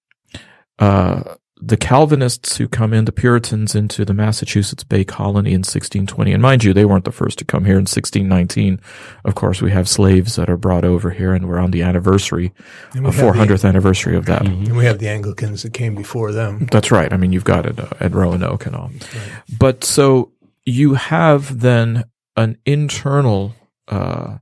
Uh, 0.80 1.36
the 1.66 1.76
Calvinists 1.78 2.58
who 2.58 2.68
come 2.68 2.92
in, 2.92 3.06
the 3.06 3.12
Puritans 3.12 3.74
into 3.74 4.04
the 4.04 4.12
Massachusetts 4.12 4.84
Bay 4.84 5.02
Colony 5.02 5.50
in 5.50 5.60
1620, 5.60 6.32
and 6.32 6.42
mind 6.42 6.62
you, 6.62 6.74
they 6.74 6.84
weren't 6.84 7.04
the 7.04 7.12
first 7.12 7.38
to 7.38 7.44
come 7.44 7.64
here 7.64 7.76
in 7.76 7.86
1619. 7.86 8.80
Of 9.24 9.34
course, 9.34 9.62
we 9.62 9.70
have 9.70 9.88
slaves 9.88 10.36
that 10.36 10.50
are 10.50 10.58
brought 10.58 10.84
over 10.84 11.10
here, 11.10 11.32
and 11.32 11.48
we're 11.48 11.58
on 11.58 11.70
the 11.70 11.82
anniversary, 11.82 12.52
a 12.92 12.98
400th 12.98 13.62
the, 13.62 13.68
anniversary 13.68 14.16
of 14.16 14.26
that. 14.26 14.42
Mm-hmm. 14.42 14.64
And 14.64 14.76
we 14.76 14.84
have 14.84 14.98
the 14.98 15.08
Anglicans 15.08 15.62
that 15.62 15.72
came 15.72 15.94
before 15.94 16.32
them. 16.32 16.66
That's 16.70 16.90
right. 16.90 17.10
I 17.12 17.16
mean, 17.16 17.32
you've 17.32 17.44
got 17.44 17.64
it 17.64 17.78
uh, 17.78 17.88
at 17.98 18.12
Roanoke 18.12 18.66
and 18.66 18.76
all. 18.76 18.88
Right. 18.88 19.42
But 19.58 19.84
so 19.84 20.32
you 20.66 20.94
have 20.94 21.60
then 21.60 22.04
an 22.36 22.58
internal 22.66 23.54
uh, 23.88 24.38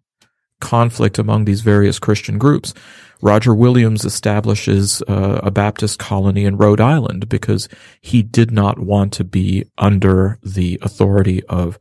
conflict 0.60 1.18
among 1.18 1.44
these 1.44 1.60
various 1.60 1.98
Christian 1.98 2.38
groups. 2.38 2.74
Roger 3.22 3.54
Williams 3.54 4.04
establishes 4.04 5.00
uh, 5.02 5.40
a 5.42 5.50
Baptist 5.50 5.98
colony 6.00 6.44
in 6.44 6.56
Rhode 6.56 6.80
Island 6.80 7.28
because 7.28 7.68
he 8.00 8.22
did 8.22 8.50
not 8.50 8.80
want 8.80 9.12
to 9.14 9.24
be 9.24 9.64
under 9.78 10.38
the 10.42 10.78
authority 10.82 11.42
of 11.44 11.78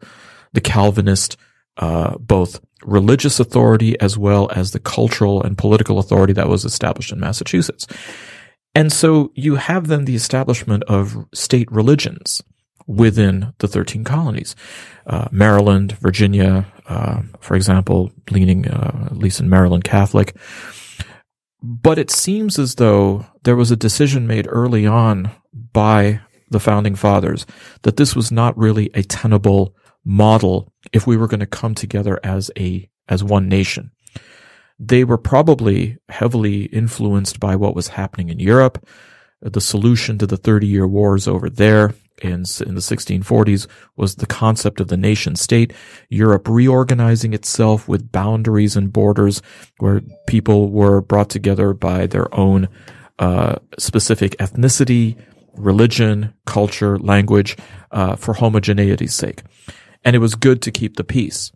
the 0.54 0.62
Calvinist, 0.62 1.38
uh, 1.78 2.18
both 2.20 2.62
religious 2.84 3.40
authority 3.40 4.00
as 4.00 4.18
well 4.18 4.50
as 4.52 4.72
the 4.72 4.80
cultural 4.80 5.42
and 5.42 5.58
political 5.58 5.98
authority 5.98 6.34
that 6.34 6.50
was 6.50 6.64
established 6.64 7.12
in 7.12 7.20
Massachusetts. 7.20 7.88
And 8.76 8.94
so 8.94 9.32
you 9.34 9.56
have 9.56 9.88
then 9.88 10.06
the 10.06 10.16
establishment 10.16 10.84
of 10.84 11.26
state 11.34 11.72
religions 11.72 12.42
within 12.88 13.54
the 13.60 13.68
13 13.68 14.04
colonies. 14.04 14.56
Uh, 15.08 15.28
Maryland, 15.32 15.94
Virginia, 15.94 16.72
uh, 16.88 17.22
for 17.40 17.56
example, 17.56 18.12
leaning 18.30 18.68
uh, 18.68 19.08
at 19.08 19.18
least 19.18 19.40
in 19.40 19.50
Maryland 19.50 19.84
Catholic. 19.84 20.36
But 21.62 22.00
it 22.00 22.10
seems 22.10 22.58
as 22.58 22.76
though 22.76 23.26
there 23.44 23.56
was 23.56 23.72
a 23.72 23.76
decision 23.76 24.26
made 24.26 24.48
early 24.50 24.88
on 24.88 25.32
by 25.54 26.22
the 26.50 26.60
founding 26.60 26.96
fathers 26.96 27.46
that 27.84 27.98
this 27.98 28.16
was 28.16 28.32
not 28.32 28.58
really 28.58 28.90
a 28.94 29.04
tenable 29.04 29.76
model 30.04 30.74
if 30.92 31.06
we 31.06 31.16
were 31.16 31.28
going 31.28 31.40
to 31.40 31.46
come 31.46 31.76
together 31.76 32.20
as 32.24 32.52
a 32.58 32.90
as 33.08 33.24
one 33.24 33.48
nation. 33.48 33.92
They 34.80 35.04
were 35.04 35.18
probably 35.18 35.98
heavily 36.10 36.64
influenced 36.64 37.40
by 37.40 37.56
what 37.56 37.76
was 37.76 37.90
happening 37.90 38.30
in 38.30 38.40
Europe, 38.40 38.84
the 39.42 39.62
solution 39.62 40.18
to 40.18 40.28
the 40.28 40.38
30 40.38 40.66
year 40.66 40.88
wars 40.88 41.28
over 41.28 41.50
there, 41.50 41.94
in, 42.22 42.44
in 42.66 42.76
the 42.76 42.82
1640s 42.82 43.68
was 43.96 44.16
the 44.16 44.26
concept 44.26 44.80
of 44.80 44.88
the 44.88 44.98
nation 44.98 45.36
state, 45.36 45.74
Europe 46.10 46.48
reorganizing 46.48 47.34
itself 47.34 47.88
with 47.88 48.12
boundaries 48.12 48.76
and 48.76 48.94
borders 48.94 49.42
where 49.80 50.02
people 50.28 50.70
were 50.70 51.02
brought 51.02 51.30
together 51.30 51.74
by 51.74 52.08
their 52.08 52.34
own 52.34 52.70
uh, 53.20 53.56
specific 53.78 54.38
ethnicity, 54.38 55.18
religion, 55.56 56.34
culture, 56.46 56.98
language, 56.98 57.58
uh, 57.92 58.16
for 58.16 58.36
homogeneity's 58.36 59.14
sake. 59.14 59.44
And 60.04 60.16
it 60.16 60.20
was 60.20 60.36
good 60.36 60.62
to 60.64 60.72
keep 60.72 60.98
the 60.98 61.04
peace. 61.04 61.52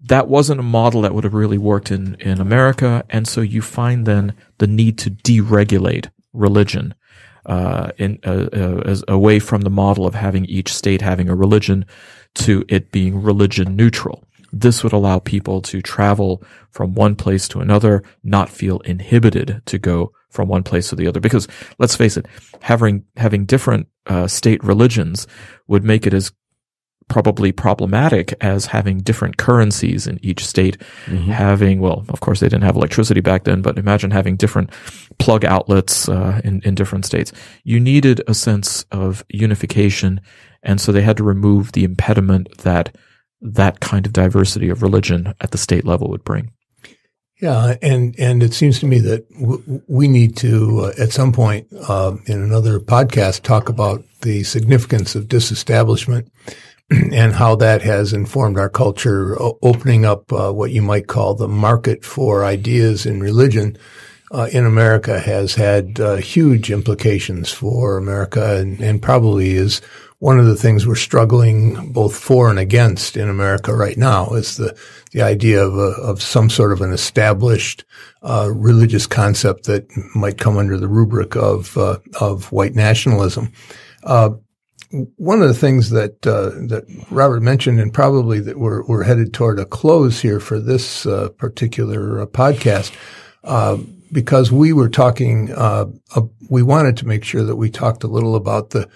That 0.00 0.28
wasn't 0.28 0.60
a 0.60 0.64
model 0.64 1.02
that 1.02 1.14
would 1.14 1.24
have 1.24 1.34
really 1.34 1.58
worked 1.58 1.90
in, 1.90 2.16
in 2.16 2.40
America. 2.40 3.04
And 3.08 3.26
so 3.26 3.40
you 3.40 3.62
find 3.62 4.06
then 4.06 4.34
the 4.58 4.66
need 4.66 4.98
to 4.98 5.10
deregulate 5.10 6.10
religion 6.32 6.94
uh, 7.46 7.90
in 7.98 8.18
uh, 8.24 8.48
uh, 8.52 8.82
as 8.84 9.04
away 9.08 9.38
from 9.38 9.62
the 9.62 9.70
model 9.70 10.06
of 10.06 10.14
having 10.14 10.44
each 10.46 10.72
state 10.72 11.02
having 11.02 11.28
a 11.28 11.34
religion 11.34 11.84
to 12.34 12.64
it 12.68 12.90
being 12.90 13.22
religion 13.22 13.76
neutral. 13.76 14.24
This 14.52 14.84
would 14.84 14.92
allow 14.92 15.18
people 15.18 15.60
to 15.62 15.82
travel 15.82 16.42
from 16.70 16.94
one 16.94 17.16
place 17.16 17.48
to 17.48 17.60
another, 17.60 18.04
not 18.22 18.48
feel 18.48 18.78
inhibited 18.80 19.62
to 19.66 19.78
go 19.78 20.12
from 20.30 20.48
one 20.48 20.62
place 20.62 20.88
to 20.90 20.96
the 20.96 21.08
other. 21.08 21.20
Because 21.20 21.48
let's 21.78 21.96
face 21.96 22.16
it, 22.16 22.26
having 22.60 23.04
having 23.16 23.46
different 23.46 23.88
uh, 24.06 24.26
state 24.26 24.62
religions 24.62 25.26
would 25.66 25.84
make 25.84 26.06
it 26.06 26.14
as 26.14 26.32
probably 27.08 27.52
problematic 27.52 28.34
as 28.40 28.66
having 28.66 28.98
different 28.98 29.36
currencies 29.36 30.06
in 30.06 30.18
each 30.22 30.44
state, 30.46 30.78
mm-hmm. 31.06 31.30
having, 31.30 31.80
well, 31.80 32.04
of 32.08 32.20
course 32.20 32.40
they 32.40 32.48
didn't 32.48 32.64
have 32.64 32.76
electricity 32.76 33.20
back 33.20 33.44
then, 33.44 33.62
but 33.62 33.78
imagine 33.78 34.10
having 34.10 34.36
different 34.36 34.70
plug 35.18 35.44
outlets 35.44 36.08
uh, 36.08 36.40
in, 36.44 36.60
in 36.62 36.74
different 36.74 37.04
states. 37.04 37.32
You 37.62 37.78
needed 37.78 38.22
a 38.26 38.34
sense 38.34 38.84
of 38.90 39.24
unification. 39.28 40.20
And 40.62 40.80
so 40.80 40.92
they 40.92 41.02
had 41.02 41.16
to 41.18 41.24
remove 41.24 41.72
the 41.72 41.84
impediment 41.84 42.58
that 42.58 42.96
that 43.40 43.80
kind 43.80 44.06
of 44.06 44.12
diversity 44.12 44.70
of 44.70 44.82
religion 44.82 45.34
at 45.40 45.50
the 45.50 45.58
state 45.58 45.84
level 45.84 46.08
would 46.08 46.24
bring. 46.24 46.50
Yeah, 47.40 47.74
and 47.82 48.14
and 48.18 48.42
it 48.42 48.54
seems 48.54 48.78
to 48.80 48.86
me 48.86 49.00
that 49.00 49.28
w- 49.32 49.82
we 49.88 50.08
need 50.08 50.36
to, 50.38 50.80
uh, 50.84 51.02
at 51.02 51.12
some 51.12 51.32
point 51.32 51.66
uh, 51.88 52.16
in 52.26 52.40
another 52.40 52.78
podcast, 52.78 53.42
talk 53.42 53.68
about 53.68 54.04
the 54.22 54.44
significance 54.44 55.14
of 55.14 55.28
disestablishment 55.28 56.30
and 57.12 57.32
how 57.32 57.56
that 57.56 57.82
has 57.82 58.12
informed 58.12 58.58
our 58.58 58.68
culture, 58.68 59.36
opening 59.62 60.04
up 60.04 60.32
uh, 60.32 60.52
what 60.52 60.70
you 60.70 60.82
might 60.82 61.06
call 61.06 61.34
the 61.34 61.48
market 61.48 62.04
for 62.04 62.44
ideas 62.44 63.06
in 63.06 63.20
religion 63.20 63.76
uh, 64.34 64.48
in 64.52 64.66
America 64.66 65.20
has 65.20 65.54
had 65.54 66.00
uh, 66.00 66.16
huge 66.16 66.70
implications 66.70 67.52
for 67.52 67.96
America 67.96 68.56
and, 68.56 68.80
and, 68.80 69.00
probably 69.00 69.52
is 69.52 69.80
one 70.18 70.40
of 70.40 70.46
the 70.46 70.56
things 70.56 70.86
we're 70.86 70.94
struggling 70.96 71.92
both 71.92 72.16
for 72.16 72.50
and 72.50 72.58
against 72.58 73.16
in 73.16 73.28
America 73.28 73.72
right 73.74 73.96
now 73.96 74.30
is 74.30 74.56
the, 74.56 74.76
the 75.12 75.22
idea 75.22 75.62
of, 75.62 75.76
a, 75.76 75.92
of 76.02 76.20
some 76.20 76.50
sort 76.50 76.72
of 76.72 76.80
an 76.80 76.92
established 76.92 77.84
uh, 78.22 78.50
religious 78.52 79.06
concept 79.06 79.64
that 79.64 79.86
might 80.16 80.38
come 80.38 80.56
under 80.56 80.78
the 80.78 80.88
rubric 80.88 81.36
of, 81.36 81.76
uh, 81.76 81.98
of 82.20 82.50
white 82.50 82.74
nationalism. 82.74 83.52
Uh, 84.02 84.30
one 85.16 85.42
of 85.42 85.48
the 85.48 85.54
things 85.54 85.90
that 85.90 86.26
uh, 86.26 86.50
that 86.68 86.84
Robert 87.10 87.40
mentioned, 87.40 87.80
and 87.80 87.92
probably 87.92 88.40
that 88.40 88.58
we're 88.58 88.84
we're 88.84 89.02
headed 89.02 89.34
toward 89.34 89.58
a 89.58 89.64
close 89.64 90.20
here 90.20 90.40
for 90.40 90.58
this 90.58 91.06
uh, 91.06 91.28
particular 91.30 92.20
uh, 92.20 92.26
podcast, 92.26 92.94
uh, 93.44 93.78
because 94.12 94.52
we 94.52 94.72
were 94.72 94.88
talking, 94.88 95.52
uh, 95.52 95.86
we 96.48 96.62
wanted 96.62 96.96
to 96.98 97.06
make 97.06 97.24
sure 97.24 97.42
that 97.42 97.56
we 97.56 97.70
talked 97.70 98.04
a 98.04 98.08
little 98.08 98.36
about 98.36 98.70
the 98.70 98.88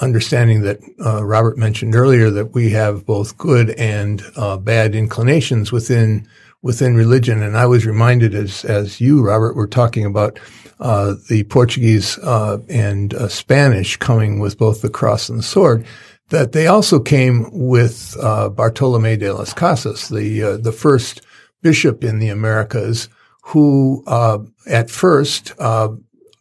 understanding 0.00 0.62
that 0.62 0.78
uh, 1.04 1.24
Robert 1.24 1.58
mentioned 1.58 1.94
earlier 1.94 2.30
that 2.30 2.54
we 2.54 2.70
have 2.70 3.04
both 3.04 3.36
good 3.36 3.70
and 3.70 4.22
uh, 4.36 4.56
bad 4.56 4.94
inclinations 4.94 5.72
within 5.72 6.28
within 6.62 6.96
religion. 6.96 7.42
And 7.42 7.56
I 7.56 7.66
was 7.66 7.86
reminded 7.86 8.34
as 8.34 8.64
as 8.64 9.00
you, 9.00 9.22
Robert, 9.22 9.54
were 9.56 9.66
talking 9.66 10.04
about 10.04 10.38
uh, 10.80 11.14
the 11.28 11.44
Portuguese 11.44 12.18
uh, 12.18 12.58
and 12.68 13.14
Spanish 13.30 13.96
coming 13.96 14.38
with 14.38 14.58
both 14.58 14.82
the 14.82 14.90
cross 14.90 15.28
and 15.28 15.38
the 15.38 15.42
sword 15.42 15.84
that 16.30 16.52
they 16.52 16.66
also 16.66 17.00
came 17.00 17.48
with 17.52 18.16
uh, 18.20 18.48
Bartolome 18.48 19.16
de 19.16 19.32
las 19.32 19.52
Casas, 19.52 20.08
the 20.08 20.42
uh, 20.42 20.56
the 20.56 20.72
first 20.72 21.22
bishop 21.62 22.04
in 22.04 22.18
the 22.18 22.28
Americas, 22.28 23.08
who 23.42 24.04
uh, 24.06 24.38
at 24.66 24.90
first 24.90 25.52
uh, 25.58 25.88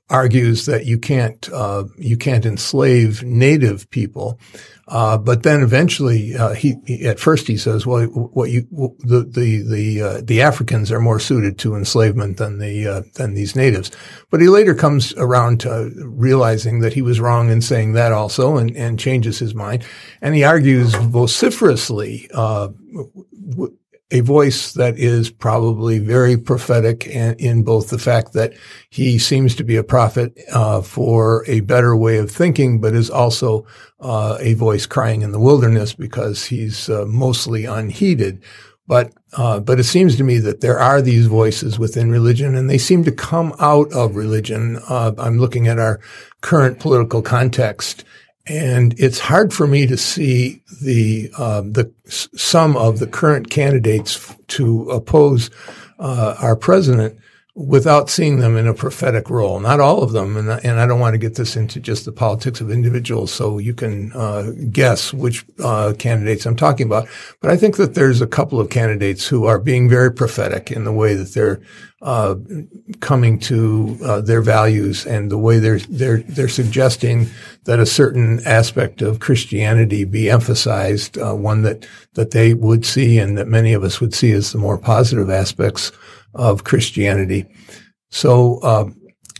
argues 0.09 0.65
that 0.65 0.85
you 0.85 0.97
can't 0.97 1.49
uh, 1.51 1.83
you 1.97 2.17
can't 2.17 2.45
enslave 2.45 3.23
native 3.23 3.89
people, 3.89 4.39
uh, 4.87 5.17
but 5.17 5.43
then 5.43 5.61
eventually 5.61 6.35
uh, 6.35 6.53
he, 6.53 6.75
he, 6.85 7.05
at 7.05 7.19
first 7.19 7.47
he 7.47 7.57
says, 7.57 7.85
well, 7.85 8.05
what 8.05 8.49
you 8.49 8.61
the 8.99 9.25
the 9.29 9.61
the 9.63 10.01
uh, 10.01 10.21
the 10.23 10.41
Africans 10.41 10.91
are 10.91 11.01
more 11.01 11.19
suited 11.19 11.57
to 11.59 11.75
enslavement 11.75 12.37
than 12.37 12.59
the 12.59 12.87
uh, 12.87 13.01
than 13.15 13.33
these 13.33 13.55
natives, 13.55 13.91
but 14.29 14.39
he 14.39 14.47
later 14.47 14.73
comes 14.73 15.13
around 15.17 15.59
to 15.61 15.91
realizing 16.05 16.79
that 16.79 16.93
he 16.93 17.01
was 17.01 17.19
wrong 17.19 17.49
in 17.49 17.61
saying 17.61 17.93
that 17.93 18.13
also, 18.13 18.55
and 18.55 18.75
and 18.77 18.99
changes 18.99 19.39
his 19.39 19.53
mind, 19.53 19.85
and 20.21 20.35
he 20.35 20.43
argues 20.43 20.95
vociferously. 20.95 22.29
Uh, 22.33 22.69
w- 23.49 23.77
a 24.11 24.21
voice 24.21 24.73
that 24.73 24.97
is 24.97 25.29
probably 25.29 25.99
very 25.99 26.37
prophetic 26.37 27.05
in 27.07 27.63
both 27.63 27.89
the 27.89 27.99
fact 27.99 28.33
that 28.33 28.53
he 28.89 29.19
seems 29.19 29.53
to 29.55 29.63
be 29.63 29.75
a 29.75 29.83
prophet 29.83 30.37
uh, 30.53 30.81
for 30.81 31.43
a 31.47 31.59
better 31.61 31.95
way 31.95 32.17
of 32.17 32.31
thinking, 32.31 32.79
but 32.79 32.95
is 32.95 33.09
also 33.09 33.65
uh, 33.99 34.37
a 34.39 34.53
voice 34.53 34.85
crying 34.85 35.23
in 35.23 35.33
the 35.33 35.39
wilderness 35.39 35.93
because 35.93 36.45
he's 36.45 36.89
uh, 36.89 37.05
mostly 37.07 37.65
unheeded. 37.65 38.41
But 38.87 39.11
uh, 39.33 39.59
but 39.59 39.81
it 39.81 39.83
seems 39.83 40.15
to 40.15 40.23
me 40.23 40.37
that 40.39 40.61
there 40.61 40.79
are 40.79 41.01
these 41.01 41.25
voices 41.25 41.77
within 41.77 42.09
religion, 42.09 42.55
and 42.55 42.69
they 42.69 42.77
seem 42.77 43.03
to 43.03 43.11
come 43.11 43.53
out 43.59 43.91
of 43.91 44.15
religion. 44.15 44.79
Uh, 44.87 45.11
I'm 45.17 45.37
looking 45.37 45.67
at 45.67 45.77
our 45.77 45.99
current 46.39 46.79
political 46.79 47.21
context 47.21 48.05
and 48.49 48.97
it's 48.99 49.19
hard 49.19 49.53
for 49.53 49.67
me 49.67 49.85
to 49.87 49.97
see 49.97 50.61
the 50.81 51.31
uh, 51.37 51.61
the 51.61 51.91
some 52.07 52.77
of 52.77 52.99
the 52.99 53.07
current 53.07 53.49
candidates 53.49 54.35
to 54.47 54.89
oppose 54.89 55.49
uh, 55.99 56.35
our 56.39 56.55
president 56.55 57.17
without 57.57 58.07
seeing 58.07 58.37
them 58.37 58.55
in 58.55 58.67
a 58.67 58.73
prophetic 58.73 59.31
role. 59.31 59.59
Not 59.59 59.79
all 59.79 60.03
of 60.03 60.11
them, 60.11 60.37
and, 60.37 60.47
and 60.47 60.79
I 60.79 60.85
don't 60.85 60.99
want 60.99 61.15
to 61.15 61.17
get 61.17 61.35
this 61.35 61.55
into 61.55 61.79
just 61.79 62.05
the 62.05 62.11
politics 62.11 62.61
of 62.61 62.69
individuals, 62.69 63.33
so 63.33 63.57
you 63.57 63.73
can 63.73 64.13
uh, 64.13 64.51
guess 64.71 65.11
which 65.11 65.43
uh, 65.63 65.93
candidates 65.97 66.45
I'm 66.45 66.55
talking 66.55 66.85
about. 66.85 67.07
But 67.41 67.49
I 67.49 67.57
think 67.57 67.77
that 67.77 67.95
there's 67.95 68.21
a 68.21 68.27
couple 68.27 68.59
of 68.59 68.69
candidates 68.69 69.25
who 69.25 69.45
are 69.45 69.57
being 69.57 69.89
very 69.89 70.13
prophetic 70.13 70.69
in 70.69 70.83
the 70.83 70.93
way 70.93 71.15
that 71.15 71.33
they're 71.33 71.59
uh, 72.03 72.35
coming 72.99 73.39
to 73.39 73.97
uh, 74.03 74.21
their 74.21 74.41
values 74.41 75.07
and 75.07 75.31
the 75.31 75.37
way 75.37 75.57
they're 75.57 75.79
they're 75.79 76.19
they're 76.19 76.47
suggesting 76.47 77.27
that 77.63 77.79
a 77.79 77.87
certain 77.87 78.39
aspect 78.45 79.01
of 79.01 79.19
Christianity 79.19 80.05
be 80.05 80.29
emphasized, 80.29 81.17
uh, 81.17 81.33
one 81.33 81.63
that 81.63 81.87
that 82.13 82.31
they 82.31 82.53
would 82.53 82.85
see 82.85 83.17
and 83.17 83.35
that 83.35 83.47
many 83.47 83.73
of 83.73 83.83
us 83.83 83.99
would 83.99 84.13
see 84.13 84.31
as 84.31 84.51
the 84.51 84.59
more 84.59 84.77
positive 84.77 85.31
aspects 85.31 85.91
of 86.33 86.63
Christianity. 86.63 87.45
So, 88.09 88.59
uh, 88.59 88.89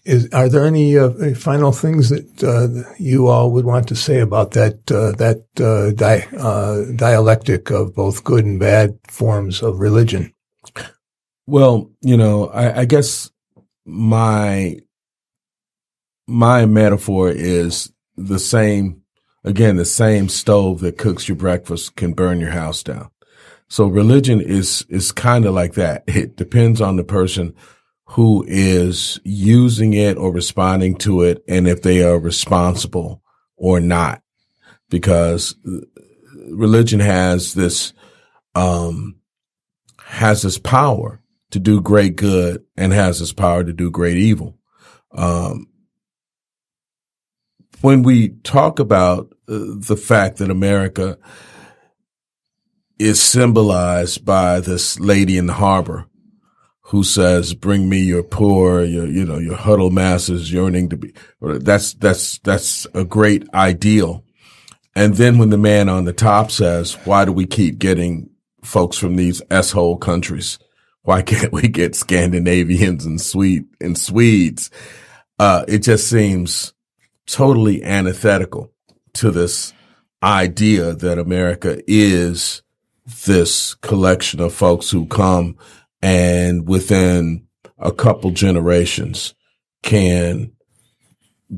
is, 0.08 0.30
are 0.32 0.48
there 0.48 0.66
any 0.66 0.98
uh, 0.98 1.36
final 1.36 1.74
things 1.74 2.10
that 2.10 2.44
uh, 2.44 2.90
you 2.98 3.28
all 3.28 3.52
would 3.52 3.66
want 3.66 3.90
to 3.90 3.96
say 3.96 4.20
about 4.22 4.52
that 4.52 4.90
uh, 4.90 5.12
that 5.18 5.44
uh, 5.60 5.92
di- 5.92 6.28
uh, 6.38 6.94
dialectic 6.96 7.70
of 7.72 7.94
both 7.94 8.24
good 8.24 8.46
and 8.46 8.58
bad 8.58 8.98
forms 9.10 9.62
of 9.62 9.80
religion? 9.80 10.34
Well, 11.46 11.92
you 12.02 12.16
know, 12.16 12.48
I, 12.48 12.82
I 12.82 12.86
guess 12.86 13.30
my 13.86 14.80
my 16.26 16.66
metaphor 16.66 17.30
is 17.30 17.92
the 18.16 18.40
same. 18.40 19.02
Again, 19.44 19.78
the 19.78 19.86
same 19.86 20.28
stove 20.30 20.80
that 20.82 20.98
cooks 20.98 21.28
your 21.28 21.38
breakfast 21.38 21.96
can 21.96 22.14
burn 22.14 22.40
your 22.40 22.52
house 22.52 22.84
down. 22.84 23.10
So 23.70 23.88
religion 23.88 24.41
is, 24.41 24.86
is 24.89 25.11
kind 25.11 25.45
of 25.45 25.53
like 25.53 25.74
that. 25.74 26.03
It 26.07 26.36
depends 26.36 26.82
on 26.82 26.95
the 26.95 27.03
person 27.03 27.55
who 28.11 28.45
is 28.47 29.20
using 29.24 29.93
it 29.93 30.18
or 30.18 30.32
responding 30.32 30.95
to 30.95 31.24
it 31.24 31.43
and 31.47 31.68
if 31.68 31.82
they 31.82 32.03
are 32.03 32.18
responsible 32.18 33.22
or 33.57 33.80
not. 33.80 34.22
Because 34.89 35.55
religion 36.49 37.01
has 37.01 37.53
this, 37.53 37.91
um, 38.55 39.18
has 39.99 40.41
this 40.41 40.57
power 40.57 41.22
to 41.51 41.59
do 41.59 41.82
great 41.82 42.15
good 42.15 42.63
and 42.78 42.93
has 42.93 43.20
this 43.20 43.34
power 43.34 43.63
to 43.63 43.74
do 43.74 43.91
great 43.91 44.18
evil. 44.18 44.57
Um, 45.11 45.68
when 47.82 48.03
we 48.03 48.30
talk 48.30 48.80
about 48.80 49.34
uh, 49.47 49.76
the 49.78 49.97
fact 49.97 50.38
that 50.38 50.49
America 50.49 51.18
is 53.00 53.22
symbolized 53.22 54.26
by 54.26 54.60
this 54.60 55.00
lady 55.00 55.38
in 55.38 55.48
the 55.48 55.54
harbor 55.54 56.06
who 56.82 57.04
says, 57.04 57.54
bring 57.54 57.89
me 57.89 58.00
your 58.00 58.24
poor, 58.24 58.84
your, 58.84 59.06
you 59.06 59.26
know, 59.26 59.38
your 59.38 59.58
huddled 59.58 59.93
masses 59.93 60.52
yearning 60.52 60.89
to 60.89 60.98
be, 60.98 61.14
that's, 61.41 61.93
that's, 61.95 62.39
that's 62.39 62.88
a 62.93 63.04
great 63.04 63.45
ideal. 63.54 64.24
And 64.95 65.16
then 65.16 65.38
when 65.38 65.50
the 65.50 65.58
man 65.58 65.89
on 65.89 66.06
the 66.06 66.14
top 66.14 66.50
says, 66.50 66.93
why 67.04 67.26
do 67.26 67.32
we 67.32 67.45
keep 67.45 67.78
getting 67.78 68.30
folks 68.64 68.98
from 68.98 69.16
these 69.16 69.41
S-hole 69.52 69.98
countries? 69.98 70.60
Why 71.04 71.22
can't 71.22 71.54
we 71.54 71.68
get 71.68 71.95
Scandinavians 71.95 73.06
and 73.06 73.20
Swede 73.22 73.66
and 73.80 73.98
Swedes? 73.98 74.72
Uh, 75.38 75.66
it 75.68 75.80
just 75.80 76.10
seems 76.10 76.74
totally 77.28 77.84
antithetical 77.84 78.74
to 79.14 79.30
this 79.30 79.74
idea 80.24 80.93
that 80.93 81.20
America 81.20 81.80
is 81.86 82.62
this 83.26 83.74
collection 83.76 84.41
of 84.41 84.53
folks 84.53 84.89
who 84.89 85.05
come 85.08 85.55
and 86.01 86.68
within 86.68 87.47
a 87.80 87.91
couple 87.91 88.32
generations 88.32 89.34
can 89.84 90.51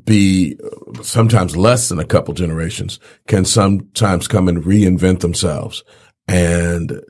be 0.04 0.58
sometimes 1.02 1.58
less 1.58 1.90
than 1.90 1.98
a 1.98 2.06
couple 2.06 2.34
generations 2.34 3.00
can 3.28 3.44
sometimes 3.44 4.28
come 4.28 4.48
and 4.48 4.64
reinvent 4.64 5.22
themselves. 5.22 5.84
And 6.28 7.02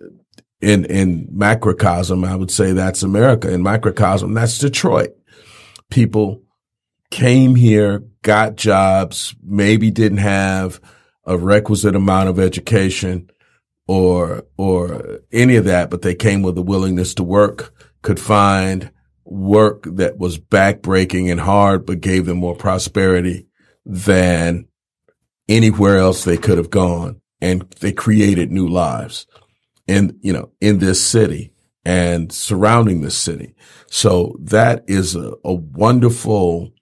in, 0.61 0.85
in 0.85 1.27
macrocosm, 1.31 2.23
I 2.23 2.35
would 2.35 2.51
say 2.51 2.71
that's 2.71 3.03
America. 3.03 3.51
In 3.51 3.61
microcosm, 3.61 4.33
that's 4.33 4.57
Detroit. 4.57 5.11
People 5.89 6.43
came 7.11 7.55
here, 7.55 8.03
got 8.21 8.55
jobs, 8.55 9.35
maybe 9.43 9.91
didn't 9.91 10.19
have 10.19 10.79
a 11.25 11.37
requisite 11.37 11.95
amount 11.95 12.29
of 12.29 12.39
education, 12.39 13.29
or 13.89 14.45
or 14.55 15.19
any 15.31 15.55
of 15.55 15.65
that, 15.65 15.89
but 15.89 16.03
they 16.03 16.13
came 16.13 16.43
with 16.43 16.55
a 16.59 16.61
willingness 16.61 17.15
to 17.15 17.23
work, 17.23 17.73
could 18.03 18.19
find 18.19 18.91
work 19.25 19.83
that 19.85 20.19
was 20.19 20.37
backbreaking 20.37 21.31
and 21.31 21.39
hard, 21.39 21.87
but 21.87 21.99
gave 21.99 22.27
them 22.27 22.37
more 22.37 22.55
prosperity 22.55 23.47
than 23.87 24.67
anywhere 25.47 25.97
else 25.97 26.23
they 26.23 26.37
could 26.37 26.59
have 26.59 26.69
gone. 26.69 27.19
And 27.41 27.67
they 27.79 27.91
created 27.91 28.51
new 28.51 28.67
lives 28.67 29.25
in, 29.87 30.19
you 30.21 30.33
know, 30.33 30.51
in 30.61 30.77
this 30.77 31.03
city 31.03 31.51
and 31.83 32.31
surrounding 32.31 33.01
this 33.01 33.17
city. 33.17 33.55
So 33.87 34.35
that 34.39 34.83
is 34.87 35.15
a, 35.15 35.33
a 35.43 35.53
wonderful, 35.53 36.73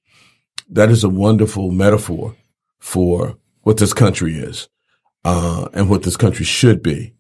that 0.70 0.89
is 0.89 1.05
a 1.05 1.10
wonderful 1.10 1.72
metaphor 1.72 2.36
for 2.80 3.38
what 3.62 3.78
this 3.78 3.93
country 3.93 4.36
is 4.38 4.68
uh, 5.28 5.68
and 5.74 5.90
what 5.90 6.04
this 6.04 6.16
country 6.16 6.46
should 6.46 6.82
be. 6.82 7.14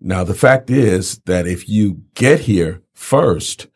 Now, 0.00 0.24
the 0.24 0.34
fact 0.34 0.68
is 0.68 1.20
that 1.26 1.46
if 1.46 1.68
you 1.68 2.02
get 2.14 2.40
here 2.40 2.82
first 2.92 3.68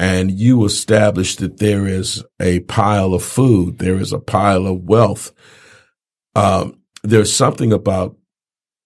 and 0.00 0.32
you 0.32 0.64
establish 0.64 1.36
that 1.36 1.58
there 1.58 1.86
is 1.86 2.24
a 2.40 2.58
pile 2.60 3.14
of 3.14 3.22
food, 3.22 3.78
there 3.78 4.00
is 4.00 4.12
a 4.12 4.18
pile 4.18 4.66
of 4.66 4.82
wealth, 4.82 5.30
um, 6.34 6.80
there's 7.04 7.32
something 7.32 7.72
about 7.72 8.16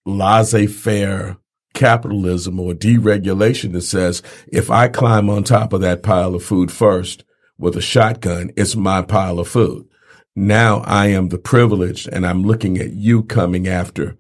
laissez-faire 0.05 1.39
capitalism 1.73 2.61
or 2.61 2.75
deregulation 2.75 3.73
that 3.73 3.81
says 3.81 4.23
if 4.47 4.71
I 4.71 4.89
climb 4.89 5.31
on 5.31 5.45
top 5.45 5.73
of 5.73 5.81
that 5.81 6.03
pile 6.03 6.35
of 6.35 6.45
food 6.45 6.71
first 6.71 7.25
with 7.57 7.79
a 7.79 7.81
shotgun, 7.81 8.51
it's 8.59 8.77
my 8.77 9.01
pile 9.01 9.39
of 9.39 9.49
food. 9.49 9.89
Now 10.37 10.81
I 10.81 11.07
am 11.07 11.31
the 11.31 11.39
privileged 11.39 12.11
and 12.13 12.27
I'm 12.27 12.43
looking 12.43 12.77
at 12.77 12.93
you 12.93 13.23
coming 13.23 13.67
after 13.67 14.19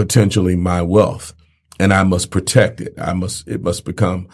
potentially 0.00 0.56
my 0.56 0.80
wealth 0.80 1.34
and 1.78 1.92
I 1.92 2.04
must 2.04 2.30
protect 2.30 2.80
it. 2.80 2.94
I 2.96 3.12
must, 3.12 3.46
it 3.46 3.62
must 3.62 3.84
become 3.84 4.30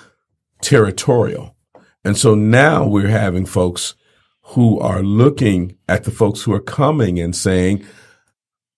territorial. 0.63 1.57
And 2.05 2.17
so 2.17 2.37
now 2.37 2.87
we're 2.87 3.09
having 3.09 3.47
folks 3.47 3.97
who 4.51 4.79
are 4.79 5.03
looking 5.03 5.77
at 5.89 6.05
the 6.05 6.13
folks 6.13 6.43
who 6.43 6.53
are 6.53 6.61
coming 6.61 7.19
and 7.19 7.35
saying, 7.35 7.85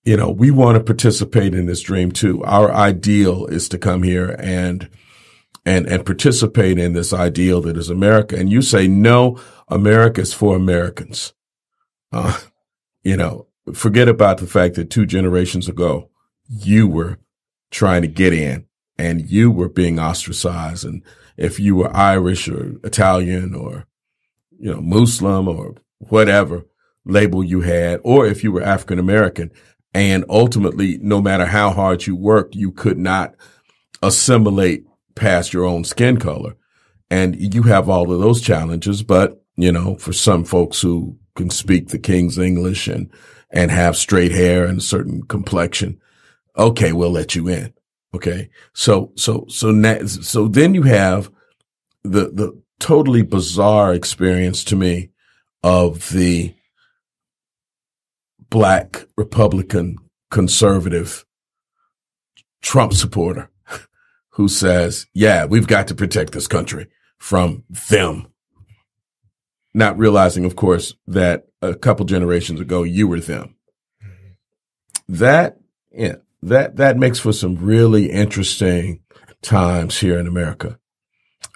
you 0.03 0.17
know, 0.17 0.31
we 0.31 0.51
want 0.51 0.79
to 0.79 0.83
participate 0.83 1.53
in 1.53 1.67
this 1.67 1.83
dream 1.83 2.11
too. 2.11 2.43
Our 2.45 2.73
ideal 2.73 3.45
is 3.45 3.69
to 3.69 3.77
come 3.77 4.03
here 4.03 4.35
and 4.39 4.89
and 5.67 5.87
and 5.87 6.07
participate 6.07 6.79
in 6.79 6.95
this 6.95 7.13
ideal 7.13 7.61
that 7.63 7.77
is 7.77 7.91
America. 7.91 8.35
And 8.35 8.51
you 8.51 8.63
say, 8.63 8.89
no, 8.89 9.39
America 9.69 10.23
is 10.23 10.33
for 10.33 10.57
Americans. 10.57 11.35
Uh, 12.13 12.41
you 13.03 13.19
know, 13.19 13.47
forget 13.75 14.09
about 14.09 14.39
the 14.39 14.47
fact 14.47 14.77
that 14.77 14.89
two 14.89 15.05
generations 15.05 15.69
ago, 15.69 16.09
you 16.49 16.89
were 16.89 17.19
trying 17.71 18.03
to 18.03 18.09
get 18.09 18.33
in 18.33 18.67
and 18.97 19.31
you 19.31 19.51
were 19.51 19.69
being 19.69 19.99
ostracized. 19.99 20.85
And 20.85 21.03
if 21.37 21.61
you 21.61 21.77
were 21.77 21.95
Irish 21.97 22.49
or 22.49 22.75
Italian 22.83 23.55
or, 23.55 23.87
you 24.59 24.73
know, 24.73 24.81
Muslim 24.81 25.49
or 25.49 25.75
whatever 25.99 26.67
label 27.05 27.45
you 27.45 27.61
had, 27.61 28.01
or 28.03 28.27
if 28.27 28.43
you 28.43 28.53
were 28.53 28.63
African 28.63 28.99
American, 28.99 29.51
and 29.95 30.25
ultimately, 30.29 30.99
no 31.01 31.21
matter 31.21 31.47
how 31.47 31.71
hard 31.71 32.07
you 32.07 32.15
worked, 32.15 32.55
you 32.55 32.73
could 32.73 32.99
not 32.99 33.35
assimilate 34.03 34.85
past 35.15 35.53
your 35.53 35.65
own 35.65 35.85
skin 35.85 36.19
color. 36.19 36.57
And 37.11 37.55
you 37.55 37.63
have 37.63 37.89
all 37.89 38.13
of 38.13 38.21
those 38.21 38.43
challenges. 38.43 39.03
But, 39.03 39.43
you 39.57 39.73
know, 39.73 39.97
for 39.97 40.13
some 40.13 40.45
folks 40.45 40.81
who 40.83 41.19
can 41.37 41.51
speak 41.51 41.89
the 41.89 41.99
King's 41.99 42.39
English 42.39 42.87
and, 42.87 43.11
and 43.51 43.71
have 43.71 43.97
straight 43.97 44.33
hair 44.33 44.67
and 44.67 44.79
a 44.79 44.83
certain 44.83 45.23
complexion, 45.23 45.99
okay, 46.59 46.93
we'll 46.93 47.11
let 47.11 47.35
you 47.35 47.49
in. 47.49 47.73
Okay. 48.15 48.51
So, 48.75 49.13
so, 49.17 49.47
so, 49.49 49.71
na- 49.71 50.07
so 50.07 50.49
then 50.49 50.75
you 50.75 50.83
have 50.83 51.31
the, 52.03 52.31
the 52.31 52.61
totally 52.79 53.23
bizarre 53.23 53.93
experience 53.93 54.65
to 54.65 54.77
me 54.77 55.11
of 55.63 56.11
the 56.11 56.55
black 58.51 59.07
Republican 59.17 59.97
conservative 60.31 61.25
Trump 62.63 62.93
supporter 62.93 63.51
who 64.31 64.49
says, 64.49 65.07
yeah, 65.13 65.45
we've 65.45 65.67
got 65.67 65.89
to 65.89 65.95
protect 65.95 66.33
this 66.33 66.47
country 66.47 66.87
from 67.19 67.65
them. 67.91 68.29
Not 69.75 69.99
realizing, 69.99 70.45
of 70.45 70.57
course, 70.57 70.95
that 71.07 71.47
a 71.61 71.75
couple 71.75 72.07
generations 72.07 72.61
ago, 72.61 72.85
you 72.85 73.07
were 73.07 73.21
them. 73.21 73.55
Mm-hmm. 74.03 75.15
That, 75.15 75.59
yeah, 75.93 76.17
that, 76.43 76.77
that 76.77 76.97
makes 76.97 77.19
for 77.19 77.33
some 77.33 77.57
really 77.57 78.11
interesting 78.11 79.01
times 79.43 79.99
here 79.99 80.19
in 80.19 80.27
America. 80.27 80.79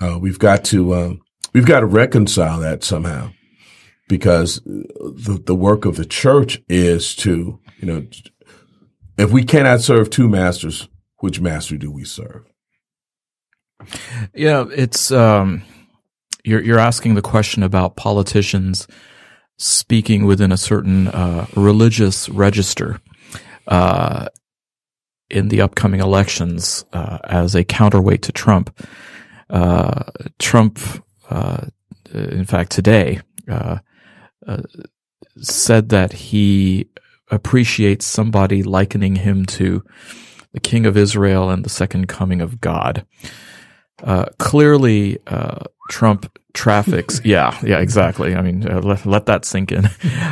Uh, 0.01 0.19
we've 0.19 0.39
got 0.39 0.65
to, 0.65 0.95
um, 0.95 1.21
we've 1.53 1.67
got 1.67 1.81
to 1.81 1.87
reconcile 1.87 2.61
that 2.61 2.83
somehow 2.85 3.31
because 4.09 4.61
the, 4.65 5.43
the 5.47 5.55
work 5.55 5.85
of 5.85 5.97
the 5.97 6.05
church 6.05 6.61
is 6.69 7.15
to, 7.17 7.61
you 7.79 7.87
know, 7.87 8.07
if 9.17 9.31
we 9.31 9.45
cannot 9.45 9.81
serve 9.81 10.11
two 10.11 10.29
masters, 10.29 10.89
which 11.19 11.41
master 11.41 11.77
do 11.77 11.91
we 11.91 12.05
serve? 12.05 12.45
Yeah, 14.35 14.67
it's 14.71 15.11
um, 15.11 15.63
you're 16.45 16.63
you're 16.63 16.79
asking 16.79 17.15
the 17.15 17.23
question 17.23 17.63
about 17.63 17.97
politicians 17.97 18.87
speaking 19.59 20.25
within 20.25 20.53
a 20.53 20.57
certain 20.57 21.09
uh, 21.09 21.47
religious 21.57 22.29
register 22.29 23.01
uh, 23.67 24.29
in 25.33 25.49
the 25.49 25.61
upcoming 25.61 26.01
elections 26.01 26.85
uh, 26.93 27.19
as 27.25 27.55
a 27.55 27.65
counterweight 27.65 28.23
to 28.23 28.33
Trump. 28.33 28.77
Uh, 29.49 30.05
Trump, 30.39 30.79
uh, 31.31 31.67
in 32.13 32.45
fact, 32.45 32.71
today 32.71 33.21
uh, 33.49 33.79
said 35.39 35.89
that 35.89 36.13
he 36.13 36.89
appreciates 37.31 38.05
somebody 38.05 38.63
likening 38.63 39.17
him 39.17 39.47
to 39.47 39.83
the 40.53 40.61
King 40.61 40.87
of 40.87 40.97
Israel 40.97 41.51
and 41.51 41.65
the 41.65 41.71
second 41.71 42.07
coming 42.07 42.41
of 42.41 42.61
God. 42.61 43.07
Uh, 44.03 44.27
clearly, 44.39 45.19
uh, 45.27 45.65
Trump 45.89 46.39
traffics. 46.53 47.21
yeah, 47.25 47.59
yeah, 47.63 47.79
exactly. 47.79 48.35
I 48.35 48.43
mean, 48.43 48.71
uh, 48.71 48.81
let, 48.81 49.07
let 49.07 49.27
that 49.27 49.45
sink 49.45 49.73
in. 49.73 49.89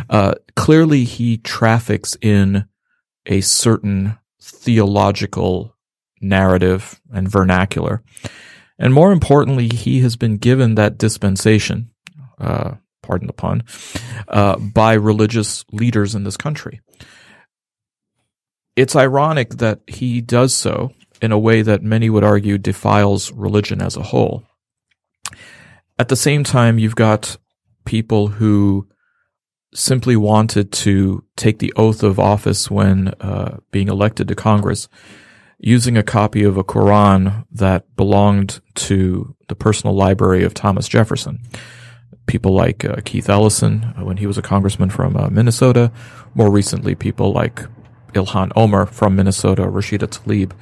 Uh, 0.08 0.34
clearly, 0.56 1.04
he 1.04 1.38
traffics 1.38 2.16
in 2.20 2.66
a 3.26 3.40
certain 3.40 4.18
theological 4.40 5.76
narrative 6.20 7.00
and 7.12 7.28
vernacular. 7.28 8.02
And 8.78 8.94
more 8.94 9.12
importantly, 9.12 9.68
he 9.68 10.00
has 10.00 10.16
been 10.16 10.38
given 10.38 10.74
that 10.74 10.98
dispensation, 10.98 11.90
uh, 12.38 12.76
pardon 13.02 13.26
the 13.26 13.32
pun, 13.32 13.64
uh, 14.28 14.56
by 14.56 14.94
religious 14.94 15.64
leaders 15.72 16.14
in 16.14 16.24
this 16.24 16.36
country. 16.36 16.80
It's 18.76 18.96
ironic 18.96 19.50
that 19.56 19.80
he 19.86 20.20
does 20.20 20.54
so 20.54 20.92
in 21.20 21.32
a 21.32 21.38
way 21.38 21.60
that 21.62 21.82
many 21.82 22.08
would 22.08 22.24
argue 22.24 22.56
defiles 22.56 23.30
religion 23.32 23.82
as 23.82 23.96
a 23.96 24.02
whole. 24.02 24.44
At 25.98 26.08
the 26.08 26.16
same 26.16 26.44
time, 26.44 26.78
you've 26.78 26.96
got 26.96 27.36
people 27.84 28.28
who 28.28 28.88
simply 29.72 30.16
wanted 30.16 30.72
to 30.72 31.24
take 31.36 31.58
the 31.58 31.72
oath 31.76 32.02
of 32.02 32.18
office 32.18 32.70
when 32.70 33.08
uh, 33.20 33.58
being 33.70 33.88
elected 33.88 34.28
to 34.28 34.34
Congress 34.34 34.88
using 35.58 35.96
a 35.96 36.02
copy 36.02 36.42
of 36.42 36.56
a 36.56 36.64
Quran 36.64 37.44
that 37.52 37.94
belonged 37.94 38.60
to 38.74 39.34
the 39.48 39.54
personal 39.54 39.94
library 39.94 40.42
of 40.42 40.54
Thomas 40.54 40.88
Jefferson. 40.88 41.40
People 42.26 42.54
like 42.54 42.84
uh, 42.84 42.96
Keith 43.04 43.28
Ellison, 43.28 43.94
uh, 43.96 44.04
when 44.04 44.16
he 44.16 44.26
was 44.26 44.38
a 44.38 44.42
congressman 44.42 44.90
from 44.90 45.16
uh, 45.16 45.28
Minnesota. 45.28 45.92
More 46.34 46.50
recently, 46.50 46.94
people 46.94 47.32
like 47.32 47.62
Ilhan 48.14 48.52
Omar 48.56 48.86
from 48.86 49.16
Minnesota, 49.16 49.62
Rashida 49.62 50.08
Tlaib 50.08 50.52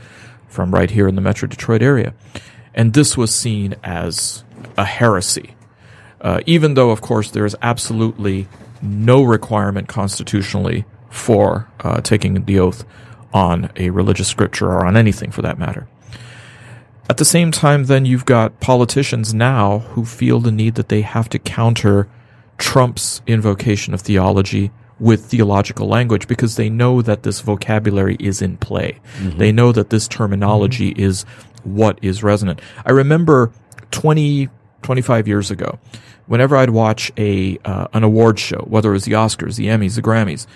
from 0.48 0.74
right 0.74 0.90
here 0.90 1.06
in 1.06 1.14
the 1.14 1.20
Metro 1.20 1.46
Detroit 1.46 1.82
area. 1.82 2.14
And 2.74 2.94
this 2.94 3.16
was 3.16 3.34
seen 3.34 3.76
as 3.84 4.44
a 4.76 4.84
heresy. 4.84 5.54
Uh, 6.20 6.40
even 6.46 6.74
though, 6.74 6.90
of 6.90 7.00
course, 7.00 7.30
there 7.30 7.46
is 7.46 7.56
absolutely 7.62 8.48
no 8.82 9.22
requirement 9.22 9.88
constitutionally 9.88 10.84
for 11.10 11.68
uh, 11.80 12.00
taking 12.00 12.44
the 12.44 12.58
oath 12.58 12.84
on 13.32 13.70
a 13.76 13.90
religious 13.90 14.28
scripture 14.28 14.66
or 14.66 14.86
on 14.86 14.96
anything 14.96 15.30
for 15.30 15.42
that 15.42 15.58
matter. 15.58 15.86
At 17.10 17.16
the 17.16 17.24
same 17.24 17.50
time, 17.50 17.84
then 17.84 18.04
you've 18.04 18.26
got 18.26 18.60
politicians 18.60 19.32
now 19.32 19.78
who 19.78 20.04
feel 20.04 20.40
the 20.40 20.52
need 20.52 20.74
that 20.74 20.88
they 20.88 21.00
have 21.00 21.28
to 21.30 21.38
counter 21.38 22.08
Trump's 22.58 23.22
invocation 23.26 23.94
of 23.94 24.02
theology 24.02 24.70
with 25.00 25.24
theological 25.26 25.86
language 25.86 26.26
because 26.26 26.56
they 26.56 26.68
know 26.68 27.00
that 27.02 27.22
this 27.22 27.40
vocabulary 27.40 28.16
is 28.18 28.42
in 28.42 28.56
play. 28.58 28.98
Mm-hmm. 29.18 29.38
They 29.38 29.52
know 29.52 29.72
that 29.72 29.90
this 29.90 30.08
terminology 30.08 30.90
mm-hmm. 30.90 31.02
is 31.02 31.22
what 31.64 31.98
is 32.02 32.22
resonant. 32.22 32.60
I 32.84 32.90
remember 32.90 33.52
20, 33.90 34.48
25 34.82 35.28
years 35.28 35.50
ago, 35.50 35.78
whenever 36.28 36.56
I'd 36.56 36.70
watch 36.70 37.10
a 37.16 37.58
uh, 37.64 37.88
an 37.92 38.04
award 38.04 38.38
show, 38.38 38.64
whether 38.68 38.90
it 38.90 38.92
was 38.92 39.04
the 39.04 39.12
Oscars, 39.12 39.56
the 39.56 39.66
Emmys, 39.66 39.96
the 39.96 40.02
Grammys, 40.02 40.46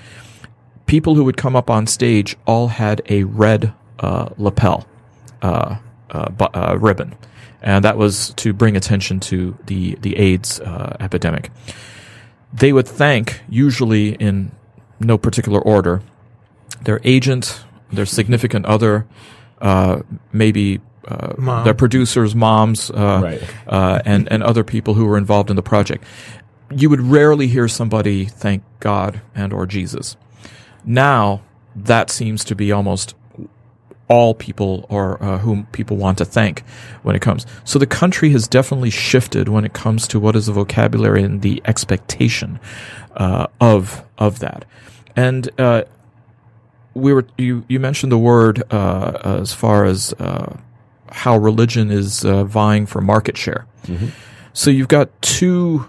people 0.87 1.17
who 1.17 1.25
would 1.25 1.37
come 1.37 1.57
up 1.57 1.69
on 1.69 1.87
stage 1.87 2.37
all 2.47 2.69
had 2.69 3.03
a 3.09 3.25
red 3.25 3.73
uh, 3.99 4.29
lapel 4.39 4.87
uh, 5.41 5.77
uh 6.11 6.29
bu- 6.31 6.45
uh, 6.55 6.77
ribbon, 6.79 7.17
and 7.61 7.85
that 7.85 7.97
was 7.97 8.33
to 8.35 8.53
bring 8.53 8.77
attention 8.77 9.19
to 9.19 9.57
the 9.67 9.97
the 9.97 10.17
AIDS 10.17 10.61
uh, 10.61 10.97
epidemic. 11.01 11.51
They 12.53 12.73
would 12.73 12.87
thank, 12.87 13.41
usually 13.49 14.11
in 14.15 14.53
no 15.01 15.17
particular 15.17 15.59
order, 15.59 16.03
their 16.83 17.01
agent, 17.03 17.65
their 17.91 18.05
significant 18.05 18.67
other, 18.67 19.07
maybe 20.33 20.83
uh, 21.07 21.63
their 21.65 21.75
producers, 21.75 22.35
moms, 22.35 22.91
uh, 22.91 23.21
right. 23.23 23.55
Uh, 23.67 24.01
and 24.05 24.31
and 24.31 24.43
other 24.43 24.65
people 24.65 24.95
who 24.95 25.07
were 25.07 25.19
involved 25.19 25.51
in 25.51 25.57
the 25.57 25.63
project. 25.63 26.05
You 26.71 26.89
would 26.91 27.01
rarely 27.01 27.49
hear 27.49 27.69
somebody 27.69 28.25
thank 28.25 28.63
God 28.81 29.21
and 29.35 29.53
or 29.53 29.67
Jesus. 29.67 30.17
Now 30.85 31.43
that 31.75 32.11
seems 32.11 32.45
to 32.45 32.55
be 32.55 32.71
almost 32.73 33.15
all 34.09 34.35
people 34.35 34.85
or 34.91 35.23
uh, 35.23 35.39
whom 35.39 35.67
people 35.73 35.97
want 35.97 36.19
to 36.19 36.25
thank 36.25 36.61
when 37.03 37.17
it 37.17 37.23
comes. 37.23 37.47
So 37.65 37.79
the 37.79 37.87
country 37.87 38.31
has 38.31 38.47
definitely 38.47 38.91
shifted 38.91 39.49
when 39.49 39.65
it 39.65 39.73
comes 39.73 40.07
to 40.09 40.21
what 40.21 40.37
is 40.37 40.47
the 40.47 40.53
vocabulary 40.53 41.23
and 41.23 41.41
the 41.41 41.63
expectation 41.65 42.61
uh, 43.17 43.47
of 43.61 44.05
of 44.19 44.41
that. 44.41 44.65
And 45.17 45.49
uh, 45.59 45.85
we 46.95 47.13
were 47.13 47.27
you 47.39 47.65
you 47.69 47.81
mentioned 47.81 48.13
the 48.13 48.19
word 48.19 48.63
uh, 48.71 49.41
as 49.41 49.53
far 49.53 49.85
as 49.85 50.13
uh, 50.15 50.57
how 51.13 51.37
religion 51.37 51.91
is 51.91 52.25
uh, 52.25 52.45
vying 52.45 52.87
for 52.87 53.01
market 53.01 53.37
share. 53.37 53.67
Mm-hmm. 53.87 54.09
So 54.53 54.71
you've 54.71 54.89
got 54.89 55.11
two 55.23 55.89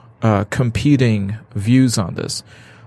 competing 0.50 1.38
views 1.54 1.98
on 1.98 2.16
this. 2.16 2.44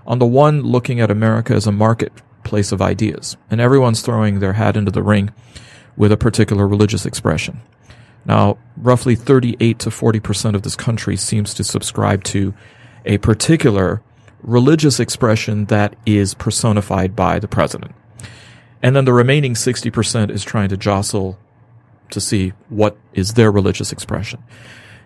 On 0.07 0.17
the 0.19 0.25
one, 0.25 0.61
looking 0.61 0.99
at 0.99 1.11
America 1.11 1.53
as 1.53 1.67
a 1.67 1.71
market 1.71 2.11
place 2.43 2.71
of 2.71 2.81
ideas, 2.81 3.37
and 3.51 3.61
everyone's 3.61 4.01
throwing 4.01 4.39
their 4.39 4.53
hat 4.53 4.75
into 4.75 4.91
the 4.91 5.03
ring 5.03 5.31
with 5.95 6.11
a 6.11 6.17
particular 6.17 6.67
religious 6.67 7.05
expression. 7.05 7.61
Now, 8.25 8.57
roughly 8.75 9.15
38 9.15 9.79
to 9.79 9.89
40% 9.89 10.55
of 10.55 10.61
this 10.61 10.75
country 10.75 11.15
seems 11.15 11.53
to 11.55 11.63
subscribe 11.63 12.23
to 12.25 12.53
a 13.05 13.17
particular 13.19 14.01
religious 14.41 14.99
expression 14.99 15.65
that 15.65 15.95
is 16.05 16.33
personified 16.33 17.15
by 17.15 17.39
the 17.39 17.47
president. 17.47 17.93
And 18.81 18.95
then 18.95 19.05
the 19.05 19.13
remaining 19.13 19.53
60% 19.53 20.29
is 20.29 20.43
trying 20.43 20.69
to 20.69 20.77
jostle 20.77 21.39
to 22.11 22.21
see 22.21 22.53
what 22.69 22.97
is 23.13 23.33
their 23.33 23.51
religious 23.51 23.91
expression. 23.91 24.43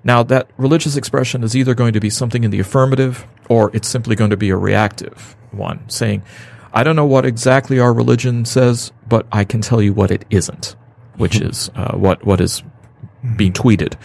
Now, 0.04 0.24
that 0.24 0.50
religious 0.58 0.96
expression 0.96 1.44
is 1.44 1.56
either 1.56 1.76
going 1.76 1.94
to 1.94 2.00
be 2.00 2.10
something 2.10 2.44
in 2.44 2.52
the 2.52 2.60
affirmative 2.60 3.28
or 3.50 3.70
it's 3.74 3.88
simply 3.88 4.16
going 4.16 4.32
to 4.32 4.38
be 4.38 4.50
a 4.50 4.58
reactive 4.58 5.36
one, 5.52 5.88
saying, 5.90 6.24
I 6.74 6.84
don't 6.84 6.96
know 6.96 7.06
what 7.06 7.26
exactly 7.26 7.80
our 7.80 7.94
religion 7.94 8.46
says, 8.46 8.92
but 9.08 9.28
I 9.32 9.44
can 9.44 9.62
tell 9.62 9.82
you 9.82 9.94
what 9.94 10.10
it 10.10 10.26
isn't, 10.30 10.76
which 11.18 11.38
hmm. 11.38 11.48
is 11.48 11.70
uh, 11.76 11.96
what, 11.96 12.26
what 12.26 12.42
is 12.42 12.64
being 13.36 13.54
tweeted 13.54 13.96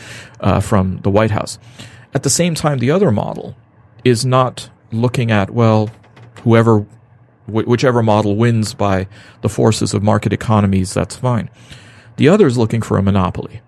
uh, 0.41 0.61
from 0.61 0.99
the 0.99 1.11
White 1.11 1.31
House. 1.31 1.59
At 2.13 2.23
the 2.23 2.31
same 2.31 2.55
time, 2.55 2.79
the 2.79 2.91
other 2.91 3.11
model 3.11 3.57
is 4.05 4.27
not 4.27 4.71
looking 4.93 5.31
at, 5.31 5.51
well, 5.51 5.91
whoever, 6.43 6.81
wh- 7.47 7.67
whichever 7.67 8.03
model 8.03 8.37
wins 8.37 8.75
by 8.75 9.07
the 9.41 9.49
forces 9.49 9.95
of 9.95 10.03
market 10.03 10.33
economies, 10.33 10.93
that's 10.93 11.17
fine. 11.17 11.49
The 12.17 12.29
other 12.29 12.47
is 12.47 12.59
looking 12.59 12.83
for 12.83 12.99
a 12.99 13.03
monopoly. 13.03 13.61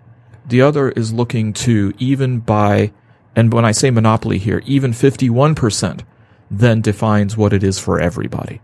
The 0.46 0.62
other 0.62 0.90
is 0.90 1.12
looking 1.12 1.52
to 1.54 1.92
even 1.98 2.40
by, 2.40 2.92
and 3.36 3.52
when 3.52 3.64
I 3.64 3.72
say 3.72 3.90
monopoly 3.90 4.38
here, 4.38 4.62
even 4.64 4.92
51% 4.92 6.00
then 6.50 6.80
defines 6.80 7.36
what 7.36 7.52
it 7.52 7.62
is 7.62 7.78
for 7.78 8.00
everybody. 8.00 8.60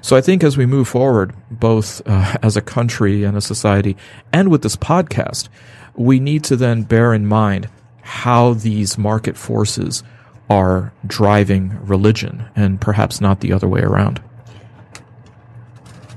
So 0.00 0.16
I 0.16 0.20
think 0.20 0.44
as 0.44 0.56
we 0.56 0.64
move 0.64 0.86
forward, 0.86 1.34
both 1.50 2.00
uh, 2.06 2.36
as 2.42 2.56
a 2.56 2.62
country 2.62 3.24
and 3.24 3.36
a 3.36 3.40
society, 3.40 3.96
and 4.32 4.48
with 4.48 4.62
this 4.62 4.76
podcast, 4.76 5.48
we 5.94 6.20
need 6.20 6.44
to 6.44 6.56
then 6.56 6.82
bear 6.82 7.12
in 7.12 7.26
mind 7.26 7.68
how 8.02 8.54
these 8.54 8.96
market 8.96 9.36
forces 9.36 10.04
are 10.48 10.92
driving 11.04 11.76
religion 11.84 12.44
and 12.54 12.80
perhaps 12.80 13.20
not 13.20 13.40
the 13.40 13.52
other 13.52 13.66
way 13.66 13.80
around. 13.80 14.22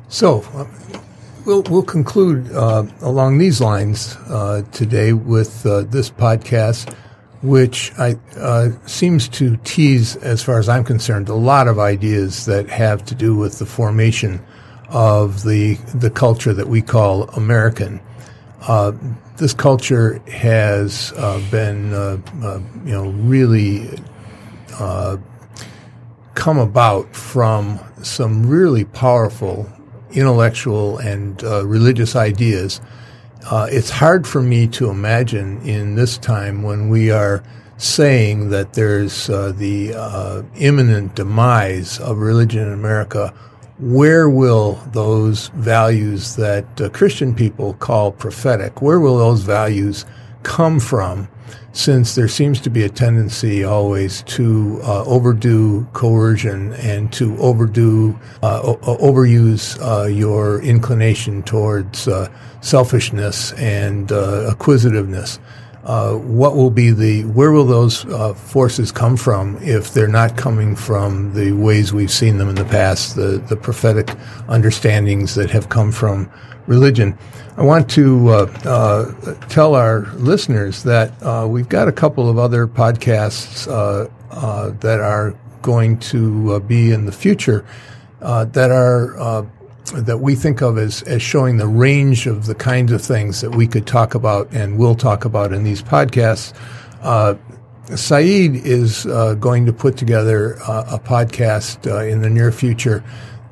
So, 0.08 0.42
uh, 0.54 0.66
we'll, 1.46 1.64
we'll 1.64 1.84
conclude 1.84 2.52
uh, 2.52 2.86
along 3.02 3.38
these 3.38 3.62
lines 3.62 4.16
uh, 4.28 4.64
today 4.72 5.14
with 5.14 5.66
uh, 5.66 5.82
this 5.82 6.10
podcast, 6.10 6.94
which 7.42 7.92
I, 7.98 8.18
uh, 8.38 8.70
seems 8.86 9.28
to 9.30 9.58
tease, 9.58 10.16
as 10.18 10.44
far 10.44 10.60
as 10.60 10.70
I'm 10.70 10.84
concerned, 10.84 11.30
a 11.30 11.36
lot 11.36 11.68
of 11.68 11.80
ideas 11.80 12.46
that 12.46 12.70
have 12.70 13.06
to 13.06 13.16
do 13.16 13.36
with 13.36 13.60
the 13.60 13.66
formation 13.66 14.44
of 14.90 15.44
the 15.44 15.76
the 15.94 16.10
culture 16.10 16.52
that 16.54 16.68
we 16.68 16.82
call 16.82 17.30
American. 17.30 18.02
Uh, 18.62 18.92
this 19.38 19.54
culture 19.54 20.20
has 20.28 21.14
uh, 21.16 21.40
been, 21.52 21.92
you 22.86 22.92
know, 22.92 23.10
really 23.10 23.88
come 26.34 26.58
about 26.58 27.14
from 27.16 27.80
some 28.02 28.50
really 28.50 28.86
powerful 28.86 29.70
intellectual 30.12 30.98
and 31.00 31.44
uh, 31.44 31.66
religious 31.66 32.16
ideas. 32.16 32.82
it's 33.52 33.90
hard 33.90 34.28
for 34.28 34.42
me 34.42 34.68
to 34.68 34.90
imagine 34.90 35.62
in 35.62 35.96
this 35.96 36.18
time 36.18 36.64
when 36.64 36.90
we 36.90 37.12
are 37.12 37.44
saying 37.78 38.50
that 38.50 38.74
there's 38.74 39.28
the 39.28 40.46
imminent 40.56 41.16
demise 41.16 42.00
of 42.00 42.18
religion 42.18 42.68
in 42.68 42.74
America 42.74 43.34
where 43.80 44.30
will 44.30 44.74
those 44.92 45.48
values 45.50 46.36
that 46.36 46.82
uh, 46.82 46.90
Christian 46.90 47.34
people 47.34 47.74
call 47.76 48.12
prophetic, 48.12 48.82
where 48.82 49.00
will 49.00 49.18
those 49.18 49.42
values 49.42 50.06
come 50.44 50.80
from? 50.82 51.30
Since 51.80 52.16
there 52.16 52.28
seems 52.28 52.60
to 52.60 52.70
be 52.70 52.84
a 52.84 52.90
tendency 52.90 53.64
always 53.64 54.22
to 54.24 54.82
uh, 54.84 55.06
overdo 55.06 55.86
coercion 55.94 56.74
and 56.74 57.10
to 57.14 57.38
overdo, 57.38 58.20
uh, 58.44 58.60
o- 58.62 58.98
overuse 58.98 59.80
uh, 59.82 60.08
your 60.08 60.62
inclination 60.62 61.42
towards 61.42 62.06
uh, 62.06 62.28
selfishness 62.60 63.54
and 63.54 64.12
uh, 64.12 64.52
acquisitiveness 64.52 65.40
uh, 65.90 66.14
what 66.14 66.56
will 66.56 66.70
be 66.70 66.92
the 66.92 67.24
where 67.24 67.52
will 67.52 67.66
those 67.66 68.06
uh, 68.06 68.32
forces 68.36 68.92
come 68.92 69.18
from 69.18 69.58
if 69.64 69.92
they're 69.92 70.08
not 70.08 70.38
coming 70.38 70.76
from 70.76 71.34
the 71.34 71.52
ways 71.54 71.92
we've 71.92 72.12
seen 72.12 72.38
them 72.38 72.48
in 72.48 72.54
the 72.54 72.66
past, 72.66 73.16
the 73.16 73.44
the 73.50 73.56
prophetic 73.56 74.16
understandings 74.48 75.34
that 75.34 75.50
have 75.50 75.70
come 75.70 75.92
from 75.92 76.32
religion. 76.68 77.18
I 77.58 77.64
want 77.64 77.90
to 77.92 78.30
uh, 78.30 78.34
uh 78.66 79.34
tell 79.48 79.74
our 79.74 80.02
listeners 80.18 80.84
that 80.84 81.12
uh, 81.24 81.48
we've 81.50 81.70
got 81.70 81.88
a 81.88 81.92
couple 81.92 82.30
of 82.30 82.38
other 82.38 82.68
podcasts 82.68 83.68
uh, 83.68 84.70
that 84.82 85.00
are 85.00 85.36
going 85.64 85.98
to 85.98 86.60
be 86.60 86.92
in 86.92 87.08
the 87.08 87.12
future 87.12 87.66
that 88.20 88.70
are 88.70 89.50
that 89.92 90.20
we 90.20 90.36
think 90.36 90.62
of 90.62 90.78
as, 90.78 91.02
as 91.04 91.22
showing 91.22 91.58
the 91.58 91.68
range 91.68 92.28
of 92.28 92.46
the 92.46 92.56
kinds 92.56 92.92
of 92.92 93.02
things 93.02 93.42
that 93.42 93.56
we 93.56 93.68
could 93.68 93.88
talk 93.88 94.16
about 94.16 94.52
and 94.52 94.78
will 94.78 94.96
talk 94.96 95.26
about 95.26 95.54
in 95.54 95.64
these 95.64 95.82
podcasts. 95.82 96.54
Uh, 97.02 97.36
Saeed 97.96 98.56
is 98.56 99.08
uh, 99.08 99.34
going 99.36 99.66
to 99.66 99.74
put 99.74 99.98
together 99.98 100.60
uh, 100.62 100.86
a 100.92 101.00
podcast 101.00 101.90
uh, 101.92 102.04
in 102.04 102.22
the 102.22 102.30
near 102.30 102.52
future 102.52 103.04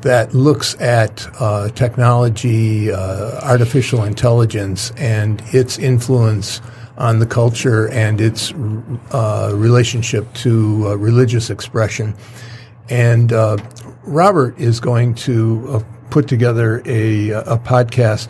that 0.02 0.36
looks 0.36 0.80
at 0.80 1.28
uh, 1.42 1.70
technology, 1.70 2.92
uh, 2.92 3.42
artificial 3.42 4.04
intelligence, 4.04 4.92
and 4.96 5.42
its 5.54 5.80
influence 5.80 6.62
on 6.98 7.18
the 7.18 7.26
culture 7.26 7.90
and 7.90 8.22
its 8.22 8.54
relationship 8.54 10.32
to 10.34 10.96
religious 10.96 11.50
expression. 11.50 12.16
And 12.90 13.32
Robert 14.04 14.58
is 14.60 14.80
going 14.80 15.14
to 15.16 15.86
put 16.10 16.28
together 16.28 16.82
a, 16.86 17.30
a 17.30 17.58
podcast 17.58 18.30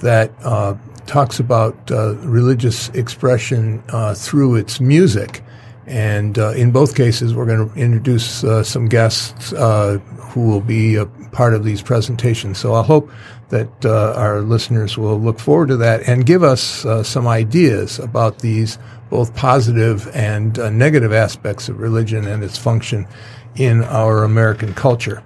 that 0.00 0.32
uh, 0.42 0.74
talks 1.06 1.40
about 1.40 1.90
uh, 1.90 2.14
religious 2.16 2.88
expression 2.90 3.82
uh, 3.88 4.14
through 4.14 4.56
its 4.56 4.80
music. 4.80 5.42
And 5.86 6.38
uh, 6.38 6.50
in 6.50 6.70
both 6.70 6.94
cases, 6.94 7.34
we're 7.34 7.46
going 7.46 7.68
to 7.68 7.74
introduce 7.74 8.44
uh, 8.44 8.62
some 8.62 8.86
guests 8.86 9.52
uh, 9.52 9.98
who 10.30 10.48
will 10.48 10.60
be 10.60 10.96
a 10.96 11.06
part 11.32 11.54
of 11.54 11.64
these 11.64 11.82
presentations. 11.82 12.58
So 12.58 12.74
I 12.74 12.82
hope 12.82 13.10
that 13.48 13.84
our 13.84 14.40
listeners 14.40 14.96
will 14.96 15.20
look 15.20 15.38
forward 15.38 15.68
to 15.68 15.76
that 15.76 16.08
and 16.08 16.24
give 16.24 16.42
us 16.42 16.86
some 17.06 17.26
ideas 17.26 17.98
about 17.98 18.38
these 18.38 18.78
both 19.10 19.34
positive 19.36 20.08
and 20.14 20.56
negative 20.78 21.12
aspects 21.12 21.68
of 21.68 21.78
religion 21.78 22.26
and 22.26 22.42
its 22.42 22.56
function 22.56 23.06
in 23.56 23.84
our 23.84 24.24
American 24.24 24.72
culture. 24.72 25.22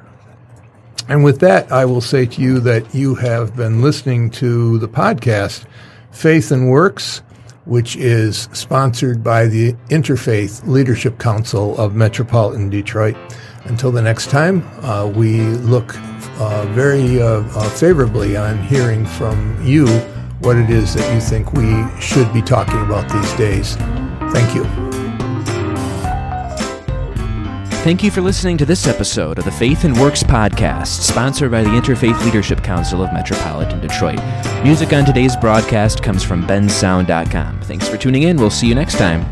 And 1.08 1.22
with 1.22 1.40
that, 1.40 1.70
I 1.70 1.84
will 1.84 2.00
say 2.00 2.26
to 2.26 2.42
you 2.42 2.60
that 2.60 2.94
you 2.94 3.14
have 3.16 3.54
been 3.54 3.80
listening 3.80 4.30
to 4.32 4.78
the 4.78 4.88
podcast 4.88 5.64
Faith 6.10 6.50
and 6.50 6.68
Works, 6.68 7.22
which 7.64 7.96
is 7.96 8.48
sponsored 8.52 9.22
by 9.22 9.46
the 9.46 9.74
Interfaith 9.88 10.66
Leadership 10.66 11.18
Council 11.18 11.78
of 11.78 11.94
Metropolitan 11.94 12.70
Detroit. 12.70 13.16
Until 13.64 13.92
the 13.92 14.02
next 14.02 14.30
time, 14.30 14.62
uh, 14.84 15.06
we 15.06 15.40
look 15.40 15.94
uh, 16.38 16.66
very 16.72 17.20
uh, 17.20 17.42
uh 17.56 17.70
favorably 17.70 18.36
on 18.36 18.62
hearing 18.64 19.06
from 19.06 19.58
you 19.64 19.86
what 20.40 20.56
it 20.56 20.70
is 20.70 20.94
that 20.94 21.12
you 21.14 21.20
think 21.20 21.52
we 21.52 21.84
should 22.00 22.32
be 22.32 22.42
talking 22.42 22.80
about 22.82 23.10
these 23.10 23.32
days. 23.34 23.76
Thank 24.32 24.54
you. 24.54 24.95
Thank 27.86 28.02
you 28.02 28.10
for 28.10 28.20
listening 28.20 28.58
to 28.58 28.66
this 28.66 28.88
episode 28.88 29.38
of 29.38 29.44
the 29.44 29.52
Faith 29.52 29.84
and 29.84 29.96
Works 30.00 30.24
podcast, 30.24 31.02
sponsored 31.02 31.52
by 31.52 31.62
the 31.62 31.70
Interfaith 31.70 32.20
Leadership 32.24 32.64
Council 32.64 33.00
of 33.00 33.12
Metropolitan 33.12 33.78
Detroit. 33.78 34.18
Music 34.64 34.92
on 34.92 35.04
today's 35.04 35.36
broadcast 35.36 36.02
comes 36.02 36.24
from 36.24 36.44
bensound.com. 36.48 37.60
Thanks 37.60 37.88
for 37.88 37.96
tuning 37.96 38.24
in. 38.24 38.38
We'll 38.38 38.50
see 38.50 38.66
you 38.66 38.74
next 38.74 38.98
time. 38.98 39.24